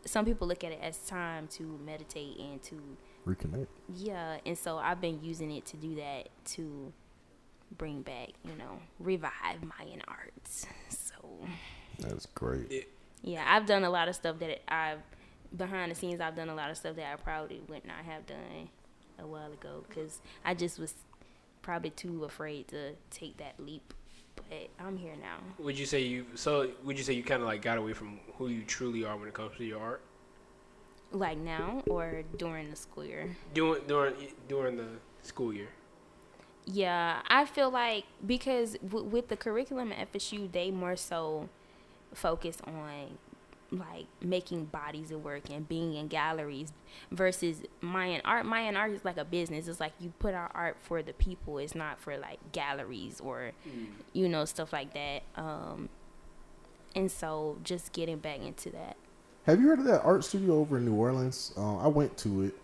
[0.04, 2.80] some people look at it as time to meditate and to
[3.26, 3.66] Reconnect.
[3.94, 6.92] yeah and so i've been using it to do that to
[7.76, 11.46] bring back you know revive Myahn Arts so
[11.98, 12.88] That's great.
[13.22, 15.00] yeah i've done a lot of stuff that i've
[15.56, 18.26] behind the scenes i've done a lot of stuff that i probably would not have
[18.26, 18.68] done
[19.18, 20.94] a while ago because i just was
[21.60, 23.92] probably too afraid to take that leap
[24.80, 26.24] i'm here now Would you say you?
[26.34, 29.16] So would you say you kind of like got away from who you truly are
[29.16, 30.00] when it comes to your art?
[31.10, 34.14] like now or during the school year During during
[34.46, 34.88] during the
[35.22, 35.68] school year.
[36.66, 41.48] yeah i feel like because w- with the curriculum at fsu they more so
[42.12, 43.16] focus on
[43.70, 46.72] like making bodies of work and being in galleries
[47.10, 48.46] versus Myahn Art.
[48.46, 49.68] Myahn Art is like a business.
[49.68, 51.58] It's like you put our art for the people.
[51.58, 53.52] It's not for like galleries or
[54.12, 55.22] you know stuff like that.
[55.36, 55.88] Um,
[56.94, 58.96] and so just getting back into that.
[59.44, 61.52] Have you heard of that art studio over in New Orleans?
[61.56, 62.54] Uh, I went to it.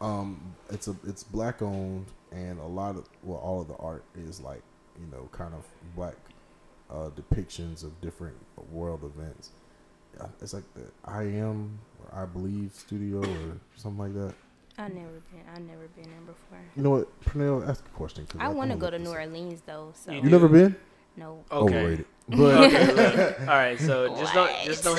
[0.00, 4.04] Um, it's a it's black owned, and a lot of well, all of the art
[4.14, 4.62] is like
[4.98, 5.64] you know kind of
[5.94, 6.16] black
[6.90, 8.36] uh, depictions of different
[8.70, 9.50] world events.
[10.40, 14.34] It's like the I am or I believe studio or something like that.
[14.78, 15.42] I never been.
[15.54, 16.58] I never been there before.
[16.76, 17.66] You know what, Pernell?
[17.66, 18.26] Ask a question.
[18.26, 19.10] 'cause I want to go gonna New.
[19.10, 19.92] Orleans though.
[19.94, 20.76] So You You never been?
[21.16, 21.44] no.
[21.50, 21.76] Okay.
[21.78, 22.06] Overrated.
[22.28, 23.34] But Okay.
[23.40, 23.78] All right.
[23.80, 24.98] So just don't just don't.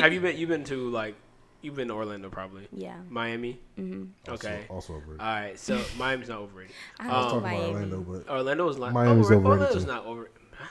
[0.00, 0.36] Have you been?
[0.36, 1.14] You've been to like
[1.62, 2.68] you've been to Orlando probably.
[2.72, 2.96] Yeah.
[3.08, 3.58] Miami.
[3.76, 4.66] hmm also, Okay.
[4.68, 5.20] also overrated.
[5.20, 5.58] All right.
[5.58, 6.74] So Miami's not overrated.
[7.00, 7.64] I I was love talking Miami.
[7.70, 8.92] about Orlando, but Orlando is not.
[8.92, 9.90] Miami's over, overrated, Orlando's too.
[9.90, 10.28] not over.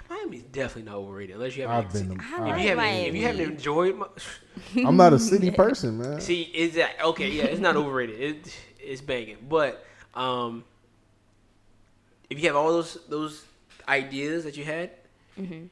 [0.09, 1.85] Miami's definitely not overrated unless you haven't.
[1.87, 2.19] I've been.
[2.19, 3.53] I if like you haven't, if you haven't Miami.
[3.55, 3.97] enjoyed,
[4.75, 6.21] Mi- I'm not a city person, man.
[6.21, 7.29] see, is that okay?
[7.29, 8.19] Yeah, it's not overrated.
[8.19, 10.63] It, it's banging, but um,
[12.29, 13.43] if you have all those those
[13.87, 14.91] ideas that you had,
[15.39, 15.65] Mm-hmm.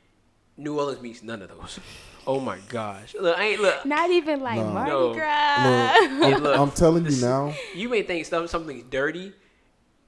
[0.57, 1.79] New Orleans meets none of those.
[2.25, 3.15] Oh my gosh!
[3.19, 3.85] Look, I ain't look.
[3.85, 4.71] Not even like no.
[4.71, 5.13] Mardi no.
[5.13, 5.97] Gras.
[6.01, 7.53] Look, I'm, look, I'm telling you now.
[7.75, 9.33] You may think stuff something's dirty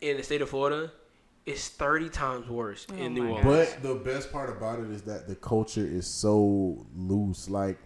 [0.02, 0.92] in the state of Florida.
[1.46, 3.74] It's thirty times worse Oh in New my Orleans.
[3.74, 7.50] But the best part about it is that the culture is so loose.
[7.50, 7.78] Like,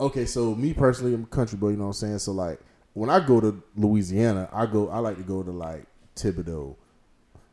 [0.00, 1.70] okay, so me personally, I'm a country boy.
[1.70, 2.18] You know what I'm saying?
[2.18, 2.58] So like,
[2.94, 4.88] when I go to Louisiana, I go.
[4.88, 6.74] I like to go to like Thibodaux.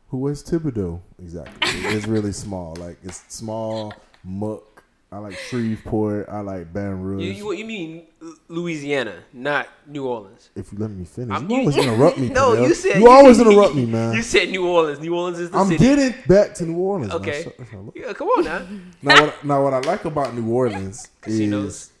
[0.08, 1.00] Who is Thibodaux?
[1.20, 1.70] Exactly.
[1.94, 2.74] it's really small.
[2.76, 3.92] Like it's small
[4.24, 4.73] muck.
[5.14, 6.28] I like Shreveport.
[6.28, 7.22] I like Baton Rouge.
[7.22, 8.02] You, you, you mean
[8.48, 10.50] Louisiana, not New Orleans?
[10.56, 12.28] if you let me finish, I'm- you always interrupt me.
[12.30, 14.14] No, you said you always interrupt me, man.
[14.16, 14.98] You said New Orleans.
[14.98, 15.74] New Orleans is the city.
[15.74, 16.02] I'm city.
[16.10, 17.12] getting back to New Orleans.
[17.12, 17.44] Okay.
[17.44, 17.54] Shut.
[17.94, 18.66] Yeah, come on now.
[19.02, 21.92] Now, what, now, what I like about New Orleans is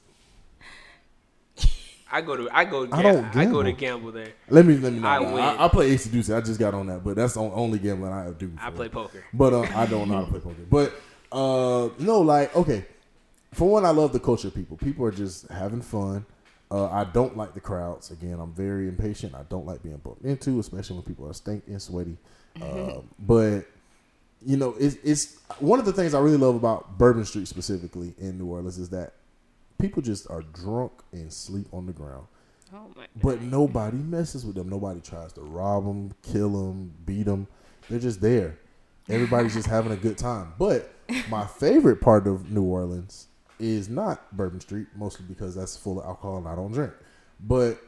[2.10, 4.10] I go to I go I I, don't I go to gamble.
[4.10, 4.32] there.
[4.48, 5.08] let me let me know.
[5.08, 5.38] I I, win.
[5.38, 6.30] I, I play AC Deuce.
[6.30, 8.50] I just got on that, but that's the only gambling I do.
[8.60, 9.22] I play poker.
[9.32, 10.66] but uh, I don't know how to play poker.
[10.68, 10.92] But
[11.30, 12.86] uh, no, like okay.
[13.54, 14.76] For one, I love the culture of people.
[14.76, 16.26] People are just having fun.
[16.70, 18.10] Uh, I don't like the crowds.
[18.10, 19.34] Again, I'm very impatient.
[19.34, 22.16] I don't like being bumped into, especially when people are stinking, sweaty.
[22.60, 23.64] Um, but
[24.44, 28.14] you know, it's, it's one of the things I really love about Bourbon Street specifically
[28.18, 29.14] in New Orleans is that
[29.78, 32.26] people just are drunk and sleep on the ground.
[32.74, 34.68] Oh my But nobody messes with them.
[34.68, 37.46] Nobody tries to rob them, kill them, beat them.
[37.88, 38.58] They're just there.
[39.08, 40.54] Everybody's just having a good time.
[40.58, 40.92] But
[41.28, 43.28] my favorite part of New Orleans
[43.64, 46.92] is not Bourbon Street, mostly because that's full of alcohol and I don't drink.
[47.40, 47.78] But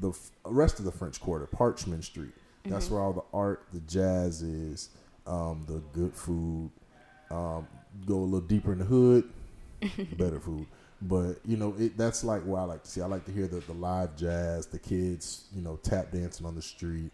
[0.00, 2.32] the f- rest of the French Quarter, Frenchmen Street.
[2.64, 4.88] That's where all the art, the jazz is,
[5.24, 6.70] um, the good food.
[7.30, 7.68] Um,
[8.04, 9.30] go a little deeper in the hood,
[10.18, 10.66] better food.
[11.02, 13.02] But you know, it that's like what I like to see.
[13.02, 16.56] I like to hear the, the live jazz, the kids, you know, tap dancing on
[16.56, 17.12] the street,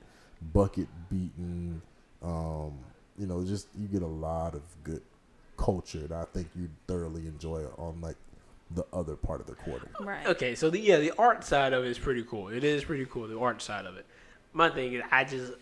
[0.54, 1.82] bucket beating.
[2.22, 2.78] Um,
[3.18, 5.02] you know, just you get a lot of good
[5.56, 8.16] culture that I think you thoroughly enjoy on like
[8.74, 9.88] the other part of the quarter.
[10.00, 10.26] Right.
[10.26, 12.48] Okay, so the yeah, the art side of it is pretty cool.
[12.48, 14.06] It is pretty cool, the art side of it.
[14.52, 15.52] My thing is, I just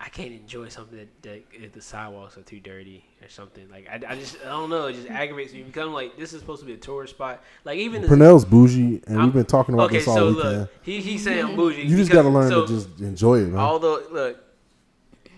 [0.00, 3.68] I can't enjoy something that, that if the sidewalks are too dirty or something.
[3.68, 4.86] Like I, I just I don't know.
[4.86, 5.58] It just aggravates me.
[5.60, 7.42] You become like this is supposed to be a tourist spot.
[7.64, 10.28] Like even the, Pernell's bougie, and I'm- we've been talking about okay, this all so
[10.28, 10.60] weekend.
[10.60, 11.82] look, he he's saying I'm bougie.
[11.82, 13.58] you just got to learn so, to just enjoy it, man.
[13.58, 14.44] Although, look,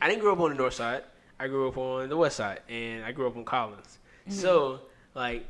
[0.01, 1.05] I didn't grow up on the north side.
[1.41, 3.99] I grew up on the west side, and I grew up on Collins.
[4.29, 4.39] Mm-hmm.
[4.39, 4.81] So,
[5.15, 5.47] like,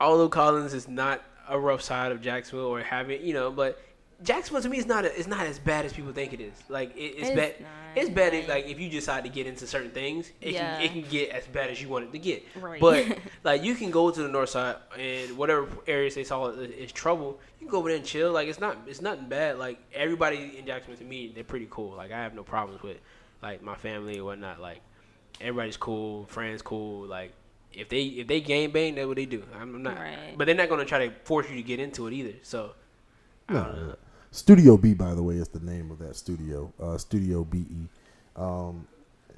[0.00, 3.80] although Collins is not a rough side of Jacksonville or having, you know, but
[4.22, 6.52] Jacksonville to me is not a, it's not as bad as people think it is.
[6.68, 7.54] Like, it, it's, It's bad.
[7.96, 8.32] It's bad.
[8.34, 10.76] like- like if you decide to get into certain things, it Yeah.
[10.76, 12.44] can it can get as bad as you want it to get.
[12.60, 12.80] Right.
[12.80, 16.70] But like you can go to the north side and whatever areas they saw is,
[16.70, 18.30] is trouble, you can go over there and chill.
[18.32, 19.58] Like it's not it's nothing bad.
[19.58, 21.96] Like everybody in Jacksonville to me, they're pretty cool.
[21.96, 22.98] Like I have no problems with
[23.42, 24.60] like my family or whatnot.
[24.60, 24.80] Like
[25.40, 27.06] everybody's cool, friends cool.
[27.06, 27.32] Like
[27.72, 29.42] if they if they game bang, that's what they do.
[29.58, 30.34] I'm not, Right.
[30.36, 32.34] but they're not gonna try to force you to get into it either.
[32.42, 32.72] So
[33.48, 33.96] I No, no.
[34.30, 36.70] Studio BE, by the way, is the name of that studio.
[36.80, 37.88] Uh, studio BE.
[38.36, 38.86] Um,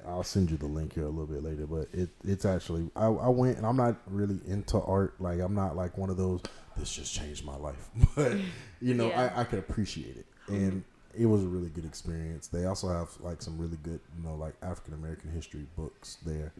[0.05, 3.05] I'll send you the link here a little bit later, but it it's actually I,
[3.05, 5.13] I went and I'm not really into art.
[5.19, 6.41] Like I'm not like one of those.
[6.77, 8.37] This just changed my life, but
[8.81, 9.31] you know Yeah.
[9.35, 10.83] I, I could appreciate it, and
[11.17, 12.47] it was a really good experience.
[12.47, 16.51] They also have like some really good you know like African American history books there,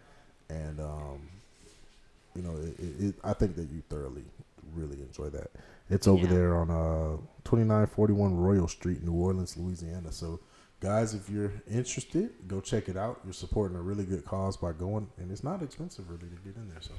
[0.50, 1.28] and um,
[2.36, 4.24] you know, it, it, it, I think that you thoroughly
[4.74, 5.52] really enjoy that.
[5.90, 6.30] It's over Yeah.
[6.34, 10.12] there on uh, 2941 Royal Street, New Orleans, Louisiana.
[10.14, 10.40] So,
[10.80, 13.20] guys, if you're interested, go check it out.
[13.26, 16.56] You're supporting a really good cause by going, and it's not expensive really to get
[16.56, 16.80] in there.
[16.82, 16.94] So,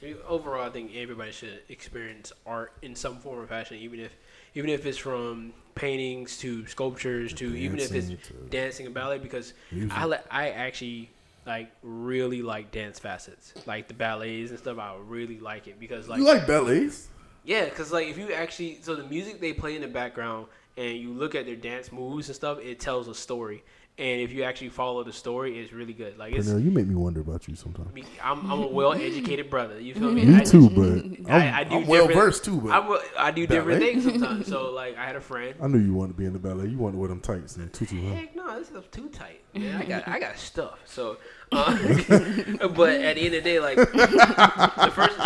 [0.00, 4.12] To- Overall, I think everybody should experience art in some form or fashion, even if
[4.54, 9.18] even if it's from paintings to sculptures to even if it's Dancing dancing and ballet.
[9.18, 9.96] Because music.
[9.96, 11.10] I li- I actually
[11.46, 14.78] like really like dance facets, like the ballets and stuff.
[14.78, 17.08] I really like it because like you like ballets?
[17.44, 20.46] yeah, because like if you actually so the music they play in the background
[20.76, 23.62] and you look at their dance moves and stuff, it tells a story.
[24.00, 26.16] And if you actually follow the story, it's really good.
[26.16, 27.90] Like it's Pernell, you make me wonder about you sometimes.
[28.24, 29.78] I'm, I'm a well educated brother.
[29.78, 30.24] You feel me?
[30.24, 32.62] Me I too, just- but I'm, I- I do I'm well versed too.
[32.62, 33.92] But I, I do different Ballet?
[33.92, 34.46] things sometimes.
[34.46, 35.54] So like I had a friend.
[35.62, 36.68] I knew you wanted to be in the ballet.
[36.68, 38.14] You wanted to wear them tights and tutu, huh?
[38.14, 39.42] Heck no, this is too tight.
[39.54, 40.78] Man, I got I got stuff.
[40.86, 41.18] So,
[41.52, 41.76] uh,
[42.74, 45.18] but at the end of the day, like the first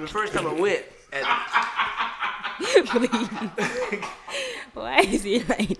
[0.00, 1.24] the first time I went, at,
[2.86, 4.02] Please.
[4.74, 5.78] Why is he like?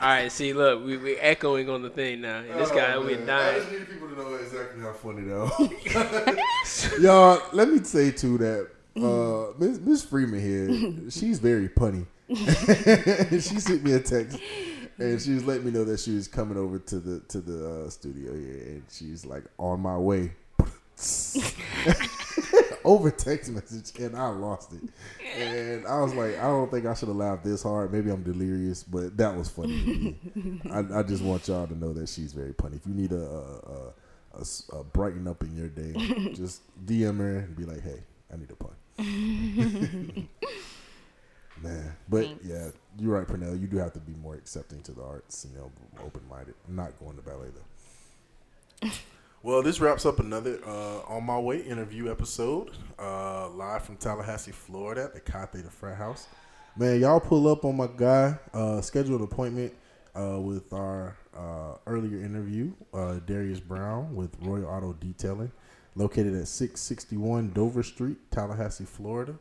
[0.00, 3.14] Right, see, look, we we echoing on the thing now, and this guy Oh, we
[3.16, 3.22] man.
[3.22, 3.58] I dying.
[3.60, 5.50] just need people to know exactly how funny though.
[7.00, 10.68] Y'all, let me say too that uh, Miss, Miss Freeman here,
[11.10, 12.06] she's very punny.
[12.28, 14.38] she sent me a text,
[14.98, 17.84] and she was letting me know that she was coming over to the to the
[17.86, 20.32] uh, studio here, and she's like on my way.
[22.88, 24.80] Over text message and I lost it.
[25.38, 27.92] And I was like, I don't think I should have laughed this hard.
[27.92, 29.84] Maybe I'm delirious, but that was funny.
[29.84, 30.60] to me.
[30.72, 32.76] I, I just want y'all to know that she's very funny.
[32.76, 33.92] If you need a
[34.72, 35.92] a brighten up in your day,
[36.34, 38.00] just DM her and be like, hey,
[38.32, 38.70] I need a pun.
[41.60, 42.44] Man, but Thanks.
[42.46, 43.60] yeah, you're right, Pernell.
[43.60, 45.72] You do have to be more accepting to the arts, you know,
[46.04, 46.54] open minded.
[46.68, 47.48] I'm not going to ballet
[48.82, 48.88] though.
[49.40, 54.50] Well, this wraps up another uh, On My Way interview episode, uh, live from Tallahassee,
[54.50, 56.26] Florida at the Cathay the Frat House.
[56.76, 59.72] Man, y'all pull up on my guy, uh, schedule an appointment
[60.16, 65.52] uh, with our uh, earlier interview, uh, Darius Brown with Royal Auto Detailing,
[65.94, 69.36] located at 661 Dover Street, Tallahassee, Florida.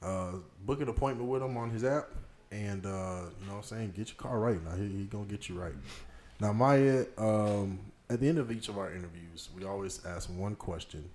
[0.00, 2.08] Book an appointment with him on his app,
[2.52, 4.64] and you know what I'm saying, get your car right.
[4.64, 5.74] Now, he, he going to get you right.
[6.40, 7.80] Now, Maya, um,
[8.10, 11.08] at the end of each of our interviews, we always ask one question,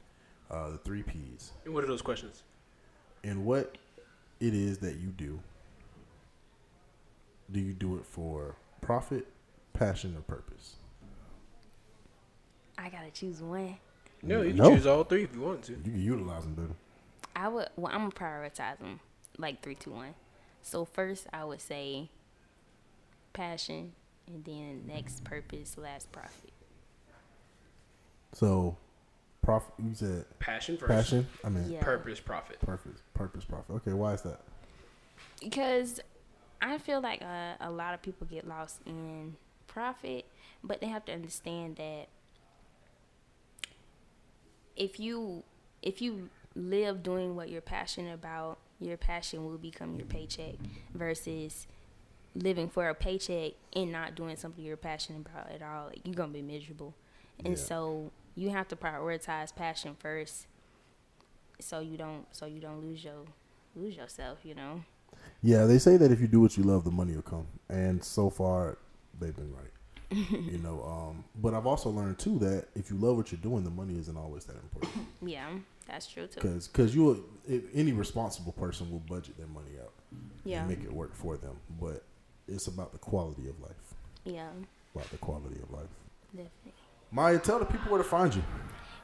[0.50, 2.44] uh, the three P's, And what are those questions?
[3.24, 3.78] and what
[4.40, 5.40] it is that you do.
[7.52, 9.28] Do you do it for profit,
[9.74, 10.76] passion, or purpose?
[12.78, 13.78] I gotta choose one.
[14.22, 14.76] No, you can No.
[14.76, 15.74] choose all three if you want to.
[15.74, 16.76] You can utilize them better.
[17.36, 17.70] I would.
[17.76, 19.00] Well, I'm gonna prioritize them
[19.38, 20.16] like three, two, one.
[20.62, 22.10] So first, I would say
[23.34, 23.94] passion,
[24.28, 26.52] and then next purpose, last profit.
[28.36, 28.78] So,
[29.42, 29.74] profit.
[29.80, 30.90] You said Passion first.
[30.92, 31.28] passion.
[31.44, 31.82] I mean, Yeah.
[31.84, 32.60] Purpose, profit.
[32.60, 33.76] purpose, purpose, profit.
[33.78, 34.42] Okay, why is that?
[35.42, 36.00] because
[36.62, 39.36] I feel like uh, a lot of people get lost in
[39.68, 40.26] profit,
[40.64, 42.08] but they have to understand that
[44.76, 45.44] if you
[45.82, 50.56] if you live doing what you're passionate about, your passion will become your paycheck
[50.94, 51.68] versus
[52.34, 55.88] living for a paycheck and not doing something you're passionate about at all.
[55.88, 56.94] Like, you're gonna be miserable,
[57.44, 57.64] and Yeah.
[57.64, 60.48] so you have to prioritize passion first,
[61.60, 63.26] so you don't so you don't lose your
[63.76, 64.40] lose yourself.
[64.44, 64.84] You know.
[65.42, 68.04] Yeah, they say that if you do what you love, the money will come, and
[68.04, 68.78] so far,
[69.20, 69.72] they've been right.
[70.12, 73.64] you know, um, but I've also learned too that if you love what you're doing,
[73.64, 75.08] the money isn't always that important.
[75.26, 75.50] Yeah,
[75.88, 76.42] that's true too.
[76.42, 77.24] Because because you
[77.74, 79.94] any responsible person will budget their money out
[80.44, 82.04] Yeah, and make it work for them, but
[82.48, 83.96] it's about the quality of life.
[84.26, 84.50] yeah,
[84.94, 85.90] About the quality of life.
[86.32, 86.74] definitely.
[87.12, 88.44] Maya, tell the people where to find you.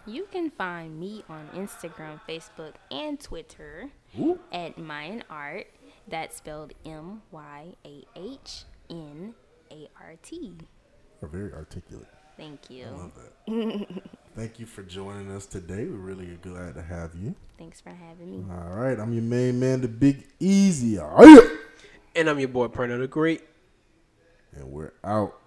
[0.05, 4.39] You can find me on Instagram, Facebook, and Twitter Ooh.
[4.51, 5.67] at Myahn Art.
[6.07, 9.33] That's spelled M Y A H N
[9.71, 10.53] A R T.
[11.21, 12.07] Are very articulate.
[12.35, 12.85] Thank you.
[12.85, 14.01] I love that.
[14.35, 15.85] Thank you for joining us today.
[15.85, 17.35] We're really glad to have you.
[17.59, 18.45] Thanks for having me.
[18.51, 20.97] All right, I'm your main man, the Big Easy.
[20.97, 21.57] All right.
[22.15, 23.43] And I'm your boy, Pernell the Great.
[24.53, 25.40] And we're out.